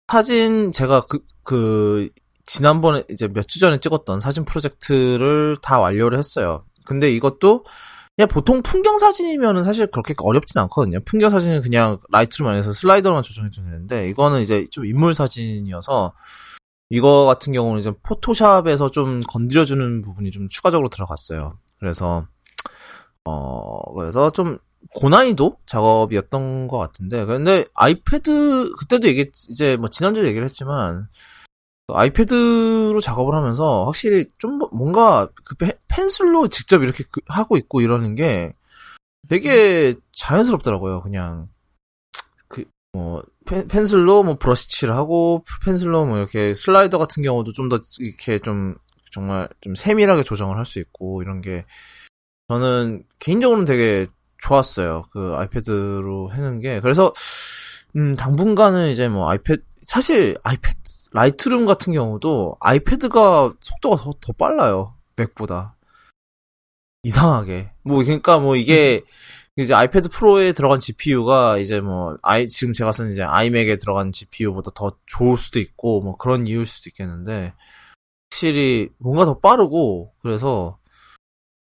사진, 0.08 0.72
제가 0.72 1.02
그, 1.02 1.20
그, 1.44 2.10
지난번에 2.46 3.04
이제 3.10 3.28
몇 3.28 3.48
주 3.48 3.60
전에 3.60 3.80
찍었던 3.80 4.20
사진 4.22 4.46
프로젝트를 4.46 5.58
다 5.62 5.80
완료를 5.80 6.18
했어요. 6.18 6.60
근데 6.86 7.10
이것도 7.12 7.66
그냥 8.16 8.30
보통 8.30 8.62
풍경 8.62 8.98
사진이면은 8.98 9.64
사실 9.64 9.88
그렇게 9.88 10.14
어렵진 10.18 10.60
않거든요. 10.62 11.00
풍경 11.02 11.30
사진은 11.32 11.62
그냥 11.62 11.98
라이트룸 12.12 12.48
안에서 12.48 12.72
슬라이더만 12.72 13.24
조정해주면 13.24 13.72
되는데 13.72 14.10
이거는 14.10 14.42
이제 14.42 14.66
좀 14.72 14.86
인물 14.86 15.14
사진이어서 15.14 16.14
이거 16.90 17.26
같은 17.26 17.52
경우는 17.52 17.82
이제 17.82 17.92
포토샵에서 18.04 18.90
좀 18.92 19.22
건드려주는 19.28 20.02
부분이 20.02 20.32
좀 20.32 20.48
추가적으로 20.48 20.88
들어갔어요. 20.88 21.58
그래서 21.80 22.26
어 23.26 23.94
그래서 23.96 24.32
좀 24.32 24.60
고난이도 24.94 25.58
작업이었던 25.66 26.68
것 26.68 26.78
같은데 26.78 27.26
근데 27.26 27.66
아이패드 27.74 28.76
그때도 28.80 29.08
얘기 29.08 29.26
이제 29.50 29.76
뭐 29.76 29.90
지난주에 29.90 30.26
얘기를 30.26 30.46
했지만 30.46 31.08
그 31.08 31.08
아이패드로 31.88 33.00
작업을 33.02 33.36
하면서 33.36 33.86
확실히 33.86 34.26
좀 34.40 34.60
뭔가 34.72 35.30
그 35.44 35.56
펜- 35.56 35.72
펜슬로 35.88 36.48
직접 36.48 36.82
이렇게 36.84 37.04
그- 37.12 37.22
하고 37.28 37.58
있고 37.58 37.82
이러는 37.82 38.16
게 38.16 38.54
되게 39.30 39.96
자연스럽더라고요. 40.14 41.02
그냥 41.02 41.48
그 42.48 42.64
뭐 42.94 43.22
펜슬로 43.46 44.24
뭐 44.24 44.36
브러쉬칠을 44.36 44.96
하고 44.96 45.44
펜슬로 45.66 46.06
뭐 46.06 46.18
이렇게 46.18 46.54
슬라이더 46.56 46.98
같은 46.98 47.22
경우도 47.24 47.52
좀 47.54 47.68
더 47.70 47.80
이렇게 48.00 48.40
좀 48.40 48.76
정말 49.12 49.48
좀 49.62 49.76
세밀하게 49.76 50.24
조정을 50.24 50.58
할 50.58 50.66
수 50.66 50.80
있고 50.80 51.22
이런 51.22 51.42
게 51.42 51.66
저는 52.48 53.04
개인적으로는 53.20 53.66
되게 53.66 54.08
좋았어요. 54.42 55.06
그 55.12 55.34
아이패드로 55.36 56.32
해는 56.34 56.60
게 56.62 56.80
그래서 56.82 57.14
음 57.98 58.16
당분간은 58.16 58.90
이제 58.92 59.08
뭐 59.10 59.30
아이패드 59.30 59.62
사실 59.86 60.38
아이패드 60.44 60.78
라이트룸 61.16 61.66
같은 61.66 61.94
경우도 61.94 62.58
아이패드가 62.60 63.54
속도가 63.62 63.96
더, 63.96 64.14
더 64.20 64.34
빨라요. 64.34 64.96
맥보다. 65.16 65.78
이상하게. 67.04 67.72
뭐, 67.84 68.04
그러니까 68.04 68.38
뭐 68.38 68.58
이게, 68.58 69.02
이제 69.56 69.74
아이패드 69.74 70.10
프로에 70.10 70.52
들어간 70.52 70.78
GPU가 70.82 71.58
이제 71.60 71.80
뭐, 71.80 72.18
아이, 72.22 72.50
지금 72.50 72.74
제가 72.74 72.92
쓰는 72.92 73.12
이제 73.12 73.24
아이맥에 73.24 73.78
들어간 73.78 74.12
GPU보다 74.12 74.72
더 74.76 74.98
좋을 75.06 75.38
수도 75.38 75.62
있고, 75.62 76.02
뭐 76.02 76.18
그런 76.18 76.48
이유일 76.48 76.66
수도 76.66 76.90
있겠는데, 76.90 77.54
확실히 78.30 78.90
뭔가 78.98 79.24
더 79.24 79.40
빠르고, 79.40 80.14
그래서 80.22 80.78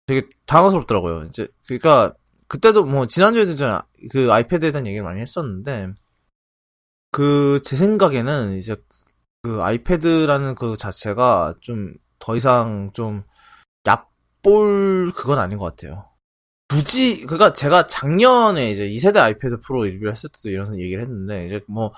되게 0.07 0.27
당황스럽더라고요. 0.47 1.25
이제, 1.25 1.49
그러니까, 1.67 2.15
그때도 2.49 2.85
뭐, 2.87 3.07
지난주에도 3.07 3.57
제가 3.57 3.87
그 4.11 4.33
아이패드에 4.33 4.73
대한 4.73 4.87
얘기를 4.87 5.05
많이 5.05 5.21
했었는데, 5.21 5.93
그, 7.11 7.61
제 7.63 7.77
생각에는 7.77 8.57
이제 8.57 8.77
그 9.45 9.63
아이패드라는 9.63 10.57
그 10.57 10.77
자체가 10.77 11.55
좀 11.61 11.95
더 12.25 12.37
이상 12.37 12.91
좀 12.95 13.23
얕볼 13.87 15.13
그건 15.15 15.39
아닌 15.39 15.59
것 15.59 15.67
같아요. 15.67 16.07
굳이 16.69 17.27
그니까 17.27 17.53
제가 17.53 17.87
작년에 17.87 18.71
이제 18.71 18.89
2세대 18.89 19.19
아이패드 19.19 19.61
프로 19.61 19.85
리뷰를 19.85 20.13
했을 20.13 20.31
때도 20.31 20.49
이런 20.49 20.79
얘기를 20.81 21.03
했는데 21.03 21.45
이제 21.45 21.61
뭐 21.69 21.93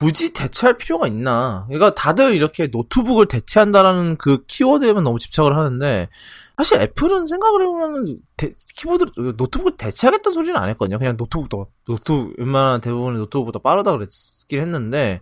굳이 0.00 0.32
대체할 0.32 0.76
필요가 0.76 1.06
있나? 1.06 1.66
그러니까 1.68 1.94
다들 1.94 2.34
이렇게 2.34 2.66
노트북을 2.66 3.28
대체한다라는 3.28 4.16
그 4.16 4.44
키워드에만 4.46 5.04
너무 5.04 5.20
집착을 5.20 5.56
하는데 5.56 6.08
사실 6.56 6.80
애플은 6.80 7.26
생각을 7.26 7.62
해보면은 7.62 8.18
대, 8.36 8.52
키보드 8.76 9.04
노트북을 9.36 9.76
대체하겠다는 9.76 10.34
소리는 10.34 10.56
안 10.56 10.68
했거든요. 10.70 10.98
그냥 10.98 11.16
노트북도 11.16 11.66
노트북 11.86 12.34
웬만한 12.38 12.80
대부분의 12.80 13.20
노트북보다 13.20 13.60
빠르다 13.60 13.92
그랬긴 13.92 14.60
했는데 14.60 15.20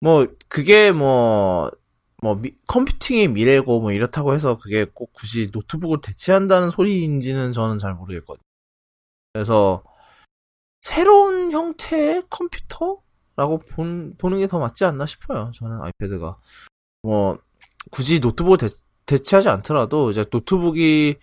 뭐 0.00 0.26
그게 0.48 0.92
뭐뭐 0.92 1.70
뭐 2.22 2.34
미, 2.36 2.52
컴퓨팅의 2.66 3.28
미래고 3.28 3.80
뭐 3.80 3.92
이렇다고 3.92 4.34
해서 4.34 4.58
그게 4.58 4.84
꼭 4.84 5.12
굳이 5.12 5.50
노트북을 5.52 6.00
대체한다는 6.02 6.70
소리인지는 6.70 7.52
저는 7.52 7.78
잘 7.78 7.94
모르겠거든요. 7.94 8.42
그래서 9.32 9.82
새로운 10.80 11.52
형태의 11.52 12.22
컴퓨터라고 12.30 13.58
본, 13.70 14.14
보는 14.18 14.38
게 14.38 14.46
더 14.46 14.58
맞지 14.58 14.84
않나 14.84 15.06
싶어요. 15.06 15.52
저는 15.54 15.80
아이패드가 15.82 16.38
뭐 17.02 17.38
굳이 17.90 18.20
노트북을 18.20 18.58
대, 18.58 18.68
대체하지 19.06 19.48
않더라도 19.48 20.10
이제 20.10 20.24
노트북이 20.30 21.16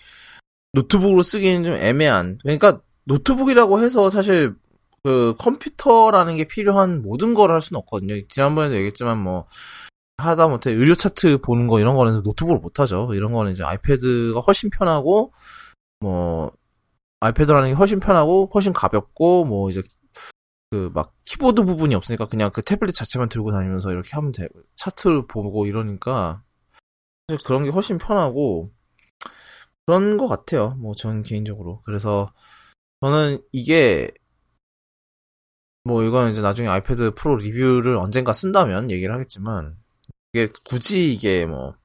노트북으로 0.73 1.23
쓰기는 1.23 1.63
좀 1.63 1.73
애매한 1.73 2.37
그러니까 2.41 2.81
노트북이라고 3.05 3.81
해서 3.81 4.09
사실 4.09 4.55
그 5.05 5.35
컴퓨터라는 5.37 6.35
게 6.35 6.47
필요한 6.47 7.03
모든 7.03 7.35
걸 7.35 7.51
할 7.51 7.61
수는 7.61 7.77
없거든요. 7.81 8.15
지난번에도 8.27 8.75
얘기했지만 8.75 9.19
뭐 9.19 9.47
하다 10.17 10.47
못해 10.47 10.71
의료 10.71 10.95
차트 10.95 11.41
보는 11.41 11.67
거 11.67 11.79
이런 11.79 11.95
거는 11.95 12.23
노트북으로 12.23 12.59
못 12.59 12.79
하죠. 12.79 13.09
이런 13.13 13.31
거는 13.31 13.51
이제 13.51 13.63
아이패드가 13.63 14.39
훨씬 14.39 14.69
편하고 14.71 15.31
뭐 15.99 16.51
아이패드라는 17.19 17.69
게 17.69 17.73
훨씬 17.75 17.99
편하고 17.99 18.49
훨씬 18.53 18.73
가볍고 18.73 19.45
뭐 19.45 19.69
이제 19.69 19.81
그 20.71 20.89
막 20.93 21.13
키보드 21.25 21.63
부분이 21.63 21.95
없으니까 21.95 22.25
그냥 22.27 22.51
그 22.51 22.61
태블릿 22.63 22.95
자체만 22.95 23.29
들고 23.29 23.51
다니면서 23.51 23.91
이렇게 23.91 24.09
하면 24.15 24.31
돼. 24.31 24.47
차트를 24.77 25.27
보고 25.27 25.67
이러니까 25.67 26.43
사실 27.27 27.43
그런 27.45 27.63
게 27.63 27.69
훨씬 27.69 27.97
편하고 27.99 28.71
그런 29.85 30.17
것 30.17 30.27
같아요. 30.27 30.71
뭐 30.79 31.01
전 31.01 31.23
개인적으로. 31.23 31.81
그래서 31.85 32.27
저는 33.01 33.39
이게 33.51 34.11
뭐 35.85 36.03
이건 36.03 36.31
이제 36.31 36.41
나중에 36.41 36.67
아이패드 36.67 37.13
프로 37.13 37.37
리뷰를 37.37 37.95
언젠가 37.95 38.33
쓴다면 38.33 38.89
얘기를 38.89 39.13
하겠지만 39.13 39.77
이게 40.33 40.51
굳이 40.67 41.13
이게 41.13 41.45
뭐 41.45 41.75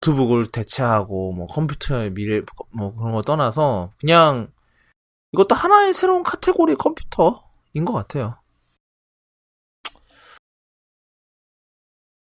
노트북을 0.00 0.46
대체하고 0.46 1.32
뭐 1.32 1.46
컴퓨터의 1.46 2.10
미래 2.10 2.42
뭐 2.72 2.94
그런 2.94 3.12
거 3.12 3.22
떠나서 3.22 3.92
그냥 4.00 4.52
이것도 5.32 5.54
하나의 5.54 5.94
새로운 5.94 6.24
카테고리 6.24 6.74
컴퓨터인 6.74 7.84
것 7.84 7.92
같아요. 7.92 8.36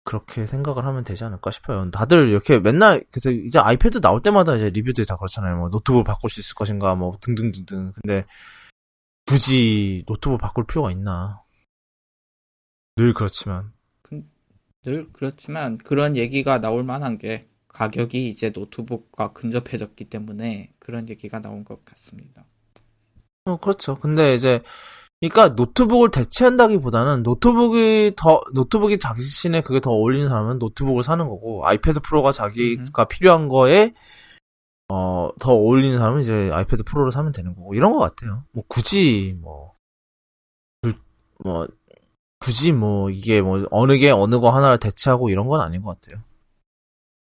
그렇게 0.05 0.45
생각을 0.47 0.85
하면 0.85 1.03
되지 1.03 1.25
않을까 1.25 1.51
싶어요. 1.51 1.89
다들 1.91 2.29
이렇게 2.29 2.59
맨날 2.59 3.03
그래서 3.11 3.31
이제 3.31 3.59
아이패드 3.59 4.01
나올 4.01 4.21
때마다 4.21 4.55
이제 4.55 4.69
리뷰들이 4.69 5.05
다 5.05 5.17
그렇잖아요. 5.17 5.57
뭐 5.57 5.69
노트북 5.69 6.05
바꿀 6.05 6.29
수 6.29 6.39
있을 6.39 6.53
것인가 6.55 6.95
뭐 6.95 7.17
등등등등. 7.19 7.93
근데 7.93 8.25
굳이 9.25 10.03
노트북 10.05 10.39
바꿀 10.39 10.65
필요가 10.65 10.91
있나? 10.91 11.41
늘 12.95 13.13
그렇지만. 13.13 13.73
늘 14.83 15.11
그렇지만 15.11 15.77
그런 15.79 16.15
얘기가 16.15 16.61
나올 16.61 16.83
만한 16.83 17.17
게 17.17 17.47
가격이 17.67 18.29
이제 18.29 18.51
노트북과 18.51 19.33
근접해졌기 19.33 20.05
때문에 20.05 20.71
그런 20.79 21.09
얘기가 21.09 21.41
나온 21.41 21.65
것 21.65 21.83
같습니다. 21.83 22.45
어, 23.45 23.57
그렇죠. 23.57 23.97
근데 23.97 24.35
이제 24.35 24.61
그러니까 25.19 25.49
노트북을 25.55 26.11
대체한다기보다는 26.11 27.23
노트북이 27.23 28.13
더 28.15 28.41
노트북이 28.53 28.99
자신의 28.99 29.63
그게 29.63 29.79
더 29.79 29.91
어울리는 29.91 30.29
사람은 30.29 30.59
노트북을 30.59 31.03
사는 31.03 31.27
거고 31.27 31.65
아이패드 31.65 32.01
프로가 32.01 32.31
자기가 32.31 33.01
음. 33.01 33.07
필요한 33.09 33.47
거에 33.47 33.93
어, 34.87 35.29
더 35.39 35.51
어울리는 35.53 35.97
사람은 35.97 36.21
이제 36.21 36.51
아이패드 36.53 36.83
프로를 36.83 37.11
사면 37.11 37.31
되는 37.31 37.55
거고, 37.55 37.73
이런 37.73 37.91
것 37.91 37.99
같아요. 37.99 38.43
뭐, 38.51 38.63
굳이, 38.67 39.37
뭐, 39.41 39.75
뭐, 41.43 41.67
굳이 42.39 42.71
뭐, 42.71 43.09
이게 43.09 43.41
뭐, 43.41 43.65
어느 43.71 43.97
게 43.97 44.11
어느 44.11 44.39
거 44.39 44.49
하나를 44.49 44.79
대체하고 44.79 45.29
이런 45.29 45.47
건 45.47 45.61
아닌 45.61 45.81
것 45.81 45.99
같아요. 45.99 46.23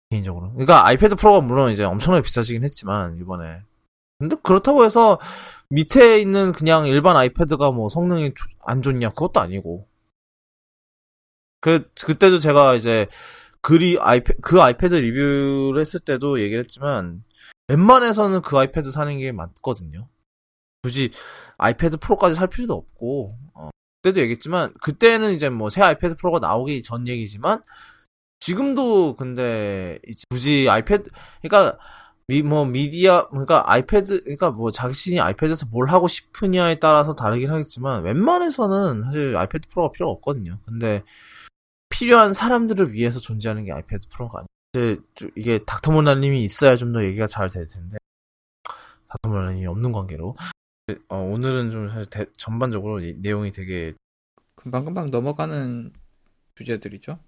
개인적으로. 0.09 0.51
그러니까 0.51 0.85
아이패드 0.85 1.15
프로가 1.15 1.41
물론 1.41 1.71
이제 1.71 1.83
엄청나게 1.83 2.23
비싸지긴 2.23 2.63
했지만, 2.63 3.17
이번에. 3.17 3.61
근데 4.19 4.35
그렇다고 4.41 4.83
해서 4.83 5.19
밑에 5.69 6.19
있는 6.19 6.51
그냥 6.51 6.87
일반 6.87 7.15
아이패드가 7.15 7.71
뭐 7.71 7.87
성능이 7.87 8.33
안 8.65 8.81
좋냐, 8.81 9.09
그것도 9.09 9.39
아니고. 9.39 9.87
그, 11.61 11.89
그때도 12.03 12.39
제가 12.39 12.75
이제 12.75 13.07
글이 13.61 13.97
아이패, 13.99 14.35
그 14.41 14.61
아이패드 14.61 14.95
리뷰를 14.95 15.79
했을 15.79 15.99
때도 15.99 16.41
얘기를 16.41 16.63
했지만, 16.63 17.23
웬만해서는 17.69 18.41
그 18.41 18.57
아이패드 18.57 18.91
사는 18.91 19.17
게 19.19 19.31
맞거든요. 19.31 20.07
굳이 20.83 21.11
아이패드 21.57 21.97
프로까지 21.97 22.35
살 22.35 22.47
필요도 22.47 22.73
없고 22.73 23.37
어, 23.53 23.69
그때도 24.01 24.21
얘기했지만 24.21 24.73
그때는 24.81 25.33
이제 25.33 25.49
뭐 25.49 25.69
새 25.69 25.81
아이패드 25.81 26.15
프로가 26.15 26.39
나오기 26.39 26.83
전 26.83 27.07
얘기지만 27.07 27.61
지금도 28.39 29.15
근데 29.15 29.99
굳이 30.29 30.67
아이패드 30.69 31.09
그러니까 31.41 31.77
미, 32.27 32.41
뭐 32.41 32.65
미디어 32.65 33.27
그러니까 33.29 33.69
아이패드 33.71 34.21
그러니까 34.23 34.51
뭐 34.51 34.71
자신이 34.71 35.19
아이패드에서 35.19 35.65
뭘 35.67 35.89
하고 35.89 36.07
싶으냐에 36.07 36.79
따라서 36.79 37.15
다르긴 37.15 37.49
하겠지만 37.51 38.03
웬만해서는 38.03 39.03
사실 39.05 39.35
아이패드 39.35 39.69
프로가 39.69 39.91
필요 39.91 40.09
없거든요. 40.11 40.59
근데 40.65 41.03
필요한 41.89 42.33
사람들을 42.33 42.93
위해서 42.93 43.19
존재하는 43.19 43.65
게 43.65 43.71
아이패드 43.71 44.07
프로가 44.09 44.39
아니에요. 44.39 44.47
이제 44.73 44.99
이게 45.35 45.59
닥터몰라님이 45.65 46.43
있어야 46.43 46.75
좀 46.75 46.93
더 46.93 47.03
얘기가 47.03 47.27
잘 47.27 47.49
될 47.49 47.67
텐데 47.67 47.97
닥터몰라님이 49.09 49.65
없는 49.67 49.91
관계로 49.91 50.35
어, 51.09 51.17
오늘은 51.17 51.71
좀 51.71 51.89
사실 51.89 52.05
대, 52.09 52.25
전반적으로 52.37 52.99
이, 53.01 53.15
내용이 53.19 53.51
되게 53.51 53.93
금방금방 54.55 55.07
넘어가는 55.11 55.91
주제들이죠. 56.55 57.19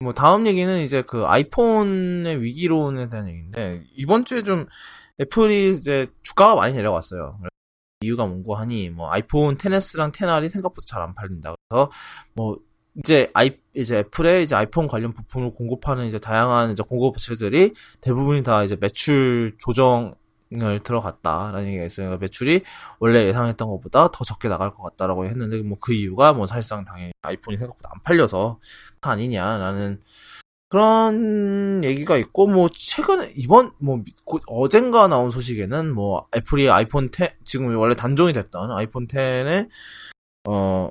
뭐 0.00 0.12
다음 0.12 0.46
얘기는 0.48 0.78
이제 0.80 1.02
그 1.02 1.24
아이폰의 1.26 2.42
위기론에 2.42 3.08
대한 3.08 3.28
얘기인데 3.28 3.84
이번 3.94 4.24
주에 4.24 4.42
좀 4.42 4.66
애플이 5.20 5.72
이제 5.76 6.08
주가가 6.22 6.56
많이 6.56 6.74
내려갔어요. 6.74 7.38
이유가 8.00 8.26
뭔고 8.26 8.56
하니 8.56 8.90
뭐 8.90 9.12
아이폰 9.12 9.56
10s랑 9.56 10.10
10R이 10.12 10.48
생각보다 10.48 10.84
잘 10.88 11.02
안 11.02 11.14
팔린다. 11.14 11.54
그래서 11.68 11.90
뭐 12.34 12.58
이제 12.98 13.30
아이 13.34 13.52
이제 13.74 13.98
애플의 13.98 14.44
이제 14.44 14.54
아이폰 14.54 14.86
관련 14.86 15.12
부품을 15.12 15.52
공급하는 15.52 16.06
이제 16.06 16.18
다양한 16.18 16.72
이제 16.72 16.82
공급 16.82 17.08
업체들이 17.14 17.72
대부분이 18.00 18.42
다 18.42 18.64
이제 18.64 18.76
매출 18.78 19.56
조정을 19.58 20.82
들어갔다라는 20.84 21.68
얘기가 21.68 21.86
있어요. 21.86 22.06
그러니까 22.08 22.20
매출이 22.24 22.62
원래 22.98 23.24
예상했던 23.26 23.66
것보다 23.68 24.10
더 24.12 24.24
적게 24.24 24.48
나갈 24.48 24.70
것 24.74 24.82
같다라고 24.82 25.24
했는데 25.26 25.62
뭐 25.62 25.78
그 25.80 25.94
이유가 25.94 26.32
뭐 26.34 26.46
사실상 26.46 26.84
당연히 26.84 27.12
아이폰이 27.22 27.56
생각보다 27.56 27.90
안 27.94 28.02
팔려서 28.02 28.58
아니냐라는 29.00 30.02
그런 30.68 31.82
얘기가 31.84 32.16
있고 32.16 32.46
뭐 32.46 32.68
최근에 32.72 33.32
이번 33.36 33.72
뭐 33.78 34.02
어젠가 34.46 35.06
나온 35.08 35.30
소식에는 35.30 35.92
뭐 35.94 36.26
애플이 36.34 36.70
아이폰 36.70 37.08
10 37.14 37.44
지금 37.44 37.74
원래 37.76 37.94
단종이 37.94 38.32
됐던 38.32 38.70
아이폰 38.70 39.06
10에 39.06 39.68
어 40.48 40.88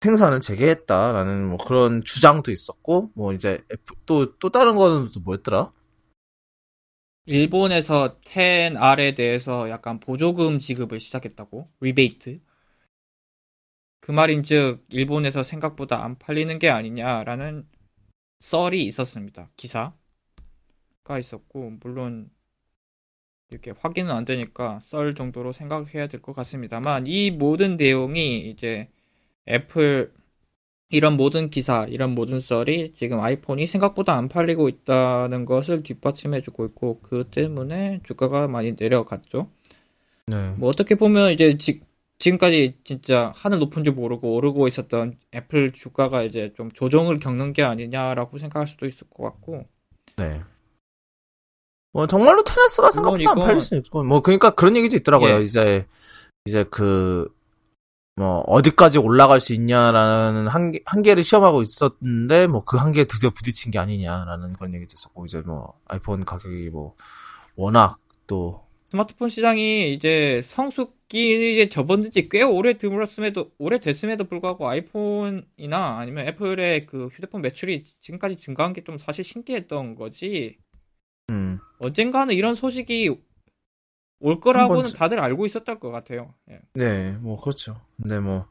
생산을 0.00 0.40
재개했다라는 0.40 1.48
뭐 1.48 1.58
그런 1.58 2.02
주장도 2.02 2.50
있었고 2.52 3.10
뭐 3.14 3.32
이제 3.32 3.62
또또 4.06 4.38
또 4.38 4.50
다른 4.50 4.76
거는 4.76 5.10
또 5.12 5.20
뭐였더라? 5.20 5.72
일본에서 7.26 8.20
10R에 8.22 9.14
대해서 9.14 9.68
약간 9.70 10.00
보조금 10.00 10.58
지급을 10.58 10.98
시작했다고? 11.00 11.70
리베이트 11.80 12.40
그 14.00 14.12
말인즉 14.12 14.86
일본에서 14.90 15.42
생각보다 15.42 16.04
안 16.04 16.18
팔리는 16.18 16.58
게 16.58 16.70
아니냐라는 16.70 17.68
썰이 18.40 18.82
있었습니다. 18.86 19.50
기사가 19.56 19.92
있었고 21.18 21.72
물론 21.80 22.30
이렇게 23.50 23.72
확인은 23.72 24.10
안 24.12 24.24
되니까 24.24 24.80
썰 24.82 25.14
정도로 25.14 25.52
생각해야 25.52 26.06
될 26.08 26.20
것 26.22 26.32
같습니다만 26.34 27.06
이 27.06 27.30
모든 27.30 27.76
내용이 27.76 28.50
이제 28.50 28.88
애플 29.48 30.12
이런 30.90 31.16
모든 31.16 31.50
기사, 31.50 31.84
이런 31.88 32.14
모든 32.14 32.38
썰이 32.38 32.94
지금 32.96 33.20
아이폰이 33.20 33.66
생각보다 33.66 34.14
안 34.16 34.28
팔리고 34.28 34.68
있다는 34.68 35.44
것을 35.44 35.82
뒷받침해주고 35.82 36.64
있고 36.66 37.00
그 37.00 37.24
때문에 37.30 38.00
주가가 38.04 38.46
많이 38.46 38.74
내려갔죠. 38.78 39.50
네. 40.26 40.50
뭐 40.56 40.68
어떻게 40.68 40.94
보면 40.94 41.32
이제 41.32 41.56
지, 41.56 41.80
지금까지 42.18 42.76
진짜 42.84 43.32
하늘 43.34 43.58
높은 43.58 43.82
줄 43.84 43.94
모르고 43.94 44.34
오르고 44.36 44.68
있었던 44.68 45.18
애플 45.34 45.72
주가가 45.72 46.22
이제 46.22 46.52
좀 46.56 46.70
조정을 46.70 47.18
겪는 47.18 47.52
게 47.52 47.62
아니냐라고 47.62 48.38
생각할 48.38 48.66
수도 48.68 48.86
있을 48.86 49.08
것 49.10 49.24
같고. 49.24 49.66
네. 50.16 50.40
뭐 51.92 52.06
정말로 52.06 52.44
테네스가 52.44 52.90
생각보다 52.92 53.30
안 53.30 53.36
이건- 53.36 53.46
팔릴 53.46 53.60
수 53.60 53.74
있고 53.76 54.04
뭐 54.04 54.20
그러니까 54.20 54.50
그런 54.50 54.76
얘기도 54.76 54.96
있더라고요. 54.96 55.40
예. 55.40 55.42
이제 55.42 55.84
이제 56.44 56.64
그 56.64 57.34
뭐 58.16 58.40
어디까지 58.46 58.98
올라갈 58.98 59.40
수 59.40 59.52
있냐라는 59.52 60.48
한계 60.48 60.80
한계를 60.86 61.22
시험하고 61.22 61.62
있었는데 61.62 62.46
뭐 62.46 62.62
그 62.64 62.76
한계에 62.78 63.04
드디어 63.04 63.30
부딪힌 63.30 63.70
게 63.72 63.78
아니냐라는 63.78 64.54
그런 64.54 64.74
얘기도 64.74 64.94
있었고 64.94 65.26
이제 65.26 65.42
뭐 65.42 65.78
아이폰 65.86 66.24
가격이 66.24 66.70
뭐 66.70 66.94
워낙 67.56 67.98
또 68.26 68.64
스마트폰 68.86 69.28
시장이 69.28 69.92
이제 69.94 70.40
성숙기에 70.44 71.68
접어든 71.68 72.10
지 72.12 72.28
꽤 72.30 72.42
오래 72.42 72.78
드물었음에도 72.78 73.50
오래 73.58 73.78
됐음에도 73.80 74.24
불구하고 74.24 74.66
아이폰이나 74.68 75.98
아니면 75.98 76.26
애플의 76.28 76.86
그 76.86 77.06
휴대폰 77.08 77.42
매출이 77.42 77.84
지금까지 78.00 78.36
증가한 78.36 78.72
게 78.72 78.82
좀 78.82 78.96
사실 78.98 79.24
신기했던 79.24 79.94
거지. 79.96 80.56
음. 81.30 81.58
언젠가는 81.78 82.34
이런 82.34 82.54
소식이 82.54 83.10
올 84.20 84.40
거라고는 84.40 84.82
번쯤. 84.82 84.96
다들 84.96 85.20
알고 85.20 85.46
있었던 85.46 85.78
것 85.78 85.90
같아요. 85.90 86.34
예. 86.50 86.60
네, 86.74 87.12
뭐 87.20 87.40
그렇죠. 87.40 87.80
근데 87.96 88.18
뭐 88.18 88.46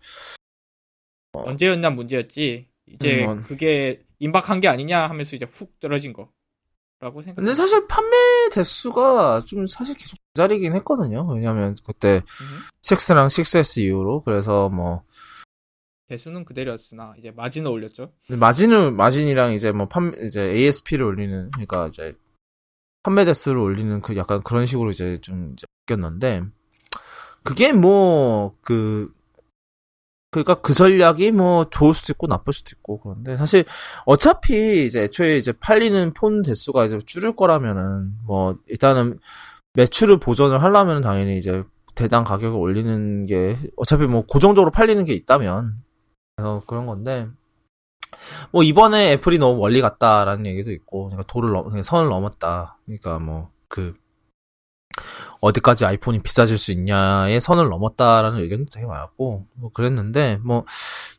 언제였냐 1.33 1.89
문제였지. 1.89 2.67
이제 2.87 3.25
음, 3.25 3.25
뭐. 3.25 3.43
그게 3.47 4.03
임박한 4.19 4.59
게 4.61 4.67
아니냐 4.67 5.07
하면서 5.09 5.35
이제 5.35 5.45
훅 5.51 5.79
떨어진 5.79 6.13
거라고 6.13 7.21
생각. 7.23 7.35
근데 7.37 7.53
사실 7.55 7.87
판매 7.87 8.15
대수가 8.51 9.41
좀 9.47 9.65
사실 9.67 9.95
계속 9.95 10.17
제자리긴 10.33 10.75
했거든요. 10.75 11.27
왜냐면 11.33 11.75
그때 11.85 12.17
음. 12.17 12.59
6랑 12.83 13.27
6S 13.27 13.81
이후로 13.81 14.21
그래서 14.21 14.69
뭐 14.69 15.03
대수는 16.07 16.45
그대로였으나 16.45 17.15
이제 17.17 17.31
마진을 17.31 17.71
올렸죠. 17.71 18.13
마진을 18.29 18.91
마진이랑 18.91 19.53
이제 19.53 19.71
뭐 19.71 19.87
판 19.87 20.15
이제 20.23 20.41
ASP를 20.51 21.03
올리는 21.03 21.49
그러니까 21.51 21.87
이제 21.87 22.13
판매 23.05 23.23
대수를 23.23 23.59
올리는 23.59 24.01
그 24.01 24.17
약간 24.17 24.41
그런 24.41 24.65
식으로 24.65 24.89
이제 24.89 25.19
좀 25.21 25.55
바뀌었는데 25.85 26.41
그게 27.43 27.71
뭐 27.71 28.55
그 28.61 29.13
그러니까 30.31 30.55
그 30.55 30.73
전략이 30.73 31.31
뭐 31.31 31.69
좋을 31.69 31.93
수도 31.93 32.13
있고 32.13 32.25
나쁠 32.25 32.51
수도 32.51 32.71
있고 32.75 32.99
그런데 32.99 33.37
사실 33.37 33.63
어차피 34.07 34.87
이제 34.87 35.03
애초에 35.03 35.37
이제 35.37 35.51
팔리는 35.51 36.13
폰 36.15 36.41
대수가 36.41 36.85
이제 36.85 36.99
줄을 37.05 37.35
거라면은 37.35 38.15
뭐 38.25 38.57
일단은 38.65 39.19
매출을 39.75 40.19
보전을 40.19 40.63
하려면 40.63 41.01
당연히 41.01 41.37
이제 41.37 41.63
대당 41.93 42.23
가격을 42.23 42.57
올리는 42.59 43.27
게 43.27 43.55
어차피 43.77 44.07
뭐 44.07 44.25
고정적으로 44.25 44.71
팔리는 44.71 45.05
게 45.05 45.13
있다면 45.13 45.75
그래서 46.35 46.61
그런 46.65 46.87
건데 46.87 47.27
뭐 48.51 48.63
이번에 48.63 49.11
애플이 49.13 49.37
너무 49.37 49.59
멀리 49.59 49.81
갔다라는 49.81 50.45
얘기도 50.45 50.71
있고 50.71 51.05
그러니까 51.05 51.23
도를 51.27 51.51
넘 51.51 51.65
그냥 51.69 51.83
선을 51.83 52.09
넘었다. 52.09 52.77
그러니까 52.85 53.19
뭐 53.19 53.55
그 53.67 53.93
어디까지 55.41 55.85
아이폰이 55.85 56.19
비싸질 56.19 56.57
수 56.57 56.71
있냐의 56.71 57.41
선을 57.41 57.69
넘었다라는 57.69 58.39
의견도 58.39 58.65
되게 58.71 58.85
많았고 58.85 59.45
뭐 59.55 59.71
그랬는데 59.73 60.37
뭐 60.43 60.65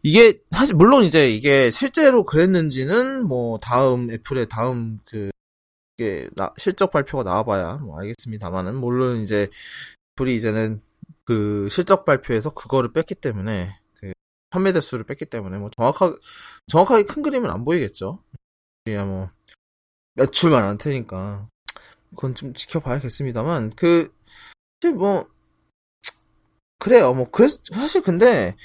이게 0.03 0.41
사실 0.51 0.75
물론 0.75 1.05
이제 1.05 1.29
이게 1.29 1.71
실제로 1.71 2.25
그랬는지는 2.25 3.27
뭐 3.27 3.59
다음 3.59 4.11
애플의 4.11 4.49
다음 4.49 4.99
그 5.07 5.31
나- 6.35 6.53
실적 6.59 6.91
발표가 6.91 7.25
나와봐야 7.25 7.79
뭐 7.83 7.99
알겠습니다만은 8.01 8.77
물론 8.77 9.19
이제 9.23 9.49
애플이 10.15 10.37
이제는 10.37 10.83
그 11.25 11.69
실적 11.71 12.05
발표에서 12.05 12.51
그거를 12.51 12.93
뺐기 12.93 13.17
때문에 13.17 13.71
그 13.71 13.86
판매 14.51 14.73
대수를 14.73 15.05
뺐기 15.05 15.27
때문에 15.27 15.59
뭐 15.59 15.71
정확하게 15.77 16.17
정확하게 16.69 17.05
큰 17.05 17.23
그림은 17.23 17.51
안 17.51 17.65
보이겠죠. 17.65 18.23
그냥 18.85 19.09
뭐 19.09 19.31
매출만 20.15 20.65
안 20.65 20.79
테니까 20.79 21.49
그건 22.11 22.35
좀 22.35 22.55
지켜봐야겠습니다만 22.55 23.73
그 23.77 24.13
사실 24.81 24.97
뭐 24.97 25.27
그래요. 26.79 27.13
뭐 27.15 27.29
그래 27.31 27.49
사실 27.73 28.03
근데 28.03 28.57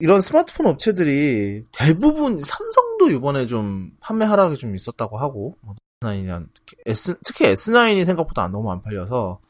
이런 0.00 0.20
스마트폰 0.20 0.66
업체들이 0.66 1.62
대부분 1.72 2.40
삼성도 2.40 3.10
이번에 3.10 3.46
좀 3.46 3.96
판매 4.00 4.24
하락이 4.24 4.56
좀 4.56 4.74
있었다고 4.74 5.18
하고 5.18 5.56
뭐 5.60 5.74
S9이나 6.02 6.48
S 6.86 7.16
특히 7.24 7.46
S9이 7.46 8.04
생각보다 8.04 8.48
너무 8.48 8.70
안 8.72 8.82
팔려서 8.82 9.40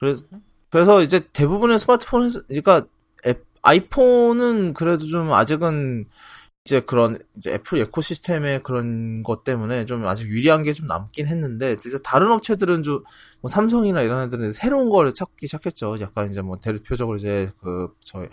그래서 0.00 0.24
그래서 0.70 1.02
이제 1.02 1.28
대부분의 1.32 1.78
스마트폰 1.78 2.30
그러니까 2.48 2.78
앱- 2.78 2.88
아이폰은 3.64 4.74
그래도 4.74 5.06
좀 5.06 5.32
아직은 5.32 6.06
이제 6.64 6.80
그런 6.80 7.18
이제 7.36 7.52
애플 7.52 7.78
에코시스템의 7.78 8.62
그런 8.62 9.22
것 9.22 9.44
때문에 9.44 9.84
좀 9.86 10.06
아직 10.06 10.28
유리한 10.28 10.62
게 10.62 10.72
좀 10.72 10.86
남긴 10.86 11.26
했는데 11.26 11.72
이제 11.72 11.98
다른 12.02 12.30
업체들은 12.30 12.82
좀 12.82 13.02
뭐 13.42 13.50
삼성이나 13.50 14.00
이런 14.00 14.22
애들은 14.24 14.52
새로운 14.52 14.88
거를 14.88 15.12
찾기 15.12 15.46
시작했죠. 15.46 16.00
약간 16.00 16.30
이제 16.30 16.40
뭐 16.40 16.58
대표적으로 16.58 17.18
이제 17.18 17.52
그 17.60 17.94
저희 18.02 18.28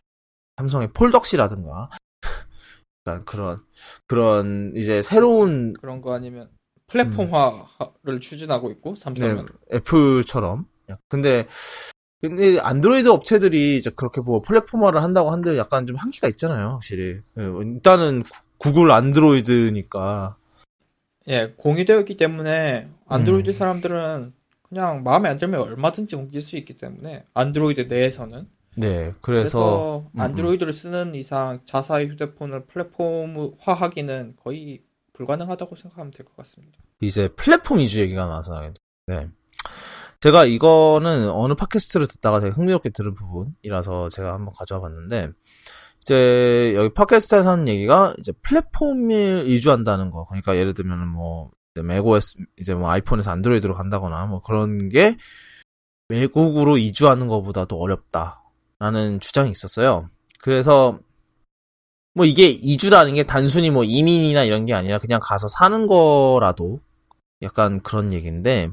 삼성의 0.58 0.94
폴덕시라든가 0.94 1.90
약간 3.08 3.26
그런 3.26 3.62
그런 4.08 4.72
이제 4.78 5.02
새로운 5.02 5.74
그런 5.74 6.02
거 6.02 6.14
아니면 6.14 6.50
플랫폼화를 6.88 8.20
추진하고 8.22 8.72
있고 8.72 8.94
네, 8.96 9.02
삼성은 9.02 9.46
애플처럼. 9.74 10.66
근데 11.10 11.48
근데 12.22 12.60
안드로이드 12.60 13.08
업체들이 13.10 13.78
이제 13.78 13.90
그렇게 13.96 14.22
뭐 14.22 14.42
플랫폼화를 14.42 15.02
한다고 15.02 15.32
한들 15.32 15.58
약간 15.58 15.88
좀 15.88 15.96
한계가 15.98 16.28
있잖아요, 16.30 16.70
확실히. 16.74 17.20
예, 17.40 17.44
일단은 17.44 18.24
구- 18.24 18.30
구글 18.58 18.92
안드로이드니까. 18.92 20.36
예 21.28 21.54
공유되어 21.58 22.00
있기 22.02 22.18
때문에 22.18 22.90
안드로이드 23.08 23.50
음. 23.50 23.54
사람들은 23.54 24.34
그냥 24.70 25.04
마음에 25.04 25.30
안 25.30 25.38
들면 25.38 25.62
얼마든지 25.62 26.16
옮길 26.16 26.42
수 26.42 26.58
있기 26.58 26.78
때문에 26.78 27.26
안드로이드 27.34 27.82
내에서는 27.82 28.48
네, 28.78 29.14
그래서 29.22 29.22
그래서 29.22 30.02
음, 30.16 30.22
안드로이드를 30.22 30.74
쓰는 30.74 31.14
이상 31.16 31.60
자사의 31.66 32.08
휴대폰을 32.10 32.66
플랫폼화하기는 32.66 34.36
거의 34.44 34.82
불가능하다고 35.14 35.76
생각하면 35.76 36.12
될 36.12 36.26
것 36.26 36.36
같습니다. 36.38 36.78
이제 37.02 37.28
플랫폼 37.30 37.80
이주 37.80 38.00
얘기가 38.02 38.26
나와서 38.28 38.72
네. 39.08 39.28
제가 40.22 40.46
이거는 40.46 41.30
어느 41.30 41.56
팟캐스트를 41.56 42.08
듣다가 42.08 42.40
되게 42.40 42.54
흥미롭게 42.54 42.92
들은 42.92 43.16
부분이라서 43.16 44.10
제가 44.10 44.34
한번 44.34 44.54
가져와 44.56 44.82
봤는데 44.82 45.30
이제 46.02 46.74
여기 46.76 46.94
팟캐스트에서 46.94 47.50
하는 47.50 47.68
얘기가 47.68 48.14
이제 48.20 48.32
플랫폼을 48.44 49.46
이주한다는 49.48 50.12
거. 50.12 50.26
그러니까 50.28 50.56
예를 50.56 50.74
들면 50.76 51.08
뭐 51.08 51.52
맥OS 51.76 52.38
이제 52.60 52.74
뭐 52.76 52.90
아이폰에서 52.92 53.32
안드로이드로 53.32 53.74
간다거나 53.74 54.26
뭐 54.28 54.42
그런 54.42 54.90
게 54.90 55.18
외국으로 56.10 56.78
이주하는 56.78 57.28
것보다도 57.28 57.80
어렵다라는 57.80 59.20
주장이 59.22 59.50
있었어요. 59.50 60.10
그래서 60.40 61.00
뭐 62.14 62.26
이게 62.26 62.48
이주라는 62.50 63.16
게 63.16 63.24
단순히 63.24 63.72
뭐 63.72 63.84
이민이나 63.84 64.44
이런 64.44 64.66
게 64.66 64.74
아니라 64.74 65.00
그냥 65.00 65.20
가서 65.24 65.48
사는 65.48 65.88
거라도 65.88 66.80
약간 67.42 67.80
그런 67.82 68.14
얘기인데 68.14 68.70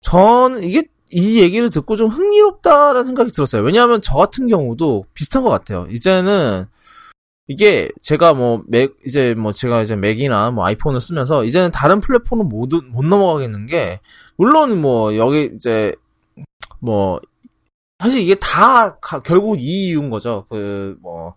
전 0.00 0.62
이게 0.62 0.84
이 1.12 1.40
얘기를 1.40 1.70
듣고 1.70 1.96
좀 1.96 2.08
흥미롭다라는 2.10 3.04
생각이 3.06 3.32
들었어요. 3.32 3.62
왜냐하면 3.62 4.00
저 4.02 4.14
같은 4.16 4.48
경우도 4.48 5.06
비슷한 5.14 5.42
것 5.42 5.50
같아요. 5.50 5.86
이제는 5.90 6.66
이게 7.48 7.88
제가 8.02 8.34
뭐 8.34 8.64
맥 8.68 8.96
이제 9.06 9.34
뭐 9.34 9.52
제가 9.52 9.82
이제 9.82 9.94
맥이나 9.94 10.50
뭐 10.50 10.64
아이폰을 10.66 11.00
쓰면서 11.00 11.44
이제는 11.44 11.70
다른 11.70 12.00
플랫폼은 12.00 12.48
못, 12.48 12.68
못 12.90 13.04
넘어가겠는 13.04 13.66
게 13.66 14.00
물론 14.36 14.80
뭐 14.80 15.16
여기 15.16 15.50
이제 15.54 15.94
뭐 16.80 17.20
사실 18.02 18.20
이게 18.20 18.34
다 18.34 18.98
가- 18.98 19.20
결국 19.22 19.58
이 19.60 19.86
이유인 19.88 20.10
거죠. 20.10 20.44
그 20.50 20.96
뭐 21.00 21.34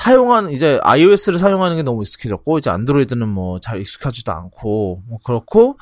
사용하는 0.00 0.52
이제 0.52 0.78
iOS를 0.84 1.38
사용하는 1.40 1.76
게 1.76 1.82
너무 1.82 2.02
익숙해졌고 2.02 2.58
이제 2.58 2.70
안드로이드는 2.70 3.28
뭐 3.28 3.58
잘 3.58 3.80
익숙하지도 3.80 4.30
않고 4.32 5.02
뭐 5.08 5.18
그렇고 5.24 5.76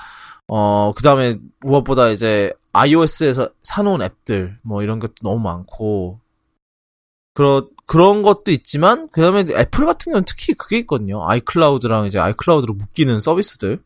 어 0.49 0.93
그 0.97 1.03
다음에 1.03 1.37
무엇보다 1.61 2.11
이제 2.11 2.53
iOS에서 2.73 3.51
사놓은 3.63 4.03
앱들 4.03 4.59
뭐 4.63 4.83
이런 4.83 4.99
것도 4.99 5.15
너무 5.23 5.41
많고 5.41 6.21
그런 7.35 7.69
그런 7.87 8.23
것도 8.23 8.51
있지만 8.51 9.09
그 9.11 9.21
다음에 9.21 9.41
애플 9.41 9.87
같은 9.87 10.13
경우는 10.13 10.25
특히 10.27 10.55
그게 10.55 10.79
있거든요. 10.79 11.29
아이클라우드랑 11.29 12.07
이제 12.07 12.19
아이클라우드로 12.19 12.75
묶이는 12.75 13.21
서비스들. 13.21 13.81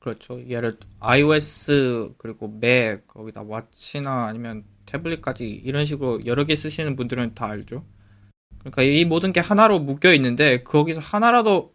그렇죠. 0.00 0.40
예를 0.48 0.78
iOS 1.00 2.14
그리고 2.18 2.48
맥 2.48 3.06
거기다 3.08 3.42
왓치나 3.42 4.26
아니면 4.26 4.64
태블릿까지 4.86 5.44
이런 5.44 5.84
식으로 5.84 6.24
여러 6.24 6.44
개 6.44 6.56
쓰시는 6.56 6.96
분들은 6.96 7.34
다 7.34 7.46
알죠. 7.46 7.84
그러니까 8.60 8.82
이 8.82 9.04
모든 9.04 9.32
게 9.32 9.40
하나로 9.40 9.80
묶여 9.80 10.12
있는데 10.14 10.62
거기서 10.62 11.00
하나라도 11.00 11.74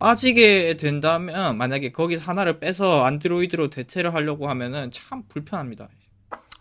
빠지게 0.00 0.76
된다면 0.78 1.56
만약에 1.56 1.92
거기서 1.92 2.24
하나를 2.24 2.58
빼서 2.58 3.04
안드로이드로 3.04 3.70
대체를 3.70 4.14
하려고 4.14 4.48
하면은 4.48 4.90
참 4.92 5.22
불편합니다. 5.28 5.88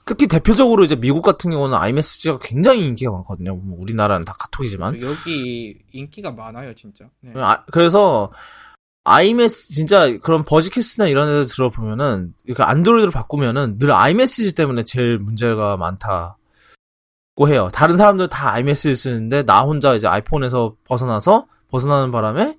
특히 0.06 0.28
대표적으로 0.28 0.84
이제 0.84 0.96
미국 0.96 1.22
같은 1.22 1.52
경우는 1.52 1.78
iMessage가 1.78 2.40
굉장히 2.42 2.86
인기가 2.86 3.12
많거든요. 3.12 3.56
뭐 3.56 3.78
우리나라는 3.80 4.26
다 4.26 4.36
카톡이지만. 4.40 5.02
여기 5.02 5.78
인기가 5.92 6.32
많아요, 6.32 6.74
진짜. 6.76 7.06
네. 7.22 7.32
아, 7.36 7.64
그래서 7.72 8.32
iMessage 9.04 9.76
진짜 9.76 10.18
그런 10.18 10.44
버즈캐스트나 10.44 11.08
이런 11.08 11.28
데서 11.28 11.48
들어보면은 11.56 12.34
그러니까 12.44 12.70
안드로이드로 12.70 13.12
바꾸면은 13.12 13.78
늘 13.78 13.92
iMessage 13.92 14.56
때문에 14.56 14.84
제일 14.84 15.20
문제가 15.20 15.78
많다고 15.78 17.48
해요. 17.48 17.70
다른 17.72 17.96
사람들 17.96 18.30
다 18.30 18.52
iMessage 18.54 18.96
쓰는데 18.96 19.44
나 19.44 19.62
혼자 19.62 19.96
이제 19.96 20.08
아이폰에서 20.08 20.76
벗어나서 20.86 21.48
벗어나는 21.70 22.12
바람에 22.12 22.58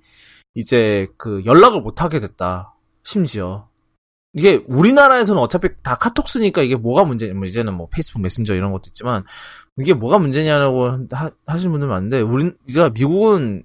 이제 0.55 1.07
그 1.17 1.43
연락을 1.45 1.81
못 1.81 2.01
하게 2.01 2.19
됐다. 2.19 2.75
심지어 3.03 3.67
이게 4.33 4.63
우리나라에서는 4.67 5.41
어차피 5.41 5.69
다 5.83 5.95
카톡 5.95 6.29
쓰니까 6.29 6.61
이게 6.61 6.75
뭐가 6.75 7.03
문제냐, 7.03 7.33
뭐 7.33 7.45
이제는 7.45 7.73
뭐 7.73 7.87
페이스북 7.91 8.21
메신저 8.21 8.55
이런 8.55 8.71
것도 8.71 8.83
있지만 8.87 9.23
이게 9.77 9.93
뭐가 9.93 10.19
문제냐라고 10.19 11.07
하, 11.11 11.31
하시는 11.45 11.71
분들 11.71 11.87
많은데 11.87 12.21
우린 12.21 12.55
이제 12.67 12.89
미국은 12.93 13.63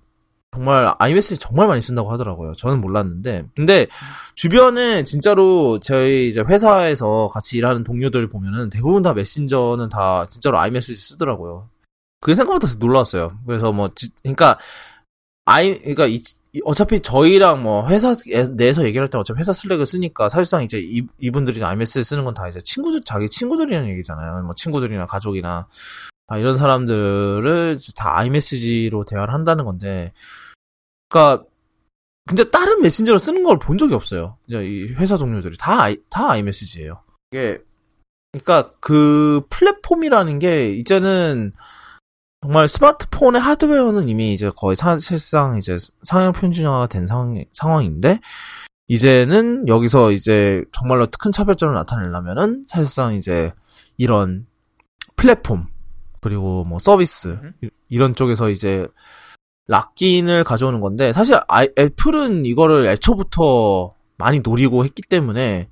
정말 0.57 0.95
iMessage 0.99 1.39
정말 1.39 1.69
많이 1.69 1.81
쓴다고 1.83 2.11
하더라고요. 2.11 2.55
저는 2.55 2.81
몰랐는데 2.81 3.45
근데 3.55 3.87
주변에 4.35 5.05
진짜로 5.05 5.79
저희 5.81 6.29
이제 6.29 6.41
회사에서 6.41 7.29
같이 7.31 7.59
일하는 7.59 7.85
동료들 7.85 8.29
보면은 8.29 8.71
대부분 8.71 9.03
다 9.03 9.13
메신저는 9.13 9.91
다 9.91 10.27
진짜로 10.29 10.59
iMessage 10.59 11.01
쓰더라고요. 11.01 11.69
그게 12.21 12.35
생각보다 12.35 12.75
놀랐어요. 12.79 13.39
그래서 13.47 13.71
뭐 13.71 13.91
지, 13.95 14.11
그러니까 14.23 14.59
아이 15.45 15.79
그러니까 15.79 16.07
이, 16.07 16.23
어차피 16.65 17.01
저희랑 17.01 17.63
뭐 17.63 17.89
회사 17.89 18.15
내에서 18.57 18.85
얘기할 18.85 19.09
때 19.11 19.19
어차피 19.19 19.41
회사 19.41 19.53
슬랙을 19.53 19.85
쓰니까 19.87 20.29
사실상 20.29 20.63
이제 20.63 20.79
이, 20.81 21.03
이분들이 21.19 21.63
iMessage 21.63 22.05
쓰는 22.05 22.25
건 22.25 22.35
다 22.35 22.49
이제 22.49 22.61
친구들 22.63 23.03
자기 23.05 23.29
친구들이라는 23.29 23.89
얘기잖아요. 23.91 24.43
뭐 24.43 24.55
친구들이나 24.55 25.07
가족이나 25.07 25.69
아, 26.29 26.39
이런 26.39 26.59
사람들을 26.59 27.79
다 27.97 28.19
iMessage로 28.19 29.05
대화를 29.05 29.33
한다는 29.35 29.65
건데 29.65 30.13
그러니까 31.09 31.45
근데 32.29 32.51
다른 32.51 32.83
메신저를 32.83 33.19
쓰는 33.21 33.45
걸 33.45 33.59
본 33.59 33.79
적이 33.79 33.95
없어요. 33.95 34.37
이 34.49 34.93
회사 34.97 35.17
동료들이 35.17 35.57
다 35.59 35.83
아이, 35.83 35.97
다 36.11 36.31
iMessage예요. 36.33 37.01
이게 37.31 37.59
그러니까 38.33 38.73
그 38.81 39.43
플랫폼이라는 39.49 40.39
게 40.41 40.71
이제는 40.71 41.53
정말 42.43 42.69
스마트폰의 42.69 43.41
하드웨어는 43.41 44.09
이미 44.09 44.35
이제 44.35 44.51
거의 44.55 44.77
사실상 44.77 45.59
이제 45.59 45.79
상향 46.03 46.33
평준화가 46.33 46.87
된 46.89 47.07
상황, 47.07 47.43
상황인데, 47.53 48.21
이제는 48.89 49.67
여기서 49.67 50.13
이제 50.13 50.65
정말로 50.73 51.07
큰 51.19 51.33
차별점을 51.33 51.75
나타내려면은 51.75 52.65
사실상 52.69 53.15
이제 53.15 53.53
이런 53.97 54.47
플랫폼, 55.17 55.67
그리고 56.21 56.65
뭐 56.65 56.79
서비스, 56.79 57.29
음. 57.29 57.53
이런 57.89 58.15
쪽에서 58.15 58.51
이제 58.51 58.87
락인을 59.67 60.45
가져오는 60.45 60.81
건데, 60.81 61.13
사실 61.13 61.41
아이, 61.49 61.69
애플은 61.79 62.47
이거를 62.47 62.87
애초부터 62.87 63.91
많이 64.19 64.41
노리고 64.41 64.85
했기 64.85 65.03
때문에, 65.03 65.69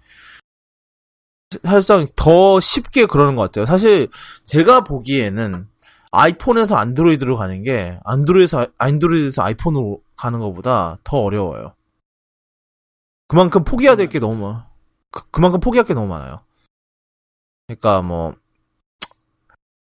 사실상 1.63 2.09
더 2.17 2.59
쉽게 2.59 3.07
그러는 3.07 3.37
것 3.37 3.43
같아요. 3.43 3.67
사실 3.67 4.09
제가 4.45 4.83
보기에는 4.83 5.69
아이폰에서 6.15 6.77
안드로이드로 6.77 7.37
가는 7.37 7.63
게 7.63 7.99
안드로이드에서 8.05 8.67
안드로이드에서 8.79 9.43
아이폰으로 9.43 10.03
가는 10.17 10.39
것보다 10.39 10.99
더 11.05 11.19
어려워요. 11.19 11.75
그만큼 13.29 13.65
포기해야 13.65 13.97
될 13.97 14.09
게 14.09 14.19
너무 14.21 14.37
많아. 14.47 14.69
그, 15.11 15.41
만큼 15.41 15.61
포기할 15.61 15.85
게 15.87 15.95
너무 15.95 16.09
많아요. 16.09 16.41
그러니까 17.67 18.03
뭐 18.03 18.35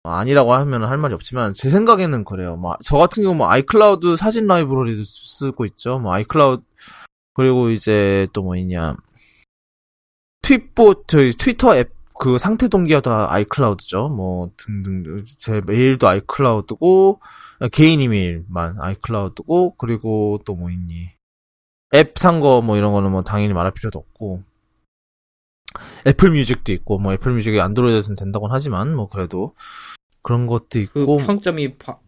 아니라고 0.05 0.55
하면 0.55 0.85
할 0.85 0.97
말이 0.99 1.14
없지만 1.14 1.53
제 1.55 1.68
생각에는 1.68 2.24
그래요. 2.24 2.57
뭐 2.57 2.77
저 2.85 2.97
같은 2.97 3.22
경우 3.22 3.35
뭐 3.35 3.49
아이클라우드 3.49 4.16
사진 4.16 4.47
라이브러리도 4.47 5.03
쓰고 5.05 5.64
있죠. 5.66 5.99
뭐 5.99 6.12
아이클라우드 6.12 6.62
그리고 7.35 7.70
이제 7.70 8.27
또 8.33 8.43
뭐 8.43 8.57
있냐 8.57 8.95
트윗보 10.43 11.05
저희 11.07 11.33
트위터 11.33 11.77
앱 11.77 11.95
그 12.18 12.38
상태 12.38 12.68
동기화가 12.68 13.01
다 13.00 13.30
아이클라우드죠. 13.32 14.08
뭐 14.08 14.50
등등 14.56 15.24
제 15.38 15.60
메일도 15.66 16.08
아이클라우드고 16.08 17.20
개인 17.72 18.00
이메일만 18.00 18.76
아이클라우드고 18.80 19.74
그리고 19.76 20.40
또 20.44 20.54
뭐 20.54 20.70
있니? 20.70 21.10
앱 21.94 22.14
산 22.18 22.40
거 22.40 22.60
뭐 22.62 22.76
이런 22.76 22.92
거는 22.92 23.10
뭐 23.10 23.22
당연히 23.22 23.52
말할 23.52 23.72
필요도 23.72 23.98
없고. 23.98 24.42
애플 26.06 26.30
뮤직도 26.30 26.72
있고 26.72 26.98
뭐 26.98 27.12
애플 27.12 27.32
뮤직이 27.32 27.60
안드로이드에서는 27.60 28.16
된다고는 28.16 28.54
하지만 28.54 28.94
뭐 28.94 29.08
그래도 29.08 29.54
그런 30.22 30.46
것도 30.46 30.66
그 30.70 30.78
있고. 30.80 31.16
평점이 31.18 31.76
바- 31.78 31.98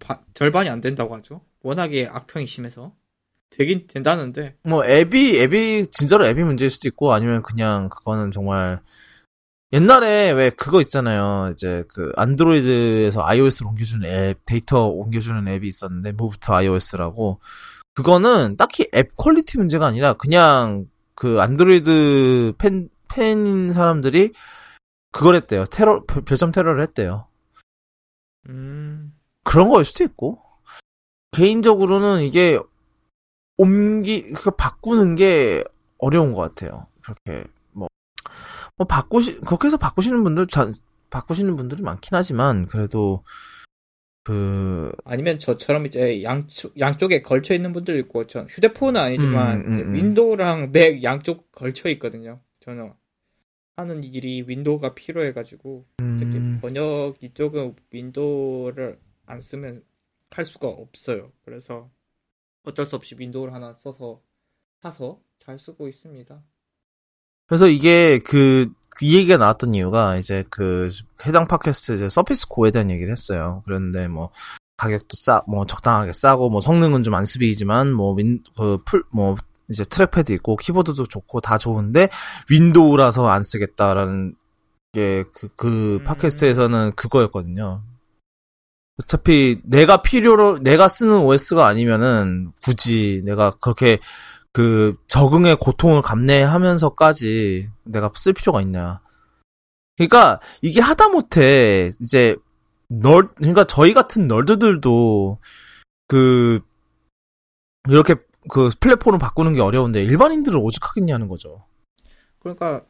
바- 0.00 0.20
절반이 0.34 0.68
안 0.68 0.80
된다고 0.80 1.14
하죠. 1.16 1.40
워낙에 1.62 2.06
악평이 2.10 2.46
심해서. 2.46 2.92
되긴 3.50 3.86
된다는데. 3.86 4.56
뭐 4.64 4.84
앱이 4.84 5.38
앱이 5.40 5.86
진짜로 5.90 6.26
앱이 6.26 6.42
문제일 6.42 6.68
수도 6.70 6.88
있고 6.88 7.12
아니면 7.14 7.42
그냥 7.42 7.88
그거는 7.88 8.30
정말 8.32 8.80
옛날에 9.76 10.30
왜 10.30 10.48
그거 10.48 10.80
있잖아요. 10.80 11.50
이제 11.52 11.84
그 11.88 12.10
안드로이드에서 12.16 13.22
iOS로 13.22 13.68
옮겨주는 13.68 14.08
앱 14.08 14.38
데이터 14.46 14.86
옮겨주는 14.86 15.46
앱이 15.46 15.68
있었는데 15.68 16.12
Move 16.12 16.37
to 16.37 16.50
iOS라고 16.50 17.40
그거는 17.92 18.56
딱히 18.56 18.88
앱 18.94 19.14
quality 19.16 19.58
문제가 19.58 19.86
아니라 19.86 20.14
그냥 20.14 20.86
그 21.14 21.42
안드로이드 21.42 22.54
팬 22.56 22.88
팬인 23.08 23.72
사람들이 23.74 24.32
그걸 25.12 25.34
했대요. 25.36 25.64
테러 25.66 26.04
별- 26.04 26.24
별점 26.24 26.52
테러를 26.52 26.82
했대요. 26.82 27.26
음, 28.48 29.14
그런 29.44 29.68
거일 29.68 29.84
수도 29.84 30.04
있고 30.04 30.40
개인적으로는 31.32 32.22
이게 32.22 32.58
옮기 33.58 34.32
그 34.32 34.50
바꾸는 34.52 35.16
게 35.16 35.62
어려운 35.98 36.32
것 36.32 36.40
같아요. 36.40 36.86
그렇게 37.02 37.44
뭐, 38.76 38.84
뭐 38.84 38.86
바꾸시 38.86 39.36
그렇게 39.40 39.66
해서 39.66 39.76
바꾸시는 39.76 40.22
분들 40.22 40.46
자, 40.46 40.72
바꾸시는 41.10 41.56
분들이 41.56 41.82
많긴 41.82 42.10
하지만 42.12 42.66
그래도 42.66 43.24
그 44.22 44.92
아니면 45.04 45.38
저처럼 45.38 45.86
이제 45.86 46.22
양쪽 46.22 46.78
양쪽에 46.78 47.22
걸쳐 47.22 47.54
있는 47.54 47.72
분들 47.72 47.98
있고 48.00 48.26
전 48.26 48.48
휴대폰은 48.48 49.00
아니지만 49.00 49.60
음, 49.60 49.66
음, 49.66 49.74
이제 49.74 49.82
음. 49.84 49.94
윈도우랑 49.94 50.72
맥 50.72 51.02
양쪽 51.04 51.52
걸쳐 51.52 51.88
있거든요. 51.90 52.40
저는 52.60 52.92
하는 53.76 54.02
일이 54.02 54.42
윈도우가 54.46 54.94
필요해 54.94 55.32
가지고 55.32 55.86
특히 55.98 56.38
음, 56.38 56.58
번역 56.60 57.22
이쪽은 57.22 57.76
윈도우를 57.90 58.98
안 59.26 59.40
쓰면 59.40 59.84
할 60.30 60.44
수가 60.44 60.66
없어요. 60.66 61.30
그래서 61.44 61.90
어쩔 62.64 62.84
수 62.84 62.96
없이 62.96 63.14
윈도우를 63.16 63.54
하나 63.54 63.74
써서 63.74 64.22
사서 64.82 65.20
잘 65.38 65.58
쓰고 65.58 65.88
있습니다. 65.88 66.42
그래서 67.46 67.66
이게 67.68 68.18
그, 68.18 68.70
이 69.00 69.16
얘기가 69.16 69.36
나왔던 69.36 69.74
이유가 69.74 70.16
이제 70.16 70.44
그 70.50 70.90
해당 71.26 71.46
팟캐스트 71.46 71.92
이제 71.92 72.08
서피스 72.08 72.48
고에 72.48 72.70
대한 72.70 72.90
얘기를 72.90 73.12
했어요. 73.12 73.62
그런데 73.66 74.08
뭐 74.08 74.30
가격도 74.78 75.16
싸, 75.16 75.42
뭐 75.46 75.64
적당하게 75.66 76.12
싸고 76.12 76.48
뭐 76.50 76.60
성능은 76.60 77.02
좀 77.02 77.14
안습이지만 77.14 77.92
뭐 77.92 78.14
윈, 78.14 78.42
그 78.56 78.78
full, 78.84 79.04
뭐 79.12 79.36
이제 79.68 79.84
trackpad 79.84 80.32
있고 80.32 80.56
키보드도 80.56 81.04
좋고 81.04 81.40
다 81.40 81.58
좋은데 81.58 82.08
윈도우라서 82.50 83.28
안 83.28 83.42
쓰겠다라는 83.42 84.34
게 84.92 85.24
그, 85.34 85.48
그 85.56 85.98
음. 86.00 86.04
팟캐스트에서는 86.04 86.92
그거였거든요. 86.96 87.82
어차피 88.98 89.60
내가 89.64 90.00
필요로, 90.00 90.60
내가 90.60 90.88
쓰는 90.88 91.20
OS가 91.20 91.66
아니면은 91.66 92.52
굳이 92.62 93.20
내가 93.26 93.50
그렇게 93.60 93.98
그 94.56 94.96
적응의 95.06 95.56
고통을 95.56 96.00
감내하면서까지 96.00 97.68
내가 97.84 98.10
쓸 98.16 98.32
필요가 98.32 98.62
있냐. 98.62 99.02
그러니까 99.98 100.40
이게 100.62 100.80
하다못해 100.80 101.90
이제 102.00 102.36
널 102.88 103.34
그러니까 103.34 103.64
저희 103.64 103.92
같은 103.92 104.26
널드들도 104.26 105.38
그 106.08 106.60
이렇게 107.86 108.14
그 108.48 108.70
플랫폼을 108.80 109.18
바꾸는 109.18 109.52
게 109.52 109.60
어려운데 109.60 110.02
일반인들은 110.02 110.58
오죽하겠냐는 110.58 111.28
거죠. 111.28 111.66
그러니까 112.38 112.82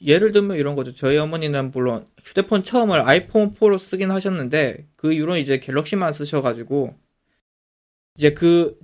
예를 0.00 0.32
들면 0.32 0.56
이런 0.56 0.74
거죠. 0.74 0.94
저희 0.94 1.18
어머니는 1.18 1.70
물론 1.70 2.06
휴대폰 2.22 2.64
처음을 2.64 3.06
아이폰 3.06 3.52
4로 3.52 3.78
쓰긴 3.78 4.10
하셨는데 4.10 4.88
그 4.96 5.12
이후로는 5.12 5.42
이제 5.42 5.58
갤럭시만 5.58 6.14
쓰셔가지고 6.14 6.94
이제 8.16 8.32
그 8.32 8.78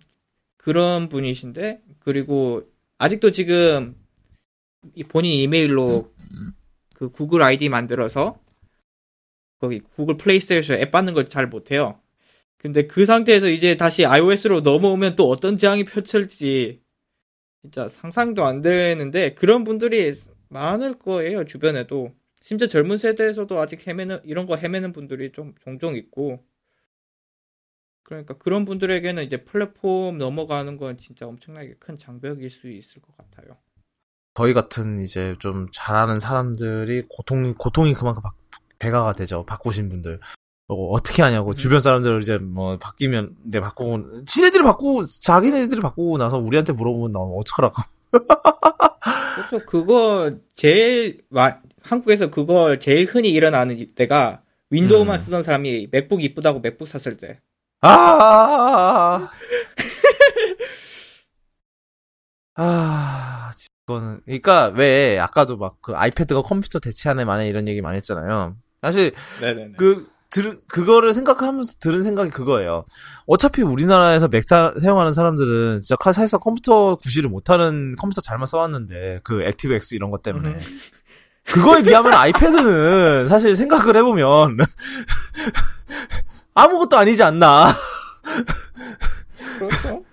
그런 0.65 1.11
분이신데 1.11 1.83
그리고 2.05 2.63
아직도 2.99 3.33
지금 3.33 3.97
본인 5.09 5.33
이메일로 5.41 6.13
그 6.95 7.11
구글 7.11 7.43
아이디 7.43 7.69
만들어서 7.69 8.39
거기 9.59 9.81
구글 9.81 10.17
플레이스토어에서 10.17 10.75
앱 10.75 10.91
받는 10.91 11.15
걸 11.15 11.25
잘 11.29 11.47
못해요. 11.49 12.01
근데 12.59 12.87
그 12.87 13.07
상태에서 13.07 13.49
이제 13.51 13.77
다시 13.77 14.07
iOS로 14.07 14.61
넘어오면 14.63 15.17
또 15.17 15.29
어떤 15.29 15.59
재앙이 15.59 15.85
펼쳐질지 15.85 16.81
진짜 17.63 17.89
상상도 17.89 18.45
안 18.45 18.63
되는데 18.63 19.35
그런 19.35 19.65
분들이 19.65 20.13
많을 20.49 20.99
거예요 20.99 21.45
주변에도 21.45 22.13
심지어 22.43 22.69
젊은 22.69 22.97
세대에서도 22.99 23.59
아직 23.59 23.87
헤매는 23.87 24.21
이런 24.25 24.47
거 24.47 24.57
헤매는 24.57 24.93
분들이 24.93 25.33
좀 25.33 25.55
종종 25.63 25.97
있고 25.97 26.45
그러니까 28.05 28.35
그런 28.35 28.65
분들에게는 28.65 29.25
이제 29.25 29.39
플랫폼 29.45 30.19
넘어가는 30.19 30.77
건 30.77 30.99
진짜 30.99 31.27
엄청나게 31.27 31.75
큰 31.81 31.99
장벽일 31.99 32.51
수 32.51 32.69
있을 32.71 33.03
것 33.03 33.17
같아요. 33.17 33.57
저희 34.35 34.53
같은 34.53 35.01
이제 35.01 35.35
좀 35.39 35.69
잘하는 35.73 36.21
사람들이 36.21 37.05
고통 37.09 37.55
고통이 37.55 37.95
그만큼 37.95 38.23
바, 38.23 38.33
배가가 38.79 39.13
되죠. 39.15 39.45
바꾸신 39.45 39.89
분들. 39.89 40.21
어, 40.69 40.75
어떻게 40.91 41.23
하냐고 41.23 41.51
음. 41.51 41.55
주변 41.55 41.81
사람들 41.81 42.21
이제 42.23 42.39
뭐 42.39 42.77
바뀌면 42.79 43.37
내 43.45 43.61
바꾸고 43.61 44.25
지네들이 44.25 44.63
바꾸고 44.63 45.05
자기네들이 45.05 45.81
바꾸고 45.81 46.19
나서 46.19 46.39
우리한테 46.39 46.73
물어보면 46.73 47.13
나 47.13 47.21
어떡하라고. 47.21 47.75
그렇죠. 49.49 49.67
그거 49.67 50.37
제일 50.55 51.23
와- 51.31 51.61
한국에서 51.83 52.31
그걸 52.31 52.81
제일 52.81 53.05
흔히 53.07 53.31
일어나는 53.31 53.95
때가 53.95 54.43
윈도우만 54.71 55.17
음. 55.17 55.19
쓰던 55.19 55.43
사람이 55.43 55.89
맥북 55.91 56.23
이쁘다고 56.25 56.61
맥북 56.61 56.89
샀을 56.89 57.17
때. 57.17 57.41
아, 57.87 59.29
아, 62.57 63.51
이거는, 63.87 64.21
그러니까 64.25 64.67
왜 64.75 65.19
아까도 65.19 65.57
막 65.57 65.77
그 65.83 65.93
아이패드가 65.95 66.43
컴퓨터 66.43 66.79
대체하네 66.79 67.25
마네 67.25 67.49
이런 67.49 67.69
얘기 67.69 67.81
많이 67.83 67.97
했잖아요. 67.97 68.57
사실 68.81 69.13
네네네. 69.41 69.73
그 69.77 70.05
들, 70.31 70.61
그거를 70.69 71.15
생각하면서 71.15 71.75
들은 71.81 72.03
생각이 72.03 72.31
그거예요. 72.31 72.85
어차피 73.27 73.63
우리나라에서 73.63 74.29
맥 74.29 74.45
사, 74.49 74.73
사용하는 74.81 75.13
사람들은 75.13 75.81
진짜 75.83 75.97
카- 75.97 76.13
사실상 76.13 76.41
컴퓨터 76.41 76.97
구실을 76.97 77.31
못하는 77.31 77.95
컴퓨터 77.97 78.21
잘만 78.21 78.47
써왔는데 78.47 79.21
그 79.23 79.43
액티브엑스 79.45 79.95
이런 79.95 80.11
것 80.11 80.23
때문에 80.23 80.49
음. 80.51 80.61
그거에 81.45 81.83
비하면 81.83 82.15
아이패드는 82.15 83.29
사실 83.29 83.55
생각을 83.55 83.97
해보면 83.99 84.57
아무것도 86.55 86.97
아니지 86.97 87.23
않나. 87.23 87.69
그렇죠. 89.59 90.05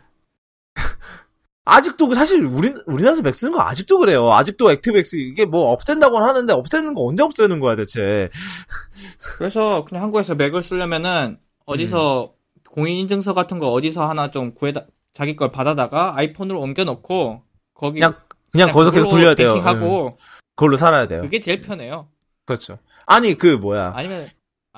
아직도 1.64 2.08
그 2.08 2.16
사실 2.16 2.44
우리 2.44 2.74
우리나라에서 2.88 3.22
맥 3.22 3.36
쓰는 3.36 3.54
거 3.54 3.62
아직도 3.62 4.00
그래요. 4.00 4.32
아직도 4.32 4.72
액티브엑스 4.72 5.16
이게 5.16 5.46
뭐 5.46 5.72
없앤다고는 5.72 6.28
하는데 6.28 6.52
없애는 6.54 6.96
거 6.96 7.06
언제 7.06 7.24
없애는 7.24 7.60
거야 7.60 7.76
대체. 7.76 8.30
그래서 9.38 9.86
그냥 9.86 10.04
한국에서 10.04 10.36
맥을 10.36 10.64
쓰려면은 10.64 11.38
어디서 11.66 12.34
음. 12.34 12.62
공인인증서 12.72 13.34
같은 13.34 13.60
거 13.60 13.72
어디서 13.72 14.10
하나 14.10 14.32
좀 14.32 14.54
구해다 14.54 14.86
자기 15.14 15.36
걸 15.36 15.52
받아다가 15.52 16.18
아이폰으로 16.18 16.60
옮겨놓고 16.60 17.44
거기 17.74 18.00
그냥 18.00 18.16
그냥 18.52 18.72
거기서 18.72 18.92
계속 18.92 19.10
돌려야 19.10 19.36
돼요. 19.36 19.50
응. 19.50 19.54
뱅킹하고 19.56 20.18
그걸로 20.56 20.78
살아야 20.78 21.08
돼요. 21.08 21.22
그게 21.22 21.40
제일 21.40 21.62
편해요. 21.62 22.08
그렇죠. 22.46 22.80
아니 23.06 23.36
그 23.36 23.48
뭐야 23.48 23.94
아니면 23.96 24.28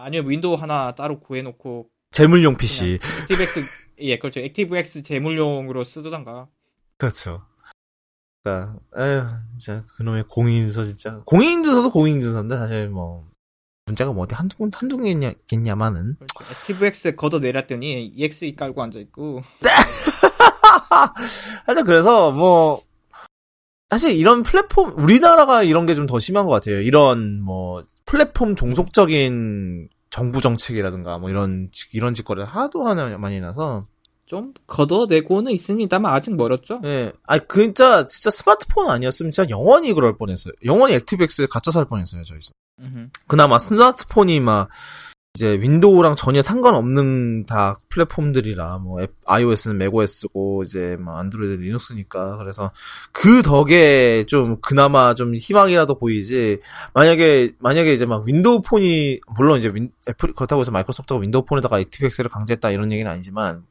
아니면 0.04 0.30
윈도우 0.30 0.56
하나 0.56 0.94
따로 0.96 1.20
구해놓고 1.20 1.88
제물용 2.12 2.56
PC. 2.58 3.00
액티브엑스 3.24 3.60
예 4.00 4.20
그렇죠 4.20 4.40
액티브엑스 4.42 5.04
제물용으로 5.04 5.84
쓰던가 5.84 6.48
그렇죠. 6.98 7.44
그러니까 8.44 8.76
에휴 8.98 9.24
진짜 9.58 9.86
그놈의 9.96 10.26
공인인증서 10.28 10.84
진짜 10.84 11.22
공인인증서도 11.26 11.92
공인인증서인데 11.92 12.58
사실 12.58 12.90
뭐 12.90 13.28
문제가 13.86 14.12
뭐 14.12 14.24
어디 14.24 14.36
한두 14.36 14.58
군 14.58 14.72
한두 14.74 14.98
개겠냐마는 14.98 16.16
그렇죠. 16.16 16.52
액티브엑스 16.62 17.16
걷어 17.16 17.40
내렸더니 17.40 18.06
EXE 18.16 18.56
깔고 18.56 18.82
앉아 18.84 19.00
있고 19.00 19.42
하여튼 21.66 21.86
그래서 21.86 22.32
뭐 22.32 22.82
사실 23.90 24.12
이런 24.12 24.44
플랫폼 24.44 24.92
우리나라가 24.98 25.64
이런 25.64 25.86
게 25.86 25.94
좀 25.96 26.06
더 26.08 26.20
심한 26.20 26.46
것 26.46 26.52
같아요. 26.52 26.80
이런 26.82 27.42
뭐 27.42 27.84
플랫폼 28.06 28.56
종속적인 28.56 29.90
정부 30.14 30.42
정책이라든가 30.42 31.18
뭐 31.18 31.32
이런 31.32 31.72
이런 31.92 32.14
짓거리를 32.14 32.48
하도 32.48 32.86
하나 32.86 33.18
많이 33.18 33.40
나서 33.40 33.84
좀 34.28 34.54
걷어내고는 34.68 35.52
있습니다만 35.52 36.14
아직 36.14 36.36
멀었죠. 36.36 36.82
예, 36.86 37.12
아 37.26 37.40
진짜 37.40 38.06
진짜 38.06 38.30
스마트폰 38.30 38.92
아니었으면 38.92 39.32
진짜 39.32 39.50
영원히 39.50 39.92
그럴 39.92 40.16
뻔했어요. 40.16 40.54
영원히 40.66 40.94
액티브엑스에 40.94 41.48
갇혀 41.48 41.72
살 41.72 41.86
뻔했어요 41.86 42.22
저희. 42.26 42.38
그나마 43.28 43.58
스마트폰이 43.58 44.40
막 44.40 44.70
이제 45.36 45.60
윈도우랑 45.60 46.16
전혀 46.16 46.44
상관없는 46.44 47.48
다 47.48 47.80
플랫폼들이라 47.90 48.78
뭐 48.78 49.02
앱, 49.02 49.16
iOS는 49.26 49.80
맥OS고 49.80 50.62
이제 50.64 50.96
뭐 51.02 51.18
안드로이드 51.18 51.60
리눅스니까 51.60 52.38
그래서 52.38 52.72
그 53.12 53.42
덕에 53.42 54.26
좀 54.28 54.62
그나마 54.62 55.16
좀 55.16 55.34
희망이라도 55.36 55.98
보이지. 55.98 56.60
만약에 56.94 57.54
만약에 57.60 57.94
이제 57.96 58.06
막 58.06 58.24
윈도우 58.28 58.62
폰이 58.62 59.22
물론 59.36 59.58
이제 59.58 59.70
윈, 59.74 59.92
애플 60.08 60.34
그렇다고 60.34 60.62
해서 60.62 60.70
마이크로소프트가 60.70 61.20
윈도우 61.20 61.46
폰에다가 61.46 61.80
ActiveX를 61.80 62.30
강제했다 62.30 62.70
이런 62.70 62.92
얘기는 62.92 63.10
아니지만 63.12 63.66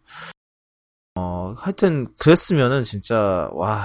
어 1.15 1.55
하여튼 1.57 2.09
그랬으면은 2.19 2.83
진짜 2.83 3.49
와 3.53 3.79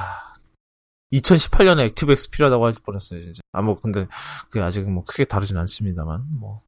2018년에 1.13 1.81
액티브 1.85 2.11
엑스 2.11 2.29
필요하다고 2.31 2.65
할 2.65 2.73
뻔했어요 2.83 3.19
진짜. 3.19 3.39
아 3.53 3.61
뭐 3.61 3.75
근데 3.79 4.07
그게 4.49 4.61
아직 4.61 4.89
뭐 4.89 5.03
크게 5.03 5.25
다르진 5.25 5.57
않습니다만 5.57 6.25
뭐 6.39 6.61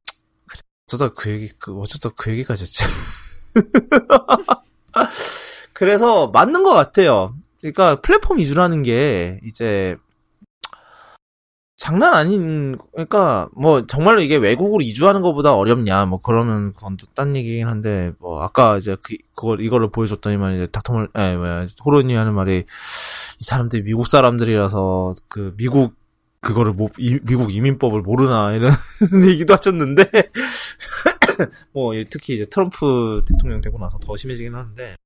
어쩌다 0.90 1.12
그 1.14 1.30
얘기 1.30 1.48
그 1.58 1.78
어쩌다 1.78 2.10
그 2.16 2.30
얘기까지 2.32 2.64
했지? 2.64 2.82
그래서 5.72 6.28
맞는 6.28 6.64
것 6.64 6.72
같아요. 6.72 7.34
그러니까 7.60 8.00
플랫폼 8.00 8.38
위주라는 8.38 8.82
게 8.82 9.38
이제 9.44 9.96
장난 11.76 12.12
아닌 12.12 12.76
그러니까 12.92 13.48
뭐 13.56 13.86
정말로 13.86 14.20
이게 14.20 14.36
외국으로 14.36 14.82
이주하는 14.82 15.22
것보다 15.22 15.54
어렵냐 15.54 16.06
뭐 16.06 16.18
그러면 16.22 16.74
그건 16.74 16.96
또 16.96 17.06
딴 17.14 17.36
얘기긴 17.36 17.68
한데 17.68 18.12
뭐 18.18 18.42
아까 18.42 18.76
이제 18.76 18.96
그 19.02 19.16
그걸 19.34 19.60
이거를 19.60 19.90
보여줬더니만 19.90 20.56
이제 20.56 20.66
닥터물 20.66 21.08
에 21.14 21.36
뭐야 21.36 21.66
호론이 21.84 22.14
하는 22.14 22.34
말이 22.34 22.64
이 23.38 23.44
사람들이 23.44 23.82
미국 23.84 24.06
사람들이라서 24.08 25.14
그 25.28 25.54
미국 25.56 25.94
그거를 26.40 26.72
못 26.72 26.92
이- 26.98 27.20
미국 27.24 27.54
이민법을 27.54 28.00
모르나 28.02 28.52
이런 28.54 28.72
얘기도 29.30 29.54
하셨는데 29.54 30.04
뭐 31.72 31.92
특히 32.08 32.34
이제 32.34 32.44
트럼프 32.46 33.22
대통령 33.28 33.60
되고 33.60 33.78
나서 33.78 33.98
더 33.98 34.16
심해지긴 34.16 34.54
하는데 34.54 34.96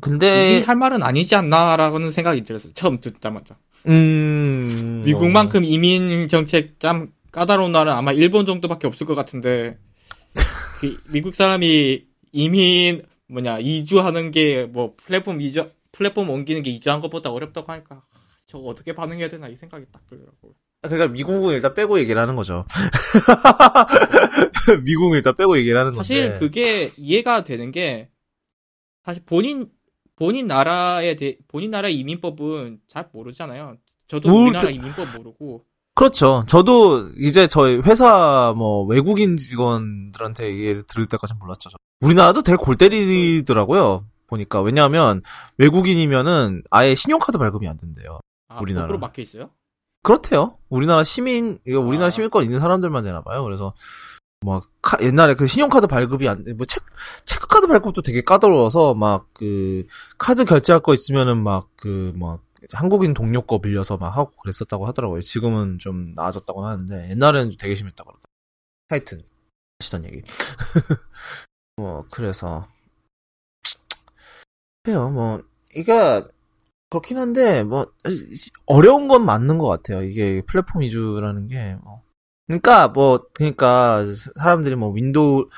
근데 0.00 0.58
이할 0.58 0.76
말은 0.76 1.02
아니지 1.02 1.34
않나라고는 1.36 2.10
생각이 2.10 2.44
들었어요. 2.44 2.72
처음 2.74 3.00
듣자마자. 3.00 3.56
음 3.88 5.02
미국만큼 5.04 5.64
이민 5.64 6.28
정책 6.28 6.78
참 6.80 7.12
까다로운 7.32 7.72
나라는 7.72 7.98
아마 7.98 8.12
일본 8.12 8.44
정도밖에 8.46 8.86
없을 8.86 9.06
것 9.06 9.14
같은데 9.14 9.78
그 10.80 11.00
미국 11.10 11.34
사람이 11.34 12.04
이민 12.32 13.02
뭐냐 13.28 13.58
이주하는 13.60 14.30
게 14.32 14.66
뭐 14.70 14.94
플랫폼 14.96 15.40
이주 15.40 15.70
플랫폼 15.92 16.28
옮기는 16.30 16.62
게 16.62 16.70
이주한 16.70 17.00
것보다 17.00 17.30
어렵다고 17.30 17.72
하니까 17.72 18.02
저거 18.46 18.68
어떻게 18.68 18.94
반응해야 18.94 19.28
되나 19.28 19.48
이 19.48 19.56
생각이 19.56 19.84
딱 19.92 20.06
들더라고요. 20.08 20.52
그러니까 20.82 21.08
미국은 21.08 21.54
일단 21.54 21.74
빼고 21.74 21.98
얘기를 21.98 22.20
하는 22.20 22.36
거죠. 22.36 22.64
미국은 24.84 25.16
일단 25.16 25.34
빼고 25.34 25.56
얘기를 25.58 25.78
하는 25.78 25.92
건데. 25.92 26.04
사실 26.04 26.38
그게 26.38 26.92
이해가 26.96 27.44
되는 27.44 27.70
게 27.72 28.10
사실 29.04 29.22
본인 29.24 29.68
본인 30.16 30.46
나라에 30.46 31.16
대 31.16 31.36
본인 31.48 31.70
나라 31.70 31.88
이민법은 31.88 32.80
잘 32.88 33.08
모르잖아요. 33.12 33.76
저도 34.08 34.28
모르- 34.28 34.42
우리나라 34.44 34.70
이민법 34.70 35.16
모르고 35.16 35.64
그렇죠. 35.94 36.44
저도 36.46 37.10
이제 37.16 37.46
저희 37.46 37.76
회사 37.78 38.52
뭐 38.56 38.84
외국인 38.84 39.36
직원들한테 39.38 40.48
얘기를 40.50 40.82
들을 40.86 41.06
때까지 41.06 41.34
몰랐죠. 41.40 41.70
저. 41.70 41.76
우리나라도 42.00 42.42
되게 42.42 42.56
골 42.56 42.76
때리더라고요. 42.76 44.06
보니까 44.28 44.60
왜냐하면 44.60 45.22
외국인이면은 45.56 46.62
아예 46.70 46.94
신용카드 46.94 47.38
발급이 47.38 47.66
안 47.68 47.76
된대요. 47.76 48.20
아, 48.56 48.60
우리나라. 48.60 48.86
법으로 48.86 48.98
막혀 48.98 49.22
있어요? 49.22 49.50
그렇대요. 50.02 50.58
우리나라 50.68 51.02
시민, 51.04 51.58
이거 51.66 51.80
우리나라 51.80 52.06
아. 52.06 52.10
시민권 52.10 52.44
있는 52.44 52.60
사람들만 52.60 53.04
되나 53.04 53.22
봐요. 53.22 53.42
그래서, 53.44 53.74
뭐, 54.40 54.62
카- 54.82 54.98
옛날에 55.02 55.34
그 55.34 55.46
신용카드 55.46 55.86
발급이 55.88 56.28
안, 56.28 56.44
뭐, 56.56 56.66
체, 56.66 56.78
체크카드 57.24 57.66
발급도 57.66 58.02
되게 58.02 58.20
까다로워서, 58.22 58.94
막, 58.94 59.28
그, 59.34 59.86
카드 60.18 60.44
결제할 60.44 60.80
거 60.82 60.94
있으면은 60.94 61.42
막, 61.42 61.68
그, 61.76 62.12
뭐, 62.16 62.40
한국인 62.72 63.14
동료 63.14 63.42
거 63.42 63.60
빌려서 63.60 63.96
막 63.96 64.16
하고 64.16 64.34
그랬었다고 64.36 64.86
하더라고요. 64.86 65.22
지금은 65.22 65.78
좀 65.78 66.14
나아졌다고 66.14 66.64
하는데, 66.64 67.10
옛날에는 67.10 67.56
되게 67.58 67.74
심했다고 67.74 68.10
그러더라고요. 68.10 68.22
하여튼, 68.88 69.22
하시던 69.80 70.04
얘기. 70.04 70.22
뭐, 71.76 72.06
그래서, 72.10 72.68
그래요, 74.82 75.10
뭐, 75.10 75.42
이가, 75.74 76.28
그렇긴 76.90 77.18
한데 77.18 77.62
뭐 77.64 77.86
어려운 78.66 79.08
건 79.08 79.24
맞는 79.24 79.58
것 79.58 79.66
같아요. 79.68 80.02
이게 80.02 80.42
플랫폼 80.46 80.82
위주라는 80.82 81.48
게 81.48 81.76
뭐. 81.84 82.02
그러니까 82.46 82.88
뭐 82.88 83.26
그러니까 83.34 84.04
사람들이 84.38 84.76
뭐 84.76 84.90
윈도우 84.90 85.48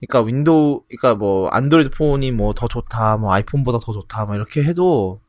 그러니까 0.00 0.20
윈도우 0.22 0.84
그러니까 0.88 1.14
뭐 1.16 1.48
안드로이드 1.48 1.90
폰이 1.90 2.30
뭐 2.32 2.52
더 2.54 2.68
좋다 2.68 3.16
뭐 3.16 3.32
아이폰보다 3.32 3.78
더 3.78 3.92
좋다 3.92 4.26
뭐 4.26 4.36
이렇게 4.36 4.62
해도 4.62 5.20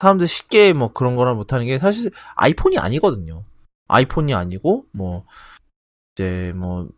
사람들 0.00 0.28
쉽게 0.28 0.72
뭐 0.74 0.92
그런 0.92 1.16
거를 1.16 1.34
못하는 1.34 1.66
게 1.66 1.78
사실 1.78 2.10
아이폰이 2.36 2.78
아니거든요. 2.78 3.44
아이폰이 3.88 4.34
아니고 4.34 4.86
뭐 4.92 5.24
이제 6.14 6.52
뭐 6.56 6.88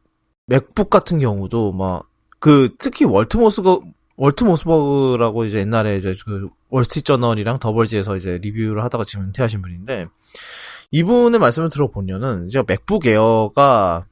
맥북 0.47 0.91
같은 0.91 1.21
경우도 1.21 1.73
뭐그 1.73 2.77
특히 2.79 3.05
월트 3.05 3.37
모스가 3.37 3.79
월트 4.23 4.45
모스버그라고 4.45 5.47
이제 5.47 5.59
옛날에 5.59 5.97
이제 5.97 6.15
그 6.25 6.49
월스트리트 6.69 7.07
저널이랑 7.07 7.59
The 7.59 7.73
Verge에서 7.73 8.15
이제 8.15 8.39
리뷰를 8.39 8.85
하다가 8.85 9.03
지금 9.03 9.25
은퇴하신 9.25 9.63
분인데 9.63 10.07
이분의 10.93 11.41
말씀을 11.41 11.69
들어보면은 11.69 12.47
이제 12.47 12.63
맥북 12.65 13.07
에어가 13.07 14.07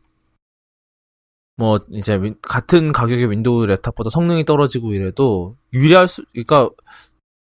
뭐 1.56 1.78
이제 1.92 2.18
같은 2.42 2.90
가격의 2.90 3.30
윈도우 3.30 3.66
laptop보다 3.66 4.10
성능이 4.10 4.44
떨어지고 4.44 4.94
이래도 4.94 5.56
유리할 5.72 6.08
수 6.08 6.24
그러니까 6.32 6.70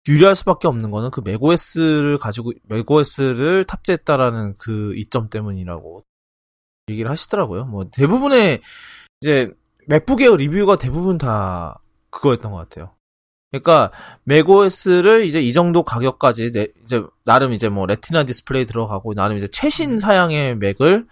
유리할 0.09 0.35
수밖에 0.35 0.67
없는 0.67 0.91
거는 0.91 1.11
그 1.11 1.21
맥OS를 1.23 2.17
가지고 2.17 2.51
맥OS를 2.63 3.63
탑재했다라는 3.63 4.57
그 4.57 4.93
이점 4.97 5.29
때문이라고 5.29 6.01
얘기를 6.89 7.09
하시더라고요. 7.09 7.67
뭐 7.67 7.85
대부분의 7.89 8.59
이제 9.21 9.49
맥북 9.87 10.21
에어 10.21 10.35
리뷰가 10.35 10.77
대부분 10.77 11.17
다 11.17 11.79
그거였던 12.09 12.51
것 12.51 12.57
같아요. 12.57 12.91
그러니까 13.51 13.91
맥OS를 14.25 15.25
이제 15.25 15.41
이 15.41 15.53
정도 15.53 15.83
가격까지 15.83 16.51
내, 16.51 16.67
이제 16.83 17.03
나름 17.25 17.53
이제 17.53 17.67
뭐 17.67 17.85
레티나 17.87 18.23
디스플레이 18.25 18.65
들어가고 18.65 19.15
나름 19.15 19.37
이제 19.37 19.47
최신 19.47 19.97
사양의 19.97 20.57
맥을 20.57 21.07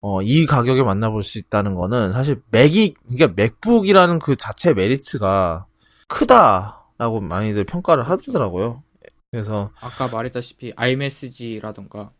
어, 0.00 0.22
이 0.22 0.46
가격에 0.46 0.82
만나볼 0.82 1.22
수 1.22 1.38
있다는 1.38 1.74
거는 1.74 2.12
사실 2.12 2.42
맥이 2.50 2.94
그러니까 3.08 3.32
맥북이라는 3.36 4.18
그 4.18 4.36
자체 4.36 4.74
메리트가 4.74 5.66
크다라고 6.08 7.20
많이들 7.20 7.64
평가를 7.64 8.04
하더라고요. 8.04 8.82
그래서 9.30 9.70
아까 9.80 10.08
말했다시피 10.08 10.72
iMessage라던가 10.76 12.12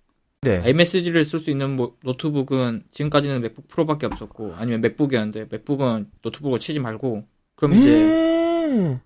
네. 0.43 0.61
iMessage를 0.61 1.25
쓸 1.25 1.41
수 1.41 1.51
있는 1.51 1.77
뭐 1.77 1.97
노트북은 2.03 2.85
지금까지는 2.91 3.41
맥북 3.41 3.68
프로밖에 3.68 4.07
없었고 4.07 4.55
아니면 4.57 4.81
맥북이었는데 4.81 5.47
맥북은 5.51 6.11
노트북을 6.22 6.61
치지 6.61 6.81
말고 6.81 7.25
그럼 7.65 7.73
이제 7.73 7.91
네. 7.91 9.01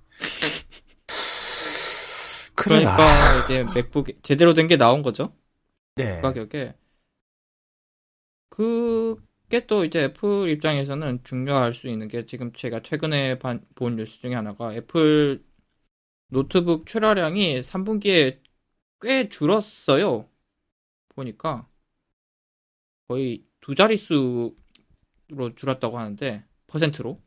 그래. 2.55 2.79
그러니까 2.85 2.99
이제 3.45 3.65
맥북 3.75 4.09
제대로 4.23 4.55
된 4.55 4.67
게 4.69 4.77
나온 4.77 5.03
거죠 5.03 5.33
네. 5.97 6.17
그 6.17 6.23
가격에 6.23 6.75
그게 8.51 9.67
또 9.67 9.85
이제 9.85 10.05
애플 10.05 10.49
입장에서는 10.51 11.23
중요할 11.25 11.73
수 11.75 11.89
있는 11.89 12.09
게 12.09 12.27
지금 12.27 12.53
제가 12.53 12.83
최근에 12.83 13.39
반- 13.39 13.65
본 13.75 13.97
뉴스 13.97 14.19
중에 14.21 14.35
하나가 14.35 14.75
애플 14.75 15.45
노트북 16.29 16.87
출하량이 16.87 17.63
3분기에 17.63 18.41
꽤 19.01 19.29
줄었어요. 19.29 20.29
보니까 21.11 21.69
거의 23.09 23.45
두 23.61 23.75
자릿수로 23.75 24.55
줄었다고 25.57 25.99
하는데 25.99 26.45
퍼센트로 26.67 27.21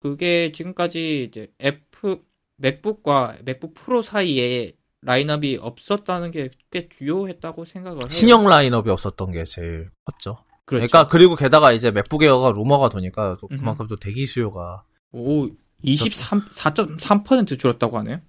그게 0.00 0.52
지금까지 0.52 1.24
이제 1.28 1.52
애플 1.62 2.22
맥북과 2.58 3.38
맥북 3.44 3.74
프로 3.74 4.02
사이에 4.02 4.74
라인업이 5.02 5.58
없었다는 5.60 6.30
게 6.30 6.50
꽤 6.76 6.88
주효했다고 6.90 7.64
생각을 7.64 8.02
해요. 8.02 8.10
신형 8.10 8.44
라인업이 8.44 8.90
없었던 8.90 9.32
게 9.32 9.44
제일 9.44 9.90
컸죠. 10.04 10.44
그 10.66 10.76
그렇죠. 10.76 10.80
러니까 10.80 11.06
그리고 11.06 11.36
게다가 11.36 11.72
이제 11.72 11.90
맥북 11.90 12.22
에어가 12.22 12.50
루머가 12.50 12.90
도니까 12.90 13.36
또. 13.40 13.48
그만큼 13.48 13.86
또 13.86 13.96
대기 13.96 14.26
수요가 14.26 14.84
오, 15.12 15.48
23, 15.82 16.40
4.3% 16.50 17.58
줄었다고 17.58 17.98
하네요. 17.98 18.20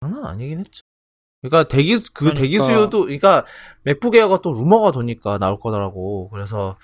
장난 0.00 0.24
아니긴 0.26 0.60
했죠. 0.60 0.82
그러니까 1.42 1.66
대기 1.68 1.96
그 1.96 2.12
그러니까. 2.12 2.40
대기 2.40 2.60
수요도 2.60 3.00
그러니까 3.02 3.44
맥북 3.82 4.14
에어가 4.14 4.40
또 4.42 4.52
루머가 4.52 4.92
도니까 4.92 5.38
나올 5.38 5.58
거더라고. 5.58 6.28
그래서 6.30 6.78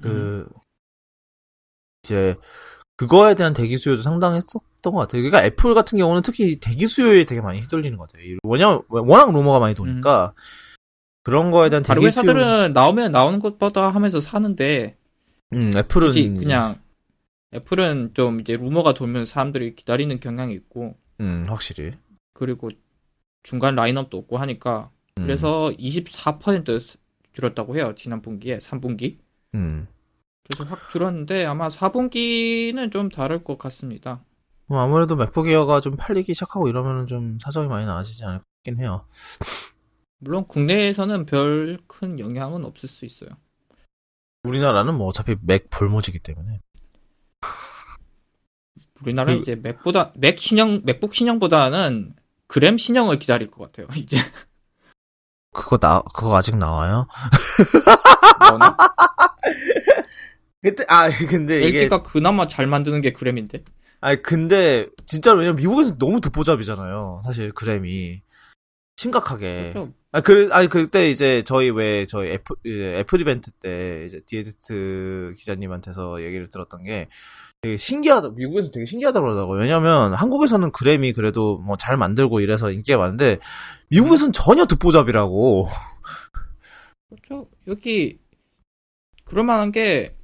그 0.00 0.48
이제 2.04 2.36
그거에 2.96 3.34
대한 3.34 3.54
대기 3.54 3.78
수요도 3.78 4.02
상당했었던 4.02 4.62
것 4.82 4.92
같아요. 4.92 5.22
그러니까 5.22 5.44
애플 5.44 5.74
같은 5.74 5.98
경우는 5.98 6.22
특히 6.22 6.60
대기 6.60 6.86
수요에 6.86 7.24
되게 7.24 7.40
많이 7.40 7.60
휘둘리는 7.60 7.96
것 7.96 8.08
같아요. 8.08 8.36
왜냐면 8.44 8.82
워낙 8.88 9.32
루머가 9.32 9.58
많이 9.58 9.74
도니까 9.74 10.34
그런 11.22 11.50
거에 11.50 11.70
대한 11.70 11.82
대기 11.82 12.00
수요. 12.00 12.06
회사들은 12.06 12.72
나오면 12.74 13.10
나오는 13.10 13.40
것보다 13.40 13.88
하면서 13.88 14.20
사는데 14.20 14.96
음, 15.54 15.72
애플은 15.74 16.34
그냥 16.34 16.78
애플은 17.54 18.12
좀 18.14 18.40
이제 18.40 18.56
루머가 18.56 18.94
돌면 18.94 19.24
사람들이 19.24 19.74
기다리는 19.74 20.20
경향이 20.20 20.54
있고 20.54 20.96
음, 21.20 21.44
확실히. 21.48 21.92
그리고 22.34 22.70
중간 23.42 23.74
라인업도 23.74 24.18
없고 24.18 24.36
하니까 24.38 24.90
음, 25.18 25.24
그래서 25.24 25.72
24% 25.78 26.80
줄었다고 27.32 27.76
해요 27.76 27.94
지난 27.96 28.22
분기에 28.22 28.58
3분기 28.58 29.18
음. 29.54 29.86
그래서 30.48 30.64
확 30.70 30.90
줄었는데 30.90 31.44
아마 31.46 31.68
4분기는 31.68 32.92
좀 32.92 33.08
다를 33.08 33.42
것 33.44 33.58
같습니다. 33.58 34.22
뭐 34.66 34.80
아무래도 34.80 35.16
맥북 35.16 35.48
에어가 35.48 35.80
좀 35.80 35.96
팔리기 35.96 36.34
시작하고 36.34 36.68
이러면은 36.68 37.06
좀 37.06 37.38
사정이 37.40 37.68
많이 37.68 37.86
나아지지 37.86 38.24
않을긴 38.24 38.78
해요. 38.78 39.06
물론 40.18 40.46
국내에서는 40.46 41.26
별 41.26 41.78
큰 41.86 42.18
영향은 42.18 42.64
없을 42.64 42.88
수 42.88 43.04
있어요. 43.04 43.30
우리나라는 44.42 44.94
뭐 44.96 45.06
어차피 45.08 45.36
맥 45.40 45.70
불모지기 45.70 46.18
때문에. 46.18 46.60
우리나라는 49.02 49.38
그- 49.38 49.42
이제 49.42 49.54
맥보다 49.56 50.12
맥 50.16 50.38
신형 50.38 50.82
맥북 50.84 51.14
신형보다는 51.14 52.14
그램 52.46 52.76
신형을 52.78 53.18
기다릴 53.18 53.50
것 53.50 53.64
같아요. 53.72 53.86
이제 53.96 54.16
그거 55.52 55.78
나 55.78 56.02
그거 56.14 56.36
아직 56.36 56.56
나와요? 56.56 57.06
그때 60.64 60.84
아 60.88 61.08
근데 61.28 61.62
LG가 61.62 62.02
그나마 62.02 62.48
잘 62.48 62.66
만드는 62.66 63.02
게 63.02 63.12
그램인데. 63.12 63.62
아니 64.00 64.22
근데 64.22 64.88
진짜로 65.06 65.38
왜냐면 65.38 65.56
미국에서 65.56 65.96
너무 65.98 66.20
듣보잡이잖아요. 66.22 67.20
사실 67.22 67.52
그램이 67.52 68.22
심각하게. 68.96 69.72
그렇죠. 69.74 69.92
아 70.12 70.20
그래 70.20 70.48
아니 70.52 70.68
그때 70.68 71.10
이제 71.10 71.42
저희 71.42 71.68
왜 71.70 72.06
저희 72.06 72.30
애플 72.30 72.56
애플 72.66 73.20
이벤트 73.20 73.50
때 73.52 74.04
이제 74.06 74.20
디에디트 74.26 75.34
기자님한테서 75.36 76.22
얘기를 76.22 76.48
들었던 76.48 76.84
게 76.84 77.08
되게 77.60 77.76
신기하다. 77.76 78.30
미국에서 78.36 78.70
되게 78.70 78.86
신기하다 78.86 79.20
그러더라고요. 79.20 79.60
왜냐면 79.60 80.14
한국에서는 80.14 80.70
그램이 80.72 81.12
그래도 81.12 81.58
뭐 81.58 81.76
잘 81.76 81.96
만들고 81.98 82.40
이래서 82.40 82.70
인기가 82.70 82.96
많은데 82.98 83.38
미국에서는 83.90 84.32
전혀 84.32 84.64
듣보잡이라고. 84.66 85.68
그렇죠. 87.10 87.48
여기 87.66 88.18
그럴 89.24 89.44
만한 89.44 89.72
게 89.72 90.14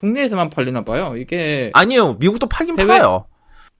국내에서만 0.00 0.50
팔리나 0.50 0.84
봐요. 0.84 1.16
이게 1.16 1.70
아니요. 1.74 2.14
미국도 2.14 2.46
팔긴 2.46 2.78
해외- 2.78 2.86
팔아요. 2.98 3.24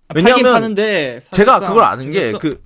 아, 0.09 0.13
왜냐면 0.15 0.53
파는데 0.53 1.21
제가 1.31 1.61
그걸 1.61 1.85
아는 1.85 2.11
게 2.11 2.33
중에서- 2.33 2.61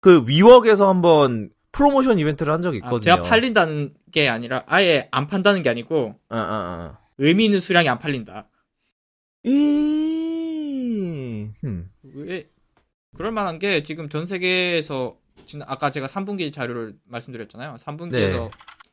그그 0.00 0.24
위웍에서 0.28 0.88
한번 0.88 1.50
프로모션 1.72 2.18
이벤트를 2.18 2.52
한 2.52 2.62
적이 2.62 2.80
아, 2.82 2.86
있거든요. 2.86 3.00
제가 3.16 3.22
팔린다는 3.22 3.94
게 4.12 4.28
아니라 4.28 4.64
아예 4.66 5.08
안 5.10 5.26
판다는 5.26 5.62
게 5.62 5.70
아니고 5.70 6.14
어, 6.30 6.36
어, 6.36 6.38
어. 6.38 6.96
의미 7.18 7.44
있는 7.46 7.60
수량이 7.60 7.88
안 7.88 7.98
팔린다. 7.98 8.48
이... 9.44 11.50
음. 11.64 11.90
왜 12.14 12.48
그럴 13.16 13.32
만한 13.32 13.58
게 13.58 13.82
지금 13.82 14.08
전 14.08 14.24
세계에서 14.26 15.16
지금 15.44 15.64
아까 15.68 15.90
제가 15.90 16.06
3분기 16.06 16.52
자료를 16.52 16.94
말씀드렸잖아요. 17.04 17.76
3분기에서 17.78 18.10
네. 18.12 18.50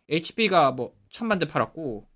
HP가 0.10 0.72
뭐 0.72 0.94
천만 1.10 1.40
대 1.40 1.48
팔았고 1.48 2.08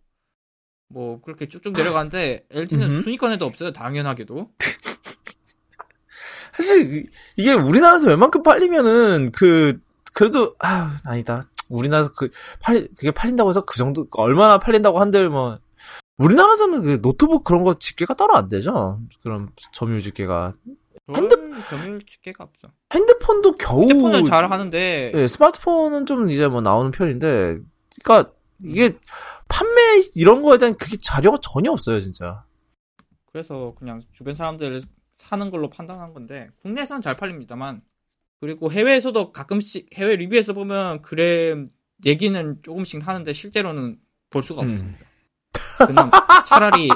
뭐 0.90 1.22
그렇게 1.22 1.48
쭉쭉 1.48 1.74
내려가는데 1.74 2.46
LG는. 2.52 3.04
순위권에도 3.04 3.46
없어요. 3.46 3.72
당연하게도. 3.74 4.50
사실 6.54 6.96
이- 6.98 7.10
이게 7.38 7.54
우리나라에서 7.54 8.08
웬만큼 8.08 8.44
팔리면은 8.44 9.32
그 9.32 9.80
그래도 10.14 10.56
아 10.60 10.96
아니다. 11.06 11.44
우리나라에서 11.70 12.12
그 12.14 12.30
팔 12.60 12.88
그게 12.98 13.12
팔린다고 13.12 13.50
해서 13.50 13.62
그 13.66 13.78
정도 13.78 14.08
얼마나 14.12 14.58
팔린다고 14.58 15.00
한들 15.00 15.30
뭐 15.30 15.60
우리나라에서는 16.18 16.82
그 16.84 17.02
노트북 17.02 17.44
그런 17.44 17.64
거 17.64 17.76
집계가 17.76 18.16
따로 18.16 18.36
안 18.36 18.50
되죠. 18.50 19.00
그런 19.24 19.50
점유율 19.72 20.02
집계가 20.02 20.54
핸드- 21.16 21.38
별 21.40 21.62
점유율 21.70 22.02
집계가 22.12 22.44
없어. 22.44 22.74
핸드폰도 22.94 23.56
겨우 23.56 23.84
휴대폰은 23.84 24.26
잘 24.26 24.52
하는데 24.52 25.12
예, 25.14 25.28
스마트폰은 25.28 26.08
좀 26.08 26.30
이제 26.32 26.48
뭐 26.48 26.62
나오는 26.62 26.92
편인데, 26.92 27.60
그러니까 28.04 28.32
이게 28.62 28.98
판매 29.50 29.74
이런 30.16 30.42
거에 30.42 30.58
대한 30.58 30.76
그게 30.76 30.96
자료가 30.98 31.40
전혀 31.42 31.72
없어요, 31.72 32.00
진짜. 32.00 32.46
그래서 33.26 33.74
그냥 33.78 34.02
주변 34.14 34.34
사람들 34.34 34.82
사는 35.16 35.52
걸로 35.52 35.70
판단한 35.70 36.14
건데 36.14 36.50
국내에서는 36.62 37.02
잘 37.02 37.16
팔립니다만 37.16 37.82
그리고 38.40 38.72
해외에서도 38.72 39.32
가끔씩 39.34 39.90
해외 39.96 40.16
리뷰에서 40.16 40.54
보면 40.54 41.02
그램 41.02 41.72
얘기는 42.06 42.60
조금씩 42.62 43.06
하는데 43.06 43.34
실제로는 43.34 44.00
볼 44.30 44.44
수가 44.44 44.62
음. 44.62 44.70
없습니다. 44.70 45.00
그냥 45.86 46.12
차라리 46.48 46.90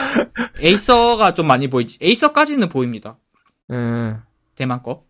에이서가 0.58 1.34
좀 1.34 1.46
많이 1.46 1.68
보이지. 1.68 1.98
에이서까지는 2.00 2.68
보입니다. 2.68 3.18
응. 3.70 4.20
대만 4.54 4.82
거. 4.82 5.06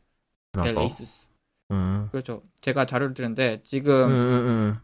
델 0.52 0.74
거. 0.74 0.82
에이수스. 0.82 1.28
응. 1.72 2.08
그렇죠. 2.10 2.42
제가 2.60 2.84
자료를 2.86 3.14
드렸는데 3.14 3.52
응, 3.52 3.60
지금 3.64 4.10
응, 4.10 4.12
응. 4.12 4.78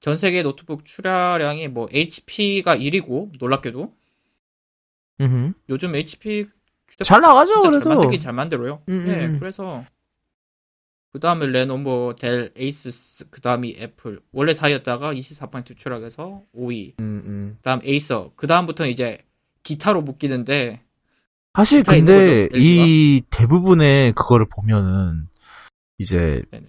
전 0.00 0.16
세계 0.16 0.42
노트북 0.42 0.84
출하량이 0.84 1.68
뭐 1.68 1.88
HP가 1.92 2.76
1위고 2.76 3.32
놀랍게도 3.38 3.92
응. 5.20 5.54
요즘 5.68 5.94
HP 5.94 6.46
잘 7.02 7.20
나가죠, 7.20 7.54
진짜 7.54 7.70
잘 7.70 7.80
그래도. 7.80 7.88
만들긴 7.88 8.20
잘 8.20 8.32
만들어요. 8.32 8.82
음, 8.88 9.04
네, 9.06 9.26
음. 9.26 9.38
그래서 9.38 9.84
그 11.12 11.20
다음에 11.20 11.46
레노버, 11.46 12.14
델, 12.18 12.52
에이수스, 12.56 13.28
그 13.30 13.40
다음이 13.40 13.76
애플. 13.78 14.20
원래 14.32 14.52
4위였다가 14.52 15.18
24% 15.18 15.76
추락해서 15.76 16.42
5위. 16.54 16.94
응, 17.00 17.22
응. 17.24 17.54
그 17.56 17.62
다음 17.62 17.80
에이서. 17.84 18.32
그 18.36 18.46
다음부터는 18.46 18.92
이제 18.92 19.24
기타로 19.62 20.02
묶이는데 20.02 20.82
사실 21.54 21.82
근데 21.82 22.48
거죠, 22.48 22.58
이 22.58 23.22
대부분의 23.30 24.12
그거를 24.12 24.46
보면은 24.46 25.28
이제 25.98 26.42
네네. 26.50 26.66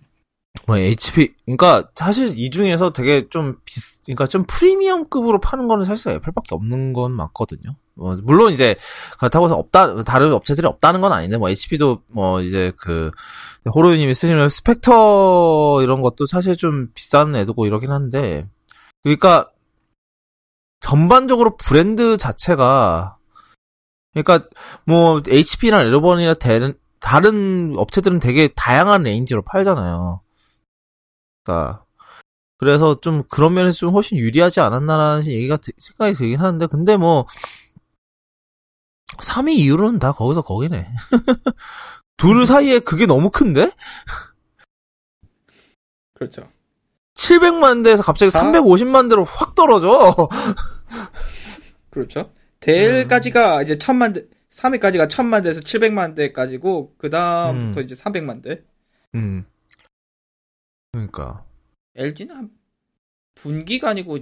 뭐 0.68 0.78
HP 0.78 1.34
그러니까 1.46 1.90
사실 1.96 2.38
이 2.38 2.50
중에서 2.50 2.92
되게 2.92 3.30
좀 3.30 3.56
비스 3.64 4.02
그러니까 4.06 4.28
좀 4.28 4.44
프리미엄급으로 4.44 5.40
파는 5.40 5.70
거는 5.70 5.86
사실 5.86 6.12
애플밖에 6.12 6.54
없는 6.56 6.92
건 6.92 7.14
맞거든요. 7.14 7.76
뭐 7.96 8.18
물론 8.22 8.52
이제 8.52 8.76
그렇다고 9.18 9.46
해서 9.46 9.56
없다 9.56 10.04
다른 10.04 10.34
업체들이 10.34 10.68
없다는 10.68 11.00
건 11.00 11.14
아닌데 11.14 11.38
뭐 11.38 11.50
HP도 11.50 12.02
뭐 12.14 12.42
이제 12.42 12.74
그 12.78 13.12
호로이님이 13.74 14.14
쓰시는 14.14 14.50
스펙터 14.50 15.80
이런 15.84 16.02
것도 16.02 16.26
사실 16.26 16.58
좀 16.58 16.90
비싼 16.94 17.34
애들이고 17.36 17.66
이러긴 17.66 17.92
한데 17.92 18.44
그러니까 19.04 19.50
전반적으로 20.82 21.56
브랜드 21.56 22.18
자체가 22.18 23.18
그러니까 24.14 24.50
뭐 24.86 25.22
HP나 25.26 25.82
레노버나 25.84 26.34
다른 27.00 27.74
업체들은 27.78 28.20
되게 28.20 28.50
다양한 28.50 29.04
range로 29.04 29.44
팔잖아요. 29.44 30.22
그러니까 31.48 31.86
그래서 32.58 33.00
좀 33.00 33.24
그런 33.30 33.54
면에서 33.54 33.78
좀 33.78 33.94
훨씬 33.94 34.18
유리하지 34.18 34.60
않았나라는 34.60 35.26
얘기가 35.28 35.58
드- 35.58 35.72
생각이 35.78 36.14
들긴 36.14 36.40
하는데 36.40 36.66
근데 36.68 36.98
뭐 36.98 37.26
3위 39.20 39.54
이후로는 39.56 40.00
다 40.00 40.12
거기서 40.12 40.42
거기네. 40.42 40.92
둘 42.18 42.46
사이에 42.46 42.80
그게 42.80 43.06
너무 43.06 43.30
큰데? 43.30 43.72
그렇죠. 46.14 46.50
700만 47.14 47.84
대에서 47.84 48.04
갑자기 48.04 48.36
아. 48.36 48.42
350만 48.42 49.10
대로 49.10 49.24
확 49.24 49.56
떨어져. 49.56 50.16
그렇죠. 51.90 52.32
델까지가 52.60 53.64
이제 53.64 53.78
천만 53.78 54.14
대, 54.14 54.24
3위까지가 54.52 55.10
천만 55.10 55.44
대에서 55.44 55.62
700만 55.62 56.16
대까지고 56.16 56.96
그 56.98 57.10
다음부터 57.10 57.82
음. 57.82 57.84
이제 57.84 57.96
300만 57.96 58.42
대. 58.44 58.64
음. 59.16 59.46
그러니까 60.98 61.46
LG는 61.96 62.36
한 62.36 62.50
분기가 63.36 63.90
아니고 63.90 64.18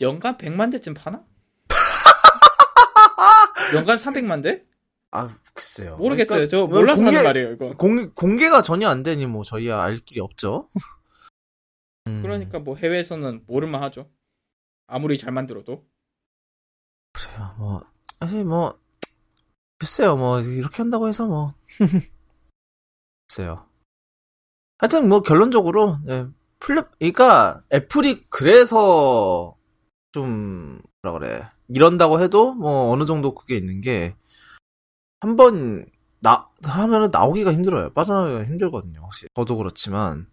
연간 0.00 0.36
100만 0.36 0.70
대쯤 0.72 0.94
파나? 0.94 1.24
연간 3.74 3.98
300만 3.98 4.42
대? 4.42 4.64
아 5.10 5.28
글쎄요. 5.54 5.96
모르겠어요. 5.96 6.48
저 6.48 6.66
그러니까 6.66 6.78
몰라서 6.80 7.02
공개- 7.02 7.16
하는 7.16 7.28
말이에요, 7.28 7.52
이거. 7.52 7.72
공, 7.72 8.12
공개가 8.14 8.62
전혀 8.62 8.88
안 8.88 9.02
되니 9.02 9.26
뭐 9.26 9.42
저희야 9.42 9.80
알 9.82 9.96
길이 9.98 10.20
없죠. 10.20 10.68
음, 12.06 12.22
그러니까 12.22 12.58
뭐 12.58 12.76
해외에서는 12.76 13.44
모를만 13.46 13.82
하죠. 13.84 14.10
아무리 14.86 15.18
잘 15.18 15.32
만들어도. 15.32 15.86
그래요. 17.12 17.54
뭐 17.58 17.82
사실 18.20 18.44
뭐 18.44 18.78
글쎄요. 19.78 20.16
뭐 20.16 20.40
이렇게 20.40 20.76
한다고 20.82 21.08
해서 21.08 21.26
뭐 21.26 21.54
글쎄요. 23.28 23.67
하여튼 24.78 25.08
뭐 25.08 25.22
결론적으로 25.22 25.98
네, 26.04 26.26
플립 26.60 26.86
그러니까 26.98 27.60
애플이 27.72 28.24
그래서 28.30 29.56
좀 30.12 30.80
뭐라 31.02 31.18
그래 31.18 31.48
이런다고 31.68 32.20
해도 32.20 32.54
뭐 32.54 32.90
어느 32.90 33.04
정도 33.04 33.34
그게 33.34 33.56
있는 33.56 33.80
게 33.80 34.14
한 35.20 35.36
번 35.36 35.86
나 36.20 36.48
하면은 36.64 37.10
나오기가 37.12 37.52
힘들어요. 37.52 37.92
빠져나오기가 37.92 38.42
힘들거든요. 38.44 39.00
확실히 39.02 39.28
저도 39.36 39.56
그렇지만 39.56 40.26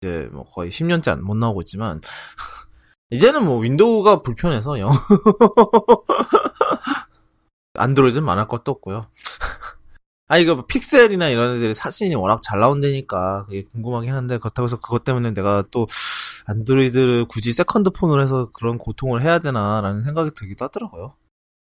이제 0.00 0.28
뭐 0.32 0.44
거의 0.44 0.70
10년째 0.70 1.08
안- 1.08 1.24
못 1.24 1.34
나오고 1.36 1.62
있지만 1.62 2.00
이제는 3.10 3.44
뭐 3.44 3.58
윈도우가 3.58 4.22
불편해서 4.22 4.78
영 4.78 4.90
안드로이드는 7.74 8.28
안할 8.28 8.48
것도 8.48 8.72
없고요. 8.72 9.06
아 10.28 10.38
이거 10.38 10.54
뭐 10.54 10.66
픽셀이나 10.66 11.30
이런 11.30 11.56
애들이 11.56 11.74
사진이 11.74 12.14
워낙 12.14 12.42
잘 12.42 12.60
나온다니까 12.60 13.46
그게 13.46 13.64
궁금하긴 13.64 14.12
한데 14.12 14.38
그렇다고 14.38 14.66
해서 14.66 14.78
그것 14.78 15.02
때문에 15.02 15.32
내가 15.32 15.64
또 15.70 15.86
안드로이드를 16.46 17.24
굳이 17.26 17.52
second 17.52 17.90
phone으로 17.90 18.22
해서 18.22 18.50
그런 18.52 18.78
고통을 18.78 19.22
해야 19.22 19.38
되나라는 19.38 20.04
생각이 20.04 20.32
들기도 20.34 20.66
하더라고요. 20.66 21.14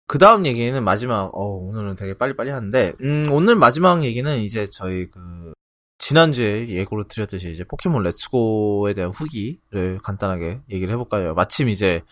그 0.07 0.17
다음 0.17 0.47
얘기는 0.47 0.83
마지막, 0.83 1.31
어, 1.35 1.45
오늘은 1.45 1.95
되게 1.97 2.15
빨리빨리 2.15 2.51
하는데, 2.51 2.95
음, 3.03 3.29
오늘 3.31 3.57
마지막 3.57 4.03
얘기는 4.05 4.39
이제 4.39 4.67
저희 4.71 5.07
그, 5.07 5.53
지난주에 5.99 6.69
예고로 6.71 7.09
드렸듯이 7.09 7.51
이제 7.51 7.65
포켓몬 7.65 8.05
렛츠고에 8.05 8.95
대한 8.95 9.11
후기를 9.11 9.99
간단하게 10.03 10.63
얘기를 10.71 10.93
해볼까요? 10.95 11.35
마침 11.35 11.69
이제, 11.69 12.03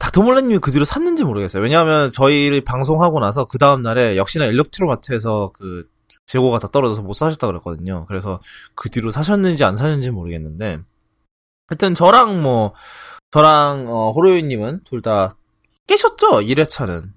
닥터몰라님이 0.00 0.58
그 0.58 0.72
뒤로 0.72 0.84
샀는지 0.84 1.24
모르겠어요. 1.24 1.62
왜냐하면 1.62 2.10
저희 2.10 2.62
방송하고 2.64 3.20
나서 3.20 3.44
그 3.44 3.58
다음 3.58 3.82
날에 3.82 4.16
역시나 4.16 4.46
일렉트로마트에서 4.46 5.52
그, 5.54 5.88
재고가 6.26 6.58
더 6.58 6.68
떨어져서 6.68 7.02
못 7.02 7.12
사셨다 7.12 7.46
그랬거든요. 7.48 8.06
그래서 8.08 8.40
그 8.74 8.88
뒤로 8.88 9.10
사셨는지 9.10 9.62
안 9.64 9.76
사셨는지 9.76 10.10
모르겠는데, 10.10 10.78
하여튼 11.68 11.94
저랑 11.94 12.40
뭐, 12.42 12.72
저랑, 13.30 13.86
어, 13.88 14.10
호로요님은 14.12 14.80
둘 14.84 15.02
다 15.02 15.36
깨셨죠? 15.86 16.40
1회차는. 16.40 17.10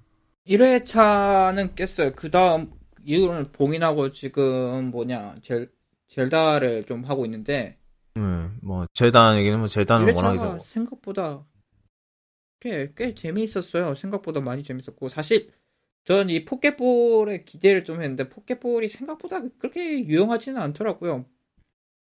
1회차는 0.48 1.74
깼어요. 1.76 2.12
그 2.14 2.30
다음 2.30 2.70
이후로는 3.04 3.52
봉인하고 3.52 4.10
지금 4.10 4.90
뭐냐 4.90 5.36
젤 5.42 5.70
젤다를 6.08 6.84
좀 6.86 7.04
하고 7.04 7.24
있는데 7.24 7.78
음, 8.16 8.58
뭐, 8.62 8.86
재단 8.94 9.36
얘기는 9.36 9.58
뭐, 9.58 9.68
재단은 9.68 10.14
워낙 10.14 10.34
1회차가 10.34 10.56
이제, 10.60 10.72
생각보다 10.72 11.40
꽤, 12.64 12.90
꽤 12.96 13.14
재미있었어요. 13.14 13.94
생각보다 13.94 14.40
많이 14.40 14.64
재밌었고 14.64 15.10
사실 15.10 15.50
전 16.04 16.38
이 16.38 16.46
포켓볼에 16.46 17.44
기대를 17.44 17.84
좀 17.84 18.02
했는데 18.02 18.30
포켓볼이 18.30 18.88
생각보다 18.88 19.40
그렇게 19.58 20.04
유용하지는 20.06 20.60
않더라고요. 20.60 21.26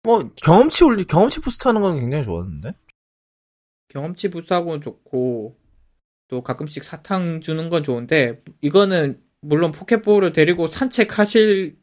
뭐, 0.02 0.30
경험치 0.36 0.84
올리, 0.84 1.04
경험치 1.04 1.40
boost 1.40 1.66
하는 1.66 1.80
건 1.80 1.98
굉장히 1.98 2.24
좋았는데? 2.24 2.74
경험치 3.88 4.28
boost하고는 4.30 4.82
좋고 4.82 5.56
또 6.28 6.42
가끔씩 6.42 6.84
사탕 6.84 7.40
주는 7.40 7.70
건 7.70 7.82
좋은데 7.82 8.42
이거는 8.60 9.22
물론 9.40 9.72
포켓볼을 9.72 10.32
데리고 10.32 10.66
산책하실 10.66 11.78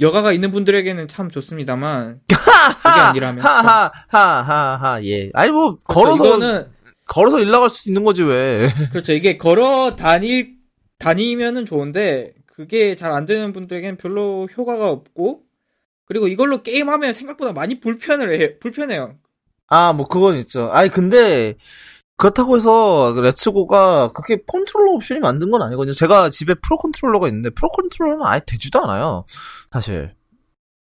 여가가 0.00 0.32
있는 0.32 0.50
분들에게는 0.50 1.06
참 1.06 1.28
좋습니다만 1.28 2.22
그게 2.26 2.88
아니라면 2.88 3.44
하하, 3.44 3.92
하하하, 4.08 5.04
예. 5.04 5.30
아니, 5.34 5.52
뭐, 5.52 5.78
그렇죠. 5.78 5.84
걸어서, 5.86 6.26
이거는 6.26 6.71
걸어서 7.12 7.40
일 7.40 7.50
나갈 7.50 7.68
수 7.70 7.88
있는 7.90 8.04
거지, 8.04 8.22
왜. 8.22 8.68
그렇죠 8.90 9.12
이게 9.12 9.36
걸어 9.38 9.96
다닐 9.96 10.56
다니면은 10.98 11.64
좋은데 11.66 12.32
그게 12.46 12.96
잘 12.96 13.12
안 13.12 13.24
되는 13.26 13.52
분들에게는 13.52 13.96
별로 13.98 14.46
효과가 14.56 14.90
없고 14.90 15.42
그리고 16.06 16.28
이걸로 16.28 16.62
게임하면 16.62 17.12
생각보다 17.12 17.52
많이 17.52 17.80
불편을 17.80 18.40
해 18.40 18.58
불편해요 18.58 19.18
아, 19.68 19.92
뭐, 19.94 20.06
그건 20.06 20.36
있죠. 20.36 20.70
아니, 20.70 20.90
근데, 20.90 21.54
그렇다고 22.18 22.56
해서, 22.56 23.14
레츠고가 23.18 24.12
그렇게 24.12 24.42
컨트롤러 24.46 24.92
옵션이 24.92 25.20
많은 25.20 25.50
건 25.50 25.62
아니거든요. 25.62 25.94
제가 25.94 26.28
집에 26.30 26.54
프로 26.54 26.76
컨트롤러가 26.76 27.26
있는데, 27.28 27.48
프로 27.50 27.70
컨트롤러는 27.70 28.22
아예 28.26 28.40
되지도 28.46 28.82
않아요. 28.82 29.24
사실. 29.70 30.14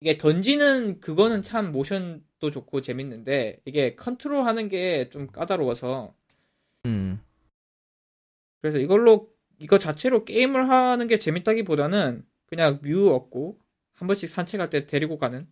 이게 0.00 0.18
던지는 0.18 0.98
그거는 1.00 1.42
참 1.42 1.70
모션 1.70 2.22
도 2.42 2.50
좋고 2.50 2.80
재밌는데 2.80 3.60
이게 3.64 3.94
컨트롤 3.94 4.44
하는 4.44 4.68
게 4.68 5.08
좀 5.12 5.28
까다로워서 5.28 6.12
음. 6.86 7.20
그래서 8.60 8.78
이걸로 8.78 9.28
이거 9.60 9.78
자체로 9.78 10.24
게임을 10.24 10.68
하는 10.68 11.06
게 11.06 11.20
재밌다기보다는 11.20 12.24
그냥 12.46 12.80
뮤 12.82 13.10
얻고 13.14 13.58
한 13.94 14.08
번씩 14.08 14.28
산책할 14.28 14.70
때 14.70 14.86
데리고 14.86 15.18
가는 15.18 15.46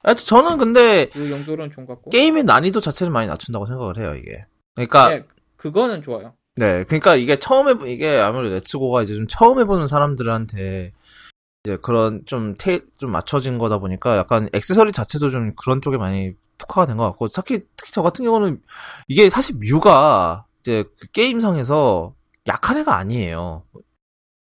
하여튼 0.00 0.24
저는 0.26 0.58
근데, 0.58 1.06
그 1.06 1.30
용도로는 1.30 1.72
좋은 1.72 1.86
것 1.86 1.94
같고 1.94 2.10
게임의 2.10 2.44
난이도 2.44 2.80
자체를 2.80 3.10
많이 3.10 3.28
낮춘다고 3.28 3.64
생각을 3.66 3.96
해요, 3.98 4.14
이게. 4.16 4.42
그러니까, 4.74 5.08
네, 5.10 5.24
그거는 5.56 6.02
좋아요. 6.02 6.34
네, 6.56 6.84
그러니까 6.84 7.14
이게 7.14 7.36
처음 7.38 7.68
해보 7.68 7.86
이게 7.86 8.18
아무래도 8.18 8.56
레츠고가 8.56 9.02
이제 9.02 9.14
좀 9.14 9.26
처음 9.28 9.60
해보는 9.60 9.86
사람들한테 9.86 10.92
이제 11.64 11.76
그런 11.76 12.22
좀 12.26 12.54
테, 12.58 12.80
좀 12.98 13.10
맞춰진 13.12 13.58
거다 13.58 13.78
보니까 13.78 14.16
약간 14.16 14.48
액세서리 14.52 14.92
자체도 14.92 15.30
좀 15.30 15.54
그런 15.54 15.80
쪽에 15.80 15.96
많이 15.96 16.32
특화가 16.58 16.86
된 16.86 16.96
것 16.96 17.04
같고 17.04 17.28
특히 17.28 17.60
특히 17.76 17.92
저 17.92 18.02
같은 18.02 18.24
경우는 18.24 18.60
이게 19.08 19.30
사실 19.30 19.56
뮤가 19.56 20.46
이제 20.60 20.84
그 21.00 21.06
게임상에서 21.12 22.14
약한 22.48 22.78
애가 22.78 22.96
아니에요. 22.96 23.64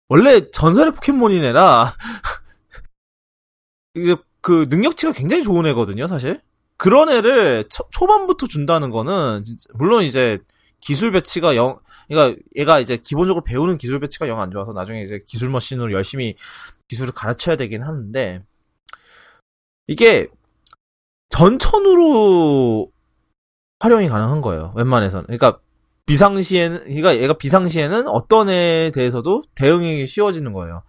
원래 0.08 0.50
전설의 0.50 0.92
포켓몬인 0.94 1.44
애라 1.44 1.92
이게 3.94 4.16
그 4.40 4.66
능력치가 4.70 5.12
굉장히 5.12 5.42
좋은 5.42 5.66
애거든요, 5.66 6.06
사실. 6.06 6.40
그런 6.76 7.10
애를 7.10 7.64
초, 7.68 7.84
초반부터 7.90 8.46
준다는 8.46 8.90
거는 8.90 9.42
진짜 9.44 9.64
물론 9.74 10.04
이제 10.04 10.38
기술 10.80 11.10
배치가 11.10 11.56
영, 11.56 11.80
그러니까 12.08 12.40
얘가 12.56 12.80
이제 12.80 12.96
기본적으로 12.96 13.44
배우는 13.44 13.78
기술 13.78 14.00
배치가 14.00 14.28
영 14.28 14.40
안 14.40 14.50
좋아서 14.50 14.72
나중에 14.72 15.02
이제 15.02 15.22
기술 15.26 15.50
머신으로 15.50 15.92
열심히 15.92 16.34
기술을 16.88 17.12
가르쳐야 17.12 17.56
되긴 17.56 17.82
하는데 17.82 18.42
이게 19.86 20.28
전천으로 21.30 22.90
활용이 23.80 24.08
가능한 24.08 24.40
거예요. 24.40 24.72
웬만해서는. 24.76 25.26
그러니까 25.26 25.60
비상시에는 26.06 26.84
그러니까 26.84 27.16
얘가 27.18 27.34
비상시에는 27.34 28.08
어떤 28.08 28.48
애에 28.48 28.90
대해서도 28.92 29.42
대응이 29.54 30.06
쉬워지는 30.06 30.52
거예요. 30.52 30.82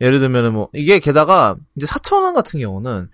예를 0.00 0.20
들면은 0.20 0.52
뭐 0.52 0.68
이게 0.74 0.98
게다가 1.00 1.56
이제 1.76 1.86
사천왕 1.86 2.34
같은 2.34 2.60
경우는 2.60 3.10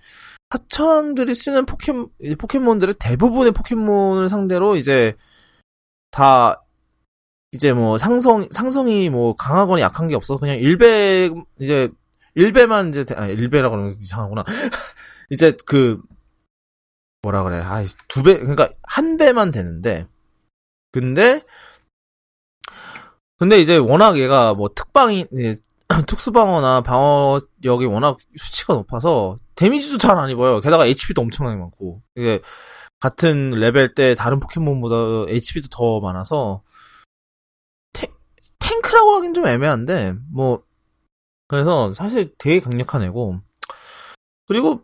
사천왕들이 0.50 1.34
쓰는 1.34 1.64
포켓 1.66 1.94
포켓몬들의 2.38 2.96
대부분의 2.98 3.52
포켓몬을 3.52 4.28
상대로 4.28 4.76
이제 4.76 5.14
다 6.10 6.63
이제 7.54 7.72
뭐 7.72 7.98
상성 7.98 8.48
상성이 8.50 9.08
뭐 9.10 9.34
강하거나 9.36 9.80
약한 9.80 10.08
게 10.08 10.16
없어 10.16 10.38
그냥 10.38 10.58
일배 10.58 11.30
이제 11.60 11.88
일배만 12.34 12.90
이제 12.90 13.04
아 13.16 13.26
일배라고 13.28 13.76
하면 13.76 13.96
이상하구나. 14.02 14.44
이제 15.30 15.56
그 15.66 16.02
뭐라 17.22 17.44
그래? 17.44 17.58
아 17.58 17.71
두 17.71 17.98
배 17.98 18.38
그러니까 18.40 18.70
한 18.82 19.16
배만 19.16 19.50
되는데. 19.52 20.06
근데 20.92 21.42
근데 23.38 23.60
이제 23.60 23.76
워낙 23.76 24.18
얘가 24.18 24.54
뭐 24.54 24.68
특방이 24.74 25.26
특수방어나 26.06 26.80
방어력이 26.82 27.86
워낙 27.86 28.18
수치가 28.36 28.74
높아서 28.74 29.38
데미지도 29.56 29.98
잘 29.98 30.18
안 30.18 30.30
입어요. 30.30 30.60
게다가 30.60 30.86
HP도 30.86 31.22
엄청나게 31.22 31.56
많고. 31.56 32.02
이게 32.16 32.40
같은 33.00 33.50
레벨 33.52 33.94
때 33.94 34.14
다른 34.14 34.40
포켓몬보다 34.40 35.30
HP도 35.32 35.68
더 35.70 36.00
많아서 36.00 36.62
태, 36.72 36.73
탱크라고 38.94 39.16
하긴 39.16 39.34
좀 39.34 39.46
애매한데 39.46 40.14
뭐 40.32 40.62
그래서 41.48 41.92
사실 41.94 42.32
되게 42.38 42.60
강력한 42.60 43.02
애고 43.02 43.40
그리고 44.46 44.82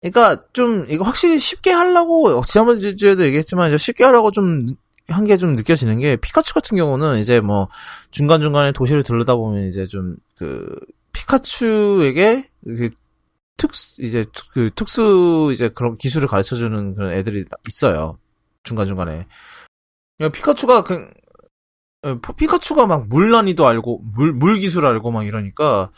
그러니까 0.00 0.44
좀 0.52 0.86
이거 0.88 1.04
확실히 1.04 1.38
쉽게 1.38 1.72
하려고 1.72 2.42
지난번 2.44 2.78
주에도 2.78 3.24
얘기했지만 3.24 3.76
쉽게 3.78 4.04
하려고 4.04 4.30
좀 4.30 4.76
한 5.08 5.24
게 5.26 5.36
좀 5.36 5.54
느껴지는 5.54 6.00
게 6.00 6.16
피카츄 6.16 6.52
같은 6.54 6.76
경우는 6.76 7.18
이제 7.20 7.40
뭐 7.40 7.68
중간 8.10 8.40
중간에 8.42 8.72
도시를 8.72 9.02
들르다 9.04 9.36
보면 9.36 9.68
이제 9.68 9.86
좀 9.86 10.16
그 10.36 10.78
피카츄에게 11.12 12.50
그 12.64 12.90
특수 13.56 13.94
이제 14.02 14.26
그 14.52 14.70
특수 14.74 15.50
이제 15.52 15.68
그런 15.70 15.96
기술을 15.96 16.28
가르쳐 16.28 16.56
주는 16.56 16.94
그런 16.94 17.12
애들이 17.12 17.44
있어요. 17.68 18.18
중간 18.64 18.86
중간에. 18.86 19.26
피카츄가 20.18 20.82
그 20.84 20.94
어, 20.96 21.08
피카츄가 22.36 22.86
막 22.86 23.06
물 23.08 23.30
난이도 23.30 23.66
알고 23.66 24.02
물 24.14 24.32
물 24.32 24.58
기술 24.58 24.86
알고 24.86 25.10
막 25.10 25.26
이러니까 25.26 25.90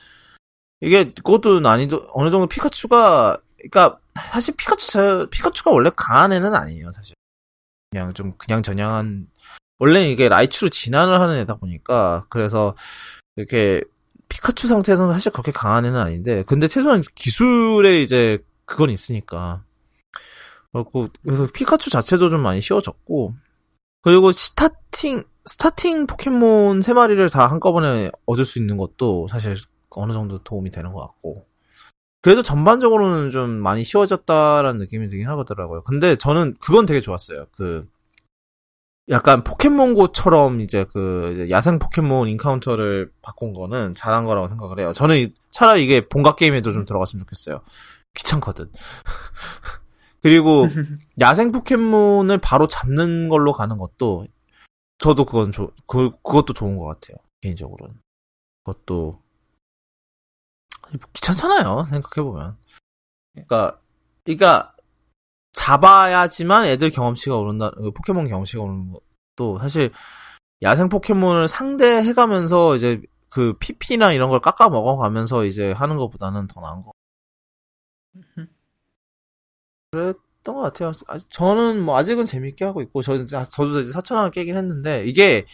이게 0.81 1.13
그것도 1.13 1.61
난이도 1.61 2.11
어느 2.13 2.31
정도 2.31 2.47
피카츄가 2.47 3.39
그러니까 3.57 3.97
사실 4.15 4.55
피카츄 4.57 5.29
피카츄가 5.31 5.71
원래 5.71 5.91
강한 5.97 6.33
애는 6.33 6.55
아니에요 6.55 6.93
사실 6.93 7.15
그냥 7.91 8.15
좀 8.15 8.33
그냥 8.39 8.63
전향한 8.63 9.27
원래 9.79 10.09
이게 10.11 10.29
라이츄로 10.29 10.71
진화를 10.71 11.21
하는 11.21 11.37
애다 11.37 11.57
보니까 11.57 12.27
그래서 12.29 12.75
이렇게 13.37 13.83
피카츄 14.29 14.69
상태에서는 14.69 15.13
사실 15.15 15.33
그렇게 15.33 15.53
강한 15.53 15.87
애는 15.87 15.99
아닌데, 15.99 16.43
근데 16.43 16.69
최소한 16.69 17.03
기술에 17.15 18.03
이제 18.03 18.39
그건 18.67 18.91
있으니까. 18.91 19.65
그래서 21.23 21.47
피카츄 21.53 21.89
자체도 21.91 22.29
좀 22.29 22.43
많이 22.43 22.61
쉬워졌고, 22.61 23.35
그리고 24.03 24.31
starting, 24.33 25.25
starting 25.49 26.07
포켓몬 26.07 26.83
세 26.83 26.93
마리를 26.93 27.29
다 27.31 27.47
한꺼번에 27.47 28.11
얻을 28.27 28.45
수 28.45 28.59
있는 28.59 28.77
것도 28.77 29.29
사실 29.29 29.57
어느 29.91 30.13
정도 30.13 30.43
도움이 30.43 30.71
되는 30.71 30.93
것 30.93 31.01
같고. 31.01 31.47
그래도 32.21 32.43
전반적으로는 32.43 33.31
좀 33.31 33.51
많이 33.51 33.85
쉬워졌다라는 33.85 34.79
느낌이 34.79 35.09
들긴 35.09 35.29
하더라고요. 35.29 35.83
근데 35.85 36.17
저는 36.17 36.57
그건 36.61 36.85
되게 36.85 37.01
좋았어요. 37.01 37.47
그, 37.53 37.89
약간 39.09 39.43
포켓몬고처럼 39.43 40.61
이제 40.61 40.85
그 40.93 41.47
야생 41.49 41.79
포켓몬 41.79 42.29
encounter를 42.29 43.11
바꾼 43.23 43.55
거는 43.55 43.95
잘한 43.95 44.27
거라고 44.27 44.49
생각을 44.49 44.81
해요. 44.81 44.93
저는 44.93 45.33
차라리 45.51 45.83
이게 45.83 46.07
본가 46.07 46.37
게임에도 46.37 46.73
좀 46.73 46.85
들어갔으면 46.85 47.21
좋겠어요. 47.21 47.63
귀찮거든. 48.15 48.71
그리고 50.23 50.67
야생 51.21 51.53
포켓몬을 51.53 52.37
바로 52.39 52.67
잡는 52.67 53.31
걸로 53.31 53.53
가는 53.53 53.79
것도 53.79 54.27
저도 54.99 55.25
그건 55.25 55.53
조, 55.53 55.73
그, 55.87 56.11
그것도 56.23 56.53
좋은 56.53 56.77
것 56.77 56.85
같아요. 56.87 57.17
개인적으로는. 57.41 57.95
그것도 58.65 59.23
귀찮잖아요. 61.13 61.85
생각해보면. 61.89 62.57
그러니까, 63.33 63.81
그러니까 64.25 64.75
잡아야지만 65.53 66.67
애들 66.67 66.91
경험치가 66.91 67.37
오른다, 67.37 67.71
그 67.71 67.91
포켓몬 67.93 68.29
경험치가 68.29 68.63
오르는 68.63 68.93
것도 68.93 69.59
사실 69.59 69.91
야생 70.63 70.89
포켓몬을 70.89 71.49
상대해가면서 71.49 72.77
이제 72.77 73.03
그 73.29 73.55
PP나 73.59 74.13
이런 74.13 74.31
걸 74.31 74.41
깎아 74.41 74.69
먹어가면서 74.69 75.45
이제 75.45 75.73
하는 75.73 75.97
것보다는 75.97 76.49
더 76.49 76.61
나은 76.61 76.83
거. 76.83 76.93
그 79.91 80.15
랬던 80.49 80.55
것 80.55 80.61
같아요. 80.63 80.93
저는 81.29 81.81
뭐 81.83 81.97
아직은 81.99 82.25
재밌게 82.25 82.65
하고 82.65 82.81
있고, 82.83 83.03
저, 83.03 83.25
저도 83.27 83.81
이제 83.81 83.93
4천원 83.93 84.33
깨긴 84.33 84.57
했는데, 84.57 85.05
이게 85.05 85.45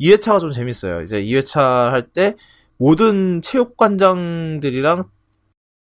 2회차가 0.00 0.40
좀 0.40 0.52
재밌어요. 0.52 1.02
이제 1.02 1.22
2회차 1.22 1.90
할 1.90 2.08
때 2.12 2.34
모든 2.76 3.40
체육관장들이랑 3.42 5.04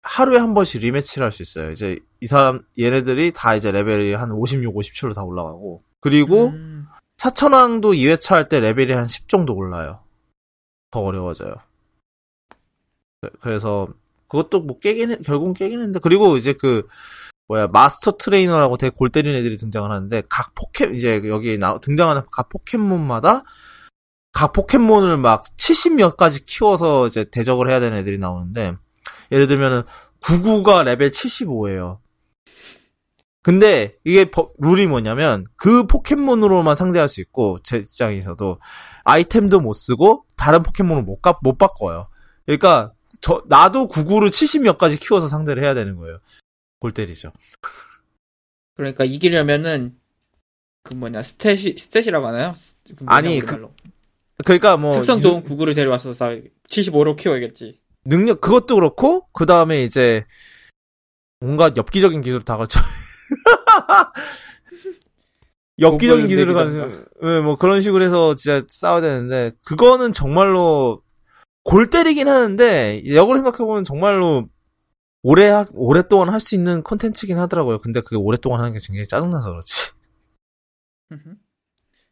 하루에 0.03 0.39
한 0.39 0.55
번씩 0.55 0.81
리매치를 0.83 1.25
할 1.25 1.33
수 1.33 1.43
있어요. 1.43 1.71
이제 1.73 1.99
이 2.21 2.27
사람 2.27 2.63
얘네들이 2.79 3.33
다 3.35 3.55
이제 3.57 3.73
레벨이 3.73 4.15
한 4.15 4.31
56, 4.31 4.75
57로 4.75 5.15
다 5.15 5.25
올라가고 5.25 5.83
그리고 6.01 6.49
음. 6.49 6.87
사천왕도 7.19 7.93
2회차 7.93 8.35
할 8.37 8.49
때 8.49 8.61
레벨이 8.61 8.93
한 8.93 9.07
10 9.07 9.29
정도 9.29 9.55
올라요. 9.55 10.01
더 10.93 11.01
어려워져요. 11.01 11.55
그래서 13.41 13.89
그것도 14.29 14.61
뭐 14.61 14.79
깨긴 14.79 15.11
해, 15.11 15.17
결국은 15.17 15.53
깨긴 15.55 15.79
했는데 15.81 15.99
그리고 16.01 16.37
이제 16.37 16.53
그 16.53 16.87
뭐야 17.49 17.69
마스터 17.69 18.17
트레이너라고 18.17 18.77
되게 18.77 18.95
골 18.97 19.09
때리는 19.11 19.39
애들이 19.39 19.57
등장을 19.57 19.91
하는데 19.91 20.23
각 20.29 20.55
포켓 20.55 20.95
이제 20.95 21.23
여기 21.27 21.59
나 21.59 21.79
등장하는 21.79 22.23
각 22.31 22.49
포켓몬마다 22.49 23.45
각 24.33 24.53
포켓몬을 24.53 25.17
막 25.17 25.45
70몇 25.57 26.17
가지 26.17 26.45
키워서 26.45 27.07
이제 27.07 27.25
대적을 27.31 27.71
해야 27.71 27.81
되는 27.81 27.97
애들이 27.97 28.19
나오는데 28.19 28.75
예를 29.33 29.47
들면은 29.47 29.83
구구가 30.21 30.85
레벨 30.85 31.11
75예요. 31.11 31.99
근데 33.43 33.97
이게 34.03 34.29
룰이 34.59 34.89
뭐냐면 34.89 35.47
그 35.57 35.87
포켓몬으로만 35.87 36.75
상대할 36.75 37.09
수 37.09 37.21
있고 37.21 37.59
제 37.63 37.77
입장에서도 37.79 38.59
아이템도 39.05 39.61
못 39.61 39.73
쓰고 39.73 40.25
다른 40.37 40.65
포켓몬을 40.65 41.05
못, 41.05 41.23
가, 41.23 41.39
못 41.43 41.57
바꿔요. 41.57 42.09
그러니까 42.45 42.93
저 43.21 43.43
나도 43.47 43.87
구구를 43.87 44.29
70몇 44.29 44.79
가지 44.79 44.99
키워서 44.99 45.29
상대를 45.29 45.63
해야 45.63 45.75
되는 45.75 45.97
거예요. 45.97 46.19
골 46.87 46.93
때리죠. 46.93 47.33
그러니까 48.77 49.05
이기려면은 49.05 49.97
그 50.85 50.95
뭐냐 50.95 51.23
stat이 51.23 51.75
stat이라고 51.75 52.23
하나요? 52.23 52.55
그 52.97 53.05
아니 53.09 53.41
그, 53.41 53.69
그러니까 54.45 54.77
뭐 54.77 54.93
특성 54.93 55.21
좋은 55.21 55.43
구구를 55.43 55.75
데려와서 55.75 56.13
싸 56.13 56.31
75로 56.69 57.17
키워야겠지. 57.17 57.81
능력 58.05 58.41
그것도 58.41 58.77
그렇고 58.77 59.27
그 59.33 59.47
다음에 59.47 59.83
이제 59.83 60.25
뭔가 61.41 61.73
엽기적인 61.77 62.21
기술을 62.21 62.45
다 62.45 62.57
가르쳐. 62.57 62.79
엽기적인 65.81 66.29
기술을 66.29 66.55
가르쳐. 66.55 66.89
네, 67.21 67.41
뭐 67.41 67.57
그런 67.57 67.81
식으로 67.81 68.05
해서 68.05 68.37
진짜 68.37 68.65
싸워야 68.69 69.01
되는데 69.01 69.51
그거는 69.65 70.13
정말로 70.13 71.03
골 71.65 71.91
때리긴 71.91 72.29
하는데 72.29 73.03
역으로 73.13 73.39
생각해보면 73.39 73.83
정말로 73.83 74.49
오래 75.29 75.49
하, 75.49 75.67
오랫동안 75.75 76.29
할 76.31 76.41
수 76.41 76.55
있는 76.55 76.83
컨텐츠긴 76.85 77.39
하더라고요. 77.39 77.79
근데 77.81 78.01
그게 78.01 78.17
오랫동안 78.17 78.61
하는 78.61 78.73
게 78.73 78.79
굉장히 78.87 79.07
짜증나서 79.09 79.51
그렇지. 79.51 79.93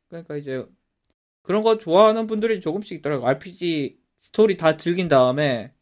그러니까 0.08 0.36
이제 0.36 0.64
그런 1.42 1.62
거 1.62 1.78
좋아하는 1.78 2.26
분들이 2.28 2.60
조금씩 2.60 2.98
있더라고. 3.00 3.26
RPG 3.28 3.98
스토리 4.20 4.56
다 4.56 4.76
즐긴 4.76 5.08
다음에 5.08 5.72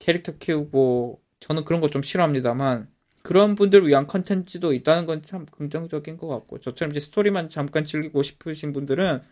캐릭터 0.00 0.38
키우고 0.38 1.22
저는 1.40 1.64
그런 1.64 1.80
거 1.82 1.90
좀 1.90 2.02
싫어합니다만 2.02 2.90
그런 3.22 3.54
분들을 3.56 3.88
위한 3.88 4.06
컨텐츠도 4.06 4.72
있다는 4.74 5.06
건 5.06 5.22
참 5.26 5.46
긍정적인 5.46 6.16
것 6.18 6.28
같고 6.28 6.60
저처럼 6.60 6.92
이제 6.92 7.00
스토리만 7.00 7.48
잠깐 7.50 7.84
즐기고 7.84 8.22
싶으신 8.24 8.72
분들은 8.72 9.22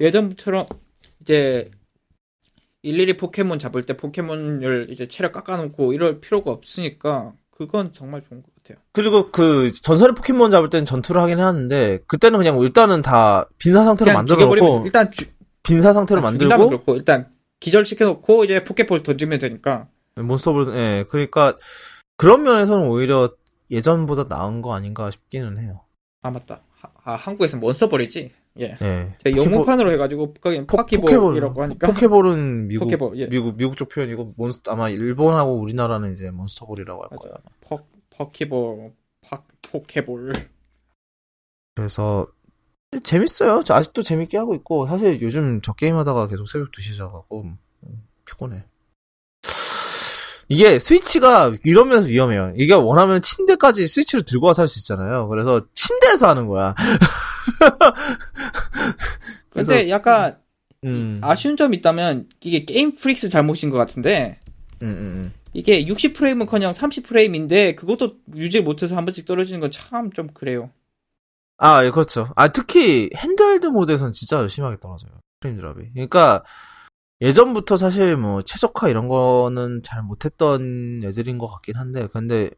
예전처럼 0.00 0.66
이제 1.22 1.70
일일이 2.82 3.16
포켓몬 3.16 3.58
잡을 3.58 3.84
때 3.84 3.96
포켓몬을 3.96 4.88
이제 4.90 5.06
체력 5.08 5.32
깎아놓고 5.32 5.92
이럴 5.92 6.20
필요가 6.20 6.50
없으니까 6.50 7.32
그건 7.50 7.92
정말 7.92 8.22
좋은 8.22 8.42
것 8.42 8.50
같아요. 8.56 8.82
그리고 8.92 9.30
그 9.30 9.70
전설의 9.72 10.14
포켓몬 10.16 10.50
잡을 10.50 10.68
때는 10.68 10.84
전투를 10.84 11.20
하긴 11.22 11.38
하는데 11.38 12.00
그때는 12.06 12.38
그냥 12.38 12.58
일단은 12.60 13.02
다 13.02 13.48
빈사 13.58 13.84
상태로 13.84 14.06
그냥 14.06 14.18
만들어 14.18 14.36
죽여버리면 14.38 14.70
놓고 14.72 14.86
일단 14.86 15.10
주, 15.12 15.26
빈사 15.62 15.92
상태로 15.92 16.20
죽인다면 16.20 16.48
만들고 16.48 16.68
그렇고 16.68 16.96
일단 16.96 17.28
기절시켜놓고 17.60 18.44
이제 18.44 18.64
포켓볼 18.64 19.04
던지면 19.04 19.38
되니까 19.38 19.86
몬스터볼 20.16 20.74
예 20.76 21.04
그러니까 21.08 21.56
그런 22.16 22.42
면에서는 22.42 22.88
오히려 22.88 23.30
예전보다 23.70 24.24
나은 24.28 24.60
거 24.60 24.74
아닌가 24.74 25.10
싶기는 25.10 25.56
해요. 25.58 25.82
아 26.22 26.30
맞다 26.30 26.62
하- 26.78 26.90
아, 27.04 27.14
한국에서 27.14 27.56
몬스터볼이지 27.58 28.32
예 28.60 28.76
예. 28.80 29.16
제가 29.24 29.36
영문판으로 29.36 29.92
해가지고 29.92 30.34
거긴 30.34 30.66
Poké 30.66 30.95
Ball이라고 30.95 31.62
하니까 31.62 31.86
포켓볼은 31.86 32.68
미국 32.68 32.84
포켓볼 32.84 33.18
예 33.18 33.26
미국 33.28 33.56
미국 33.56 33.76
쪽 33.76 33.88
표현이고 33.88 34.34
몬스터 34.36 34.72
아마 34.72 34.88
일본하고 34.90 35.54
우리나라는 35.54 36.12
이제 36.12 36.30
몬스터볼이라고 36.30 37.02
할. 37.02 37.08
거예요. 37.18 37.34
퍼, 37.62 37.82
Poké 38.10 38.51
Ball 38.51 38.92
파, 39.22 39.42
포켓볼 39.70 40.32
그래서 41.74 42.26
재밌어요. 43.02 43.62
저 43.64 43.74
아직도 43.74 44.02
재밌게 44.02 44.36
하고 44.36 44.54
있고 44.54 44.86
사실 44.86 45.20
요즘 45.22 45.62
저 45.62 45.72
게임 45.72 45.96
하다가 45.96 46.28
계속 46.28 46.46
새벽 46.46 46.70
2시 46.72 46.98
자가고 46.98 47.44
음, 47.44 47.56
피곤해. 48.26 48.64
이게 50.52 50.78
스위치가 50.78 51.52
이런 51.64 51.88
면에서 51.88 52.08
위험해요. 52.08 52.52
이게 52.56 52.74
원하면 52.74 53.22
침대까지 53.22 53.88
스위치를 53.88 54.24
들고 54.24 54.46
와서 54.46 54.62
할 54.62 54.68
수 54.68 54.78
있잖아요. 54.80 55.28
그래서 55.28 55.60
침대에서 55.74 56.28
하는 56.28 56.46
거야. 56.46 56.74
그래서- 59.50 59.72
근데 59.72 59.90
약간 59.90 60.36
음. 60.84 61.20
아쉬운 61.22 61.56
점이 61.56 61.76
있다면 61.78 62.28
이게 62.40 62.64
게임 62.64 62.94
프릭스 62.94 63.28
잘못인 63.30 63.70
것 63.70 63.78
같은데 63.78 64.38
음, 64.82 64.88
음, 64.88 65.14
음. 65.16 65.32
이게 65.52 65.84
60프레임은커녕 65.86 66.74
30프레임인데 66.74 67.76
그것도 67.76 68.14
유지 68.34 68.60
못해서 68.60 68.96
한 68.96 69.04
번씩 69.04 69.26
떨어지는 69.26 69.60
건 69.60 69.70
참 69.70 70.10
좀 70.12 70.28
그래요. 70.32 70.70
아, 71.58 71.84
예, 71.84 71.90
그렇죠. 71.90 72.28
아, 72.34 72.48
특히 72.48 73.08
handheld 73.14 73.66
모드에서는 73.68 74.12
진짜 74.14 74.48
심하게 74.48 74.78
떨어져요. 74.80 75.12
프레임 75.40 75.56
drop이. 75.58 75.90
그러니까 75.92 76.42
예전부터 77.22 77.76
사실 77.78 78.16
뭐 78.16 78.42
최적화 78.42 78.88
이런 78.88 79.08
거는 79.08 79.82
잘 79.82 80.02
못했던 80.02 81.02
애들인 81.04 81.38
것 81.38 81.46
같긴 81.46 81.76
한데, 81.76 82.08
근데 82.08 82.50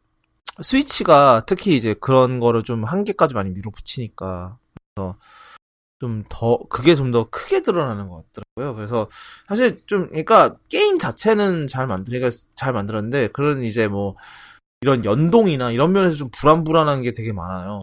스위치가 0.61 1.43
특히 1.47 1.75
이제 1.77 1.93
그런 1.95 2.39
거를 2.39 2.63
좀 2.63 2.83
한계까지 2.83 3.35
많이 3.35 3.51
밀어붙이니까, 3.51 4.57
그래서 4.95 5.17
좀 5.99 6.23
더, 6.29 6.59
그게 6.69 6.95
좀 6.95 7.11
더 7.11 7.29
크게 7.29 7.61
드러나는 7.61 8.09
것 8.09 8.25
같더라고요. 8.33 8.75
그래서 8.75 9.09
사실 9.47 9.85
좀, 9.87 10.07
그러니까 10.09 10.57
게임 10.69 10.99
자체는 10.99 11.67
잘 11.67 11.87
만드니까 11.87 12.29
잘 12.55 12.73
만들었는데, 12.73 13.29
그런 13.29 13.63
이제 13.63 13.87
뭐, 13.87 14.15
이런 14.81 15.05
연동이나 15.05 15.71
이런 15.71 15.93
면에서 15.93 16.15
좀 16.17 16.29
불안불안한 16.31 17.01
게 17.03 17.13
되게 17.13 17.31
많아요. 17.33 17.81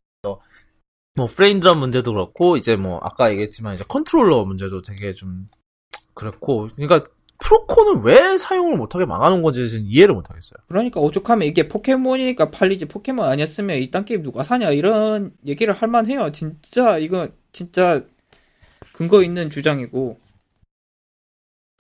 뭐 1.15 1.27
프레임 1.27 1.61
drop 1.61 1.79
문제도 1.79 2.13
그렇고 2.13 2.57
이제 2.57 2.77
뭐 2.77 2.99
아까 3.03 3.31
얘기했지만 3.31 3.75
이제 3.75 3.85
컨트롤러 3.87 4.45
문제도 4.45 4.81
되게 4.83 5.13
좀 5.13 5.49
그렇고 6.15 6.69
그러니까 6.77 7.05
프로콘은 7.39 8.03
왜 8.05 8.39
사용을 8.39 8.77
못하게 8.77 9.05
막는 9.05 9.43
건지는 9.43 9.85
이해를 9.85 10.15
못하겠어요. 10.15 10.59
그러니까 10.69 11.01
오죽하면 11.01 11.49
이게 11.49 11.67
포켓몬이니까 11.69 12.51
팔리지 12.51 12.85
포켓몬 12.87 13.27
아니었으면 13.27 13.79
이딴 13.79 14.05
게임 14.05 14.23
누가 14.23 14.45
사냐 14.45 14.71
이런 14.71 15.33
얘기를 15.47 15.75
할 15.75 15.89
만해요. 15.89 16.31
진짜 16.33 16.99
이거 16.99 17.29
진짜 17.53 18.03
근거 18.93 19.23
있는 19.25 19.51
주장이고 19.51 20.19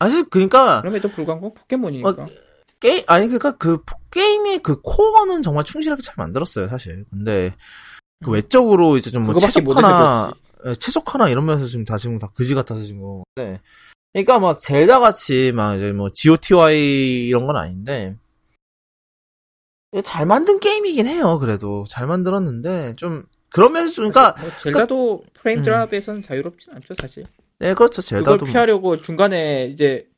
사실 0.01 0.25
그러니까 0.29 0.81
그럼에도 0.81 1.09
불구하고 1.09 1.55
포켓몬이니까 1.55 2.27
게임 2.81 3.05
아니 3.07 3.27
그러니까 3.27 3.53
그 3.53 3.81
포- 3.85 3.99
게임의 4.11 4.59
그 4.59 4.81
코어는 4.83 5.43
정말 5.43 5.63
충실하게 5.65 6.03
잘 6.03 6.15
만들었어요 6.19 6.67
사실. 6.69 7.05
근데 7.11 7.55
그 8.25 8.33
외적으로 8.33 8.97
이제 8.97 9.11
좀뭐 9.13 9.29
그거밖에 9.35 9.61
못해서 9.61 9.81
최적화나 9.81 10.33
그렇지. 10.33 10.41
예, 10.67 10.75
최적화나 10.75 11.29
이런 11.29 11.47
면에서 11.47 11.67
지금 11.67 11.85
다 11.85 11.97
지금 11.99 12.19
다 12.19 12.29
그지 12.35 12.55
같아진 12.55 13.01
건데. 13.01 13.61
그러니까 14.13 14.39
막 14.39 14.61
젤다 14.61 15.01
같이 15.01 15.53
막 15.55 15.75
이제 15.77 15.93
뭐 15.93 16.11
GOTY 16.11 17.27
이런 17.29 17.47
건 17.47 17.57
아닌데 17.57 18.17
잘 20.05 20.25
만든 20.27 20.59
게임이긴 20.59 21.07
해요. 21.07 21.39
그래도 21.39 21.85
잘 21.89 22.07
만들었는데 22.07 22.97
좀좀 22.97 23.25
그러니까 23.51 24.35
뭐 24.41 24.51
젤다도 24.63 25.23
프레임 25.35 25.59
음. 25.61 25.65
드랍에서는 25.65 26.23
자유롭진 26.23 26.73
않죠 26.75 26.95
사실. 26.99 27.25
네 27.59 27.75
그렇죠. 27.75 28.01
그걸 28.03 28.19
젤다도 28.21 28.45
뭐 28.47 28.53
피하려고 28.53 29.01
중간에 29.03 29.67
이제 29.67 30.09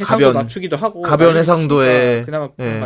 해상도 0.00 0.26
가변- 0.26 0.34
낮추기도 0.34 0.76
하고 0.76 1.02
가변 1.02 1.34
해상도에- 1.36 2.24
그나마 2.24 2.48
예. 2.60 2.80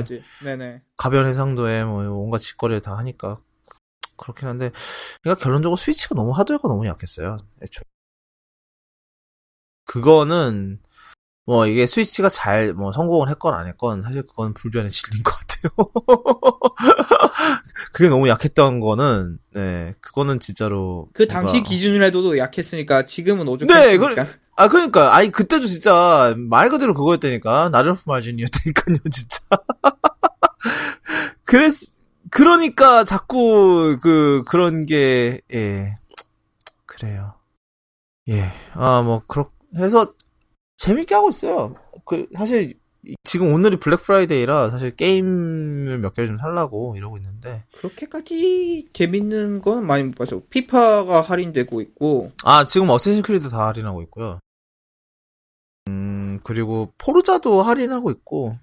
네네. 0.45 0.83
가변 0.97 1.27
해상도에 1.27 1.85
뭐 1.85 2.05
온갖 2.11 2.39
짓거리를 2.39 2.81
다 2.81 2.97
하니까 2.99 3.39
그렇긴 4.17 4.49
한데 4.49 4.71
그러니까 5.23 5.43
결론적으로 5.43 5.77
스위치가 5.77 6.15
너무 6.15 6.31
하드웨어가 6.33 6.69
너무 6.69 6.87
약했어요. 6.87 7.39
애초에. 7.63 7.85
그거는 9.93 10.79
뭐 11.45 11.67
이게 11.67 11.87
스위치가 11.87 12.29
잘 12.31 12.73
뭐 12.75 12.93
성공을 12.93 13.29
했건 13.29 13.53
안 13.55 13.67
했건 13.67 14.03
사실 14.03 14.23
그건 14.23 14.55
불변의 14.55 14.91
진리인 14.91 15.23
것 15.23 15.35
같아요. 15.39 15.73
그게 17.93 18.09
너무 18.09 18.29
약했던 18.29 18.81
거는 18.81 19.39
네 19.53 19.95
그거는 20.01 20.41
진짜로 20.41 21.09
그 21.13 21.27
당시 21.27 21.55
뭔가- 21.57 21.69
기준으로 21.69 22.05
해도 22.07 22.39
약했으니까 22.39 23.05
지금은 23.07 23.45
네, 23.47 23.51
오죽했으니까. 23.53 24.27
아 24.57 24.69
그러니까. 24.69 25.15
아니 25.15 25.31
그때도 25.31 25.67
진짜 25.67 26.35
말 26.39 26.71
그대로 26.71 26.95
그거였다니까. 26.95 27.69
나르프 27.71 28.03
마진이었다니까요 28.07 28.97
진짜. 29.13 29.41
그랬 31.45 31.73
그러니까 32.31 33.05
자꾸 33.05 33.99
그 34.01 34.43
그런 34.47 34.87
게 34.87 35.41
예. 35.53 35.97
그래요. 36.87 37.35
예 38.29 38.53
아 38.75 39.03
뭐 39.03 39.23
그렇 39.27 39.47
해서 39.77 40.15
재밌게 40.79 41.15
하고 41.15 41.29
있어요 41.31 41.75
그 42.05 42.27
사실 42.37 42.79
이- 43.05 43.15
지금 43.25 43.53
오늘이 43.53 43.77
블랙 43.79 43.97
프라이데이라 44.03 44.71
사실 44.71 44.95
게임을 44.95 45.99
몇 45.99 46.15
개를 46.15 46.29
좀 46.29 46.39
살라고 46.39 46.95
이러고 46.97 47.17
있는데 47.19 47.65
그렇게까지 47.77 48.89
재밌는 48.93 49.61
건 49.63 49.85
많이 49.87 50.05
못 50.05 50.15
봤어. 50.15 50.41
피파가 50.51 51.21
할인되고 51.23 51.81
있고 51.81 52.31
아, 52.45 52.65
지금 52.65 52.89
어쌔신 52.91 53.23
크리드 53.23 53.49
다 53.49 53.67
할인하고 53.67 54.03
있고요. 54.03 54.39
음, 55.89 56.39
그리고 56.45 56.93
포르자도 56.99 57.63
할인하고 57.63 58.11
있고. 58.13 58.57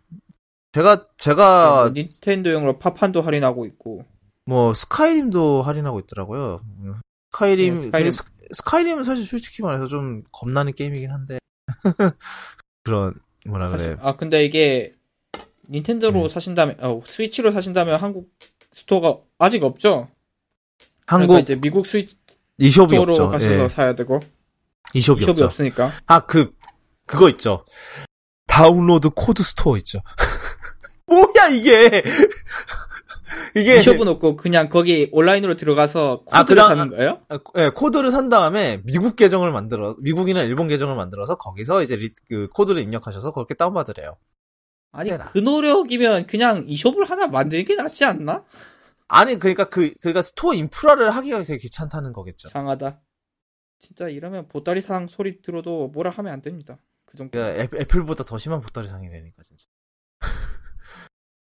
제가 0.71 1.07
제가 1.17 1.81
뭐 1.83 1.89
닌텐도용으로 1.91 2.79
파판도 2.79 3.21
할인하고 3.21 3.65
있고. 3.65 4.05
뭐 4.45 4.73
스카이림도 4.73 5.63
할인하고 5.63 5.99
있더라고요. 6.01 6.59
음, 6.79 6.95
스카이림 7.31 7.73
네, 7.73 7.81
스카이림. 7.87 8.11
스- 8.11 8.23
스카이림은 8.51 9.03
사실 9.03 9.25
솔직히 9.25 9.61
말해서 9.61 9.87
좀 9.87 10.23
겁나는 10.31 10.73
게임이긴 10.73 11.11
한데. 11.11 11.39
그런 12.83 13.13
뭐라 13.45 13.69
그래. 13.69 13.95
아 14.01 14.15
근데 14.15 14.43
이게 14.45 14.93
닌텐도로 15.69 16.23
음. 16.23 16.29
사신다면 16.29 16.77
어, 16.79 17.01
스위치로 17.05 17.51
사신다면 17.51 17.99
한국 17.99 18.31
store가 18.73 19.19
아직 19.37 19.63
없죠. 19.63 20.09
한국 21.05 21.27
그러니까 21.27 21.53
이제 21.53 21.61
미국 21.61 21.87
스위치 21.87 22.15
eShop이 22.57 22.95
store로 22.95 23.13
없죠. 23.13 23.29
가셔서 23.29 23.63
예. 23.63 23.67
사야 23.67 23.95
되고 23.95 24.19
eShop이 24.93 25.21
숍이 25.21 25.31
없죠. 25.31 25.45
없으니까. 25.45 25.91
아, 26.07 26.21
그 26.21 26.53
그거 27.05 27.29
있죠. 27.29 27.65
다운로드 28.47 29.09
코드 29.15 29.43
store 29.43 29.77
있죠. 29.77 30.01
뭐야 31.07 31.49
이게? 31.51 32.03
이게 33.55 33.81
숍은 33.81 34.07
없고 34.07 34.35
그냥 34.35 34.69
거기 34.69 35.09
온라인으로 35.11 35.55
들어가서 35.55 36.23
아, 36.31 36.41
코드를 36.41 36.63
그다음- 36.63 36.77
사는 36.77 36.89
거예요? 36.89 37.21
아, 37.29 37.39
예, 37.57 37.69
코드를 37.69 38.11
산 38.11 38.29
다음에 38.29 38.81
미국 38.85 39.15
계정을 39.15 39.51
만들어 39.51 39.95
미국이나 39.99 40.43
일본 40.43 40.67
계정을 40.67 40.95
만들어서 40.95 41.35
거기서 41.37 41.83
이제 41.83 41.95
리- 41.95 42.13
그 42.27 42.47
코드를 42.49 42.81
입력하셔서 42.81 43.31
그렇게 43.31 43.53
다운 43.53 43.73
받으래요. 43.73 44.17
아니 44.91 45.11
해라. 45.11 45.29
그 45.31 45.37
노력이면 45.39 46.25
그냥 46.27 46.65
eShop을 46.67 47.09
하나 47.09 47.27
만드는 47.27 47.65
게 47.65 47.75
낫지 47.75 48.05
않나? 48.05 48.43
아니 49.07 49.37
그러니까 49.37 49.69
그 49.69 49.93
그러니까 50.01 50.21
store 50.21 50.53
인프라를 50.53 51.11
하기가 51.11 51.43
되게 51.43 51.57
귀찮다는 51.57 52.13
거겠죠. 52.13 52.49
장하다. 52.49 52.99
진짜 53.79 54.09
이러면 54.09 54.47
보따리 54.47 54.81
상 54.81 55.07
소리 55.07 55.41
들어도 55.41 55.87
뭐라 55.89 56.09
하면 56.11 56.33
안 56.33 56.41
됩니다. 56.41 56.79
그 57.05 57.17
정도. 57.17 57.31
그러니까 57.39 57.77
애, 57.77 57.81
애플보다 57.81 58.23
더 58.23 58.37
심한 58.37 58.61
보따리 58.61 58.87
상이라니까 58.87 59.41
진짜. 59.43 59.65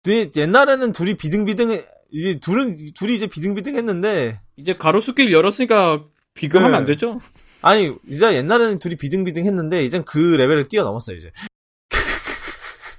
근데 0.06 0.30
옛날에는 0.36 0.92
둘이 0.92 1.14
비등비등 1.14 1.82
이제 2.12 2.38
둘은 2.38 2.76
둘이 2.94 3.16
이제 3.16 3.26
비등비등했는데 3.26 4.40
이제 4.56 4.72
가로수길 4.76 5.32
열었으니까 5.32 6.04
비교하면 6.34 6.70
네. 6.70 6.76
안 6.78 6.84
되죠? 6.84 7.20
아니 7.60 7.92
이제 8.06 8.32
옛날에는 8.36 8.78
둘이 8.78 8.94
비등비등했는데 8.94 9.84
이젠 9.84 10.04
그 10.04 10.36
레벨을 10.36 10.68
뛰어넘었어요 10.68 11.16
이제. 11.16 11.32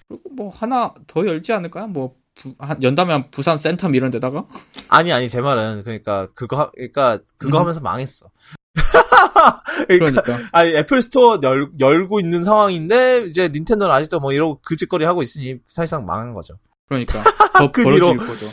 그리고 0.10 0.30
뭐 0.36 0.50
하나 0.50 0.94
더 1.08 1.26
열지 1.26 1.54
않을까요? 1.54 1.88
뭐 1.88 2.16
부- 2.36 2.56
한- 2.60 2.84
연다면 2.84 3.32
부산 3.32 3.56
센텀 3.56 3.96
이런 3.96 4.12
데다가 4.12 4.46
아니 4.90 5.14
아니 5.14 5.30
제 5.30 5.40
말은 5.40 5.84
그러니까 5.86 6.28
그거 6.36 6.58
하- 6.58 6.72
그러니까 6.72 7.20
그거 7.38 7.58
음. 7.58 7.62
하면서 7.62 7.80
망했어. 7.80 8.30
그러니까 9.88 10.22
그러니까 10.24 10.50
아니 10.52 10.76
애플 10.76 11.02
스토어 11.02 11.40
열, 11.44 11.70
열고 11.80 12.20
있는 12.20 12.44
상황인데 12.44 13.24
이제 13.28 13.48
닌텐도는 13.48 13.94
아직도 13.96 14.20
뭐 14.20 14.34
이러고 14.34 14.60
그 14.66 14.76
짓거리 14.76 15.06
하고 15.06 15.22
있으니 15.24 15.60
사실상 15.66 16.06
망한 16.06 16.34
거죠. 16.34 16.58
그러니까 16.88 17.22
더 17.58 17.72
그 17.72 17.84
뒤로. 17.84 18.16
벌어질 18.16 18.18
거죠. 18.28 18.46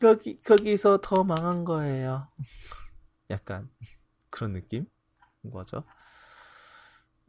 거기 0.00 0.40
거기서 0.42 1.00
더 1.00 1.22
망한 1.24 1.64
거예요. 1.64 2.28
약간 3.30 3.68
그런 4.30 4.52
느낌 4.54 4.86
거죠. 5.52 5.84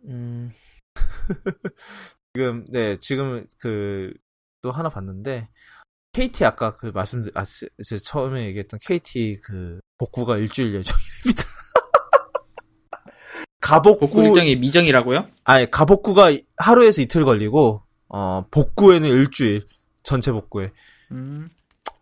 음 0.05 0.51
지금 2.33 2.65
네 2.69 2.97
지금 2.97 3.45
그 3.61 4.13
또 4.61 4.71
하나 4.71 4.87
봤는데 4.87 5.49
KT 6.13 6.45
아까 6.45 6.73
그 6.73 6.85
말씀 6.87 7.21
아 7.35 7.43
제- 7.43 7.67
제 7.85 7.97
처음에 7.97 8.45
얘기했던 8.45 8.79
KT 8.81 9.39
그 9.43 9.81
복구가 9.97 10.37
일주일 10.37 10.73
예정입니다. 10.75 11.43
가복구 13.59 14.07
복구 14.07 14.23
일정이 14.23 14.55
미정이라고요? 14.55 15.27
아니 15.43 15.69
가복구가 15.69 16.31
하루에서 16.57 17.01
이틀 17.01 17.25
걸리고 17.25 17.82
어 18.15 18.45
복구에는 18.51 19.09
일주일 19.09 19.65
전체 20.03 20.31
복구에 20.31 20.71
음. 21.11 21.49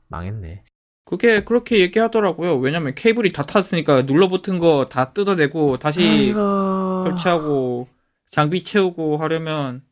망했네. 0.09 0.63
그게 1.05 1.43
그렇게 1.43 1.79
얘기하더라고요. 1.79 2.57
왜냐면 2.57 2.93
케이블이 2.95 3.31
다 3.31 3.45
탔으니까 3.45 4.01
눌러붙은 4.03 4.59
거 4.59 4.87
다 4.89 5.13
뜯어내고 5.13 5.77
다시 5.79 6.01
아이고. 6.01 7.03
설치하고 7.05 7.87
장비 8.29 8.63
채우고 8.63 9.17
하려면 9.17 9.83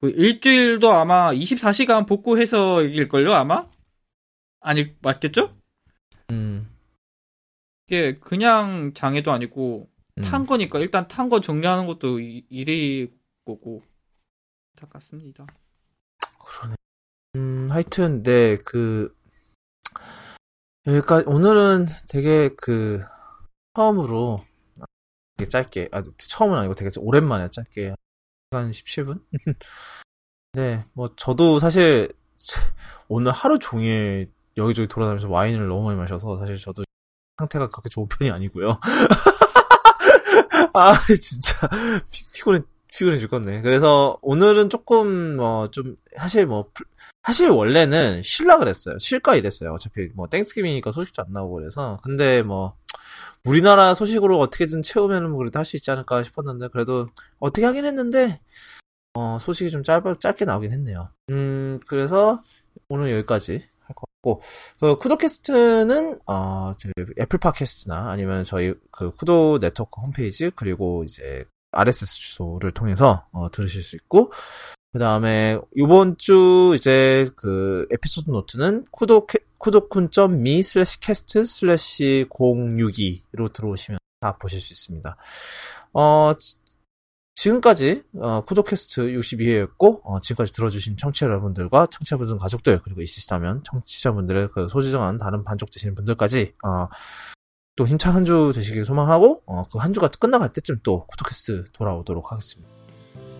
그 0.00 0.10
일주일도 0.10 0.92
아마 0.92 1.32
24시간 1.32 2.06
복구해서 2.06 2.82
이길걸요 2.82 3.32
아마? 3.32 3.66
아니 4.60 4.94
맞겠죠? 5.00 5.54
음. 6.30 6.68
이게 7.86 8.18
그냥 8.18 8.92
장애도 8.94 9.30
아니고 9.32 9.88
음. 10.18 10.22
탄 10.22 10.44
거니까 10.46 10.78
일단 10.80 11.08
탄 11.08 11.28
거 11.30 11.40
정리하는 11.40 11.86
것도 11.86 12.20
이- 12.20 12.44
일이 12.50 13.10
거고 13.46 13.82
안타깝습니다. 14.78 15.46
그러네. 16.44 16.74
음, 17.36 17.68
하여튼, 17.70 18.22
네, 18.22 18.56
그, 18.56 19.14
여기까지, 20.86 21.24
오늘은 21.26 21.86
되게 22.08 22.50
그, 22.56 23.00
처음으로, 23.74 24.44
되게 25.36 25.48
짧게, 25.48 25.88
아, 25.92 26.02
처음은 26.16 26.56
아니고 26.58 26.74
되게 26.74 26.90
오랜만에 26.98 27.50
짧게, 27.50 27.94
한 28.52 28.70
17분? 28.70 29.24
네, 30.54 30.84
뭐, 30.92 31.14
저도 31.16 31.58
사실, 31.58 32.12
오늘 33.08 33.32
하루 33.32 33.58
종일 33.58 34.32
여기저기 34.56 34.88
돌아다니면서 34.88 35.28
와인을 35.28 35.68
너무 35.68 35.84
많이 35.84 35.98
마셔서, 35.98 36.38
사실 36.38 36.56
저도 36.58 36.84
상태가 37.38 37.68
그렇게 37.68 37.88
좋은 37.88 38.08
편이 38.08 38.30
아니고요. 38.30 38.80
아, 40.74 40.92
진짜, 41.20 41.68
피, 42.10 42.26
피곤해, 42.32 42.60
피곤해 42.92 43.18
죽겠네. 43.18 43.62
그래서 43.62 44.18
오늘은 44.22 44.70
조금 44.70 45.36
뭐 45.36 45.68
좀 45.70 45.96
사실 46.16 46.46
뭐 46.46 46.70
풀- 46.74 46.86
사실 47.26 47.50
원래는 47.50 48.22
쉴라 48.22 48.58
그랬어요. 48.58 48.98
쉴까 48.98 49.36
이랬어요. 49.36 49.72
어차피 49.74 50.08
뭐 50.14 50.28
땡스기빙이니까 50.28 50.92
소식도 50.92 51.22
안 51.26 51.32
나오고 51.32 51.56
그래서 51.56 51.98
근데 52.02 52.42
뭐 52.42 52.74
우리나라 53.44 53.94
소식으로 53.94 54.38
어떻게든 54.40 54.82
채우면은 54.82 55.30
뭐 55.30 55.38
그래도 55.38 55.58
할 55.58 55.64
수 55.64 55.76
있지 55.76 55.90
않을까 55.90 56.22
싶었는데 56.22 56.68
그래도 56.68 57.08
어떻게 57.38 57.66
하긴 57.66 57.84
했는데 57.84 58.40
어 59.14 59.38
소식이 59.40 59.70
좀 59.70 59.82
짧, 59.82 60.02
짧게 60.20 60.44
나오긴 60.44 60.72
했네요. 60.72 61.10
음 61.30 61.80
그래서 61.86 62.40
오늘 62.88 63.12
여기까지 63.12 63.66
할 63.80 63.94
것 63.94 64.04
같고 64.22 64.42
그 64.80 64.96
쿠도캐스트는 64.96 66.20
어 66.26 66.74
저희 66.78 66.92
애플 67.20 67.38
팟캐스트나 67.38 68.10
아니면 68.10 68.44
저희 68.44 68.74
그 68.90 69.10
쿠도 69.12 69.58
네트워크 69.60 70.00
홈페이지 70.00 70.50
그리고 70.54 71.04
이제 71.04 71.44
RSS 71.72 72.16
주소를 72.18 72.70
통해서 72.72 73.26
어, 73.32 73.50
들으실 73.50 73.82
수 73.82 73.96
있고 73.96 74.32
그 74.92 74.98
다음에 74.98 75.58
이번 75.76 76.16
주 76.16 76.72
이제 76.74 77.28
그 77.36 77.86
에피소드 77.92 78.30
노트는 78.30 78.86
쿠도 78.90 79.26
쿠도쿤.me 79.58 80.62
slash 80.62 81.00
cast 81.00 81.44
slash 81.44 82.26
062로 82.30 83.52
들어오시면 83.52 83.98
다 84.20 84.36
보실 84.38 84.60
수 84.60 84.72
있습니다. 84.72 85.16
어 85.92 86.32
지- 86.38 86.56
지금까지 87.34 88.02
어, 88.16 88.40
쿠도캐스트 88.44 89.02
62회였고 89.02 90.00
어, 90.04 90.20
지금까지 90.20 90.52
들어주신 90.52 90.96
청취자 90.96 91.26
여러분들과 91.26 91.86
청취자분들 91.86 92.38
가족들 92.38 92.80
그리고 92.82 93.00
있으시다면 93.02 93.62
청취자분들의 93.64 94.48
그 94.52 94.68
소지정한 94.68 95.18
다른 95.18 95.44
반쪽 95.44 95.70
되시는 95.70 95.94
분들까지 95.94 96.54
어, 96.64 96.88
또 97.78 97.86
힘찬 97.86 98.12
한 98.14 98.24
주 98.24 98.50
되시길 98.54 98.84
소망하고 98.84 99.42
어, 99.46 99.64
그 99.70 99.78
한 99.78 99.92
주가 99.92 100.08
끝나갈 100.08 100.52
때쯤 100.52 100.80
또 100.82 101.06
쿠도캐스트 101.06 101.64
돌아오도록 101.72 102.32
하겠습니다. 102.32 102.68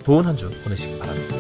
좋은 0.05 0.25
한 0.25 0.37
주 0.37 0.49
보내시기 0.63 0.97
바랍니다. 0.99 1.35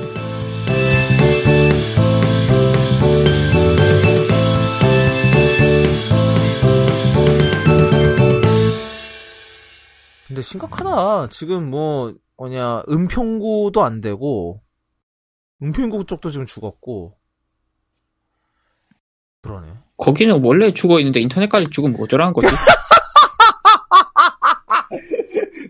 근데 10.26 10.42
심각하다. 10.42 11.28
지금 11.30 11.70
뭐 11.70 12.14
뭐냐 12.36 12.82
은평구도 12.88 13.82
안 13.82 14.00
되고 14.00 14.60
은평구 15.62 16.04
쪽도 16.04 16.30
지금 16.30 16.46
죽었고 16.46 17.16
그러네. 19.42 19.72
거기는 19.96 20.42
원래 20.44 20.72
죽어 20.74 20.98
있는데 21.00 21.20
인터넷까지 21.20 21.66
죽으면 21.70 21.96
어쩌라는 22.00 22.32
거지? 22.34 22.46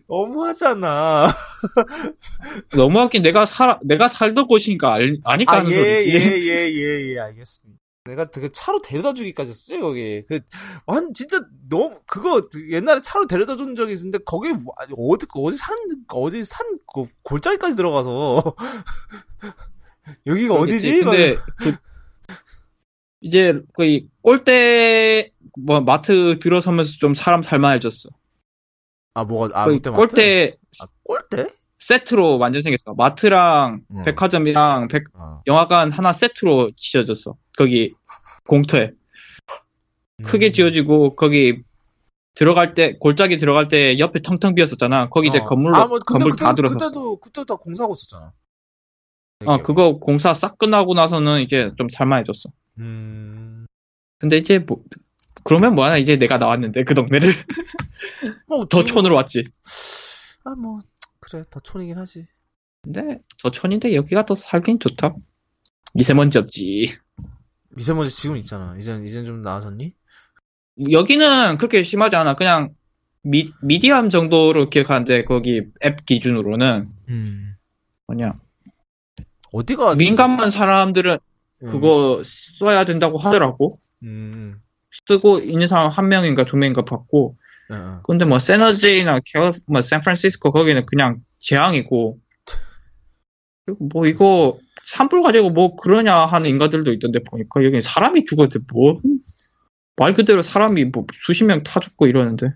너무하잖아. 0.09 1.27
너무하긴 2.75 3.23
내가 3.23 3.47
살 3.47 3.79
내가 3.83 4.09
살던 4.09 4.47
곳이니까 4.47 4.95
알, 4.95 5.19
아니까 5.25 5.57
아, 5.57 5.59
하는 5.59 5.71
예, 5.71 5.77
소리지. 5.77 6.17
예, 6.17 6.21
예, 6.49 6.73
예, 6.73 7.13
예, 7.15 7.19
알겠습니다. 7.21 7.79
내가 8.05 8.25
그 8.25 8.51
차로 8.51 8.81
데려다 8.81 9.13
주기까지 9.13 9.51
했지, 9.51 9.79
거기. 9.79 10.25
그, 10.27 10.41
완, 10.87 11.13
진짜, 11.13 11.43
너무, 11.69 12.01
그거, 12.07 12.49
옛날에 12.71 13.03
차로 13.03 13.27
데려다 13.27 13.57
준 13.57 13.75
적이 13.75 13.93
있었는데, 13.93 14.21
거기, 14.25 14.49
어디, 14.97 15.27
어디 15.35 15.57
산, 15.59 15.77
어디 16.09 16.43
산, 16.47 16.67
그, 16.91 17.05
골짜기까지 17.23 17.77
들어가서. 17.77 18.55
여기가 20.27 20.55
어디지? 20.55 21.01
근데 21.01 21.37
그 21.57 21.77
이제 23.21 23.61
그 23.75 24.01
꼴대 24.23 25.31
뭐 25.59 25.81
마트 25.81 26.39
들어서면서 26.39 26.93
좀 27.01 27.15
사람 27.15 27.43
살만해졌어. 27.43 28.09
아, 29.19 29.25
뭐가, 29.25 29.61
아, 29.61 29.65
그 29.67 29.71
마트? 29.73 29.91
꼴대 29.91 30.57
아, 30.81 30.85
꼴대? 31.05 31.49
세트로 31.81 32.39
완전 32.39 32.63
생겼어. 32.63 32.95
마트랑 32.95 33.81
음. 33.91 34.05
백화점이랑 34.05 34.89
백- 34.89 35.05
어. 35.15 35.43
영화관 35.47 35.91
하나 35.91 36.13
세트로 36.13 36.73
지어졌어. 36.77 37.37
거기 37.57 37.95
공터에 38.47 38.91
크게 40.25 40.49
음. 40.49 40.53
지어지고 40.53 41.15
거기 41.17 41.63
들어갈 42.35 42.75
때 42.75 42.97
골짜기 42.99 43.37
들어갈 43.39 43.69
때 43.69 43.99
옆에 43.99 44.21
텅텅 44.21 44.55
비었었잖아. 44.55 45.09
거기 45.09 45.29
이제 45.29 45.39
어. 45.39 45.45
건물로 45.45 45.77
아, 45.77 45.87
뭐, 45.87 45.99
건물 45.99 46.31
그때, 46.33 46.45
다 46.45 46.55
들어섰어. 46.55 46.79
그때도, 46.79 47.17
그때도 47.21 47.45
다 47.45 47.55
공사하고 47.57 47.95
있었잖아. 47.95 48.33
어 49.47 49.63
그거 49.63 49.99
공사 49.99 50.35
싹 50.35 50.59
끝나고 50.59 50.95
나서는 50.95 51.43
이제 51.43 51.71
좀 51.79 51.89
살만해졌어. 51.89 52.51
음. 52.79 53.67
근데 54.19 54.37
이제 54.37 54.59
뭐 54.59 54.83
그러면 55.45 55.77
뭐하나 55.77 55.97
이제 55.97 56.17
내가 56.17 56.39
나왔는데 56.39 56.83
그 56.83 56.95
동네를 56.95 57.29
뭐, 58.47 58.65
더 58.67 58.79
지금- 58.79 58.87
촌으로 58.87 59.15
왔지. 59.17 59.45
아, 60.45 60.51
뭐, 60.55 60.81
그래, 61.21 61.43
더 61.51 61.61
촌이긴 61.61 61.99
하지. 61.99 62.27
근데 62.83 63.21
더 63.43 63.51
촌인데 63.51 63.95
여기가 63.95 64.25
더 64.25 64.35
살긴 64.35 64.79
좋다. 64.79 65.15
미세먼지 65.95 66.39
없지. 66.39 66.95
미세먼지 67.71 68.15
지금 68.15 68.37
있잖아. 68.37 68.77
이젠, 68.79 69.05
이젠 69.05 69.25
좀 69.25 69.43
나아졌니? 69.43 69.95
여기는 70.91 71.59
그렇게 71.59 71.83
심하지 71.83 72.17
않아. 72.17 72.37
그냥 72.37 72.75
미, 73.23 73.51
미디엄 73.63 74.11
정도로 74.11 74.71
기억하는데 74.71 75.25
거기 75.25 75.63
앱 75.85 76.07
기준으로는 76.07 76.89
음. 77.09 77.57
뭐냐 78.07 78.39
어디가 79.53 79.97
민감한 79.97 80.51
사람들은 80.53 81.19
음. 81.65 81.71
그거 81.71 82.23
써야 82.61 82.85
된다고 82.85 83.19
하더라고. 83.19 83.81
음. 84.05 84.61
쓰고 85.09 85.41
있는 85.41 85.67
사람 85.67 85.91
한 85.91 86.09
명인가 86.09 86.45
두 86.45 86.57
명인가 86.57 86.85
봤고. 86.85 87.37
예, 87.71 87.75
예. 87.77 87.81
근데 88.05 88.25
뭐 88.25 88.39
세너제이나 88.39 89.21
캘, 89.25 89.53
뭐 89.67 89.83
샌프란시스코 89.83 90.53
거기는 90.53 90.85
그냥 90.87 91.21
재앙이고. 91.39 92.19
그리고 93.67 93.89
뭐 93.93 94.07
이거 94.07 94.59
산불 94.87 95.23
가지고 95.23 95.51
뭐 95.51 95.77
그러냐 95.77 96.15
하는 96.17 96.49
인간들도 96.49 96.91
있던데 96.95 97.19
보니까 97.23 97.63
여기 97.65 97.83
사람이 97.83 98.25
죽었는데 98.25 98.61
뭐말 98.73 100.15
그대로 100.15 100.43
사람이 100.43 100.87
뭐 100.87 101.07
수십 101.21 101.45
명 101.45 101.63
타 101.63 101.79
죽고 101.81 102.07
이러는데 102.07 102.55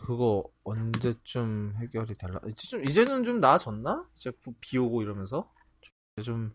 그거 0.00 0.44
언제쯤 0.64 1.74
해결이 1.80 2.14
될라? 2.18 2.40
이제 2.48 2.68
좀 2.68 2.84
이제는 2.84 3.24
좀 3.24 3.40
나아졌나? 3.40 4.06
이제 4.16 4.30
비 4.60 4.78
오고 4.78 5.02
이러면서 5.02 5.50
좀, 6.22 6.24
좀- 6.24 6.52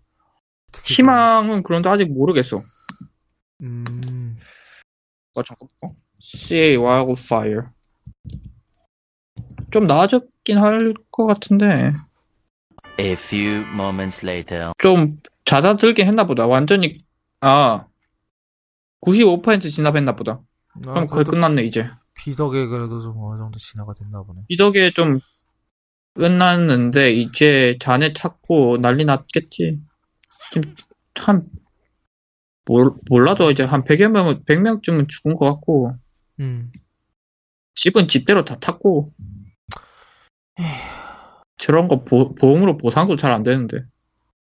희망은 0.86 1.62
그런데 1.64 1.90
아직 1.90 2.12
모르겠어. 2.12 2.64
음, 3.62 4.38
아, 5.36 5.42
잠깐만. 5.44 5.98
CA 6.20 6.78
Wildfire. 6.78 7.68
좀 9.72 9.88
나아졌긴 9.88 10.58
할 10.60 10.94
것 11.12 11.26
같은데, 11.26 11.92
A 13.00 13.14
few 13.14 13.66
moments 13.74 14.24
later. 14.26 14.72
좀 14.78 15.20
잦아들긴 15.46 16.08
했나 16.08 16.26
보다. 16.28 16.46
완전히, 16.46 17.04
아, 17.42 17.88
95% 19.02 19.72
진압했나 19.72 20.16
보다. 20.16 20.42
아, 20.88 20.94
그럼 20.94 21.08
거의 21.08 21.26
끝났네, 21.26 21.64
이제. 21.64 21.90
비 22.14 22.36
덕에 22.36 22.68
그래도 22.68 23.02
좀 23.02 23.16
어느 23.18 23.40
정도 23.40 23.58
진화가 23.58 23.94
됐나 23.96 24.22
보네. 24.22 24.42
이 24.48 24.58
덕에 24.58 24.92
좀 24.92 25.20
끝났는데, 26.14 27.14
이제 27.14 27.78
잔해 27.82 28.14
찾고 28.14 28.78
난리 28.78 29.04
났겠지. 29.06 29.80
지금 30.52 30.76
한, 31.16 31.48
몰, 32.66 32.94
몰라도 33.10 33.52
이제 33.52 33.64
한 33.64 33.84
100여 33.84 34.10
명은, 34.10 34.44
100명쯤은 34.46 35.10
죽은 35.10 35.36
것 35.36 35.46
같고, 35.46 35.96
음, 36.40 36.72
집은 37.76 38.08
집대로 38.08 38.46
다 38.46 38.56
탔고, 38.60 39.14
저런 41.58 41.88
거 41.88 42.04
보, 42.04 42.36
보험으로 42.36 42.78
보상도 42.78 43.16
잘 43.16 43.34
안 43.34 43.44
되는데. 43.44 43.78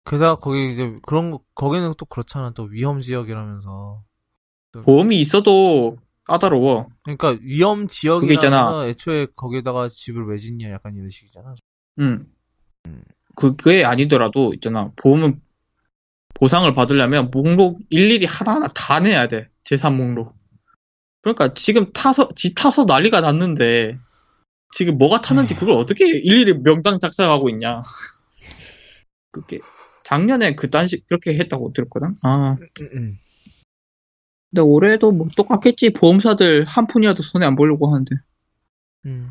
게다가 0.05 0.35
거기 0.37 0.71
이제 0.73 0.95
그런 1.03 1.29
거 1.31 1.41
거기는 1.53 1.91
또 1.97 2.05
그렇잖아. 2.05 2.51
또 2.51 2.63
위험 2.63 2.99
지역이라면서. 3.01 4.03
보험이 4.83 5.19
있어도 5.19 5.97
까다로워. 6.25 6.87
그러니까 7.03 7.35
위험 7.41 7.87
있잖아. 8.33 8.87
애초에 8.87 9.27
거기다가 9.35 9.89
집을 9.89 10.27
왜 10.27 10.37
짓냐 10.37 10.69
약간 10.71 10.95
이런 10.95 11.09
식이잖아. 11.09 11.55
응. 11.99 12.25
그게 13.35 13.83
아니더라도 13.83 14.53
있잖아. 14.53 14.91
보험은 14.95 15.41
보상을 16.35 16.71
받으려면 16.73 17.31
목록 17.31 17.79
일일이 17.89 18.25
하나하나 18.25 18.67
다 18.67 18.99
내야 18.99 19.27
돼. 19.27 19.49
재산 19.63 19.97
목록. 19.97 20.35
그러니까 21.21 21.53
지금 21.53 21.91
타서 21.91 22.29
지 22.35 22.53
타서 22.53 22.85
난리가 22.85 23.21
났는데 23.21 23.97
지금 24.73 24.97
뭐가 24.97 25.21
탔는지 25.21 25.55
그걸 25.55 25.75
어떻게 25.75 26.07
일일이 26.07 26.53
명당 26.53 26.99
작성하고 26.99 27.49
있냐. 27.49 27.81
그게 29.31 29.59
작년에 30.03 30.55
그딴 30.55 30.87
식 30.87 31.05
그렇게 31.07 31.37
했다고 31.37 31.73
들었거든. 31.73 32.15
아. 32.23 32.57
음, 32.59 32.89
음. 32.93 33.17
근데 34.49 34.61
올해도 34.61 35.11
뭐 35.11 35.27
똑같겠지. 35.35 35.91
보험사들 35.91 36.65
한 36.65 36.87
푼이라도 36.87 37.21
손에 37.21 37.45
안 37.45 37.55
보려고 37.55 37.91
하는데. 37.91 38.15
음. 39.05 39.29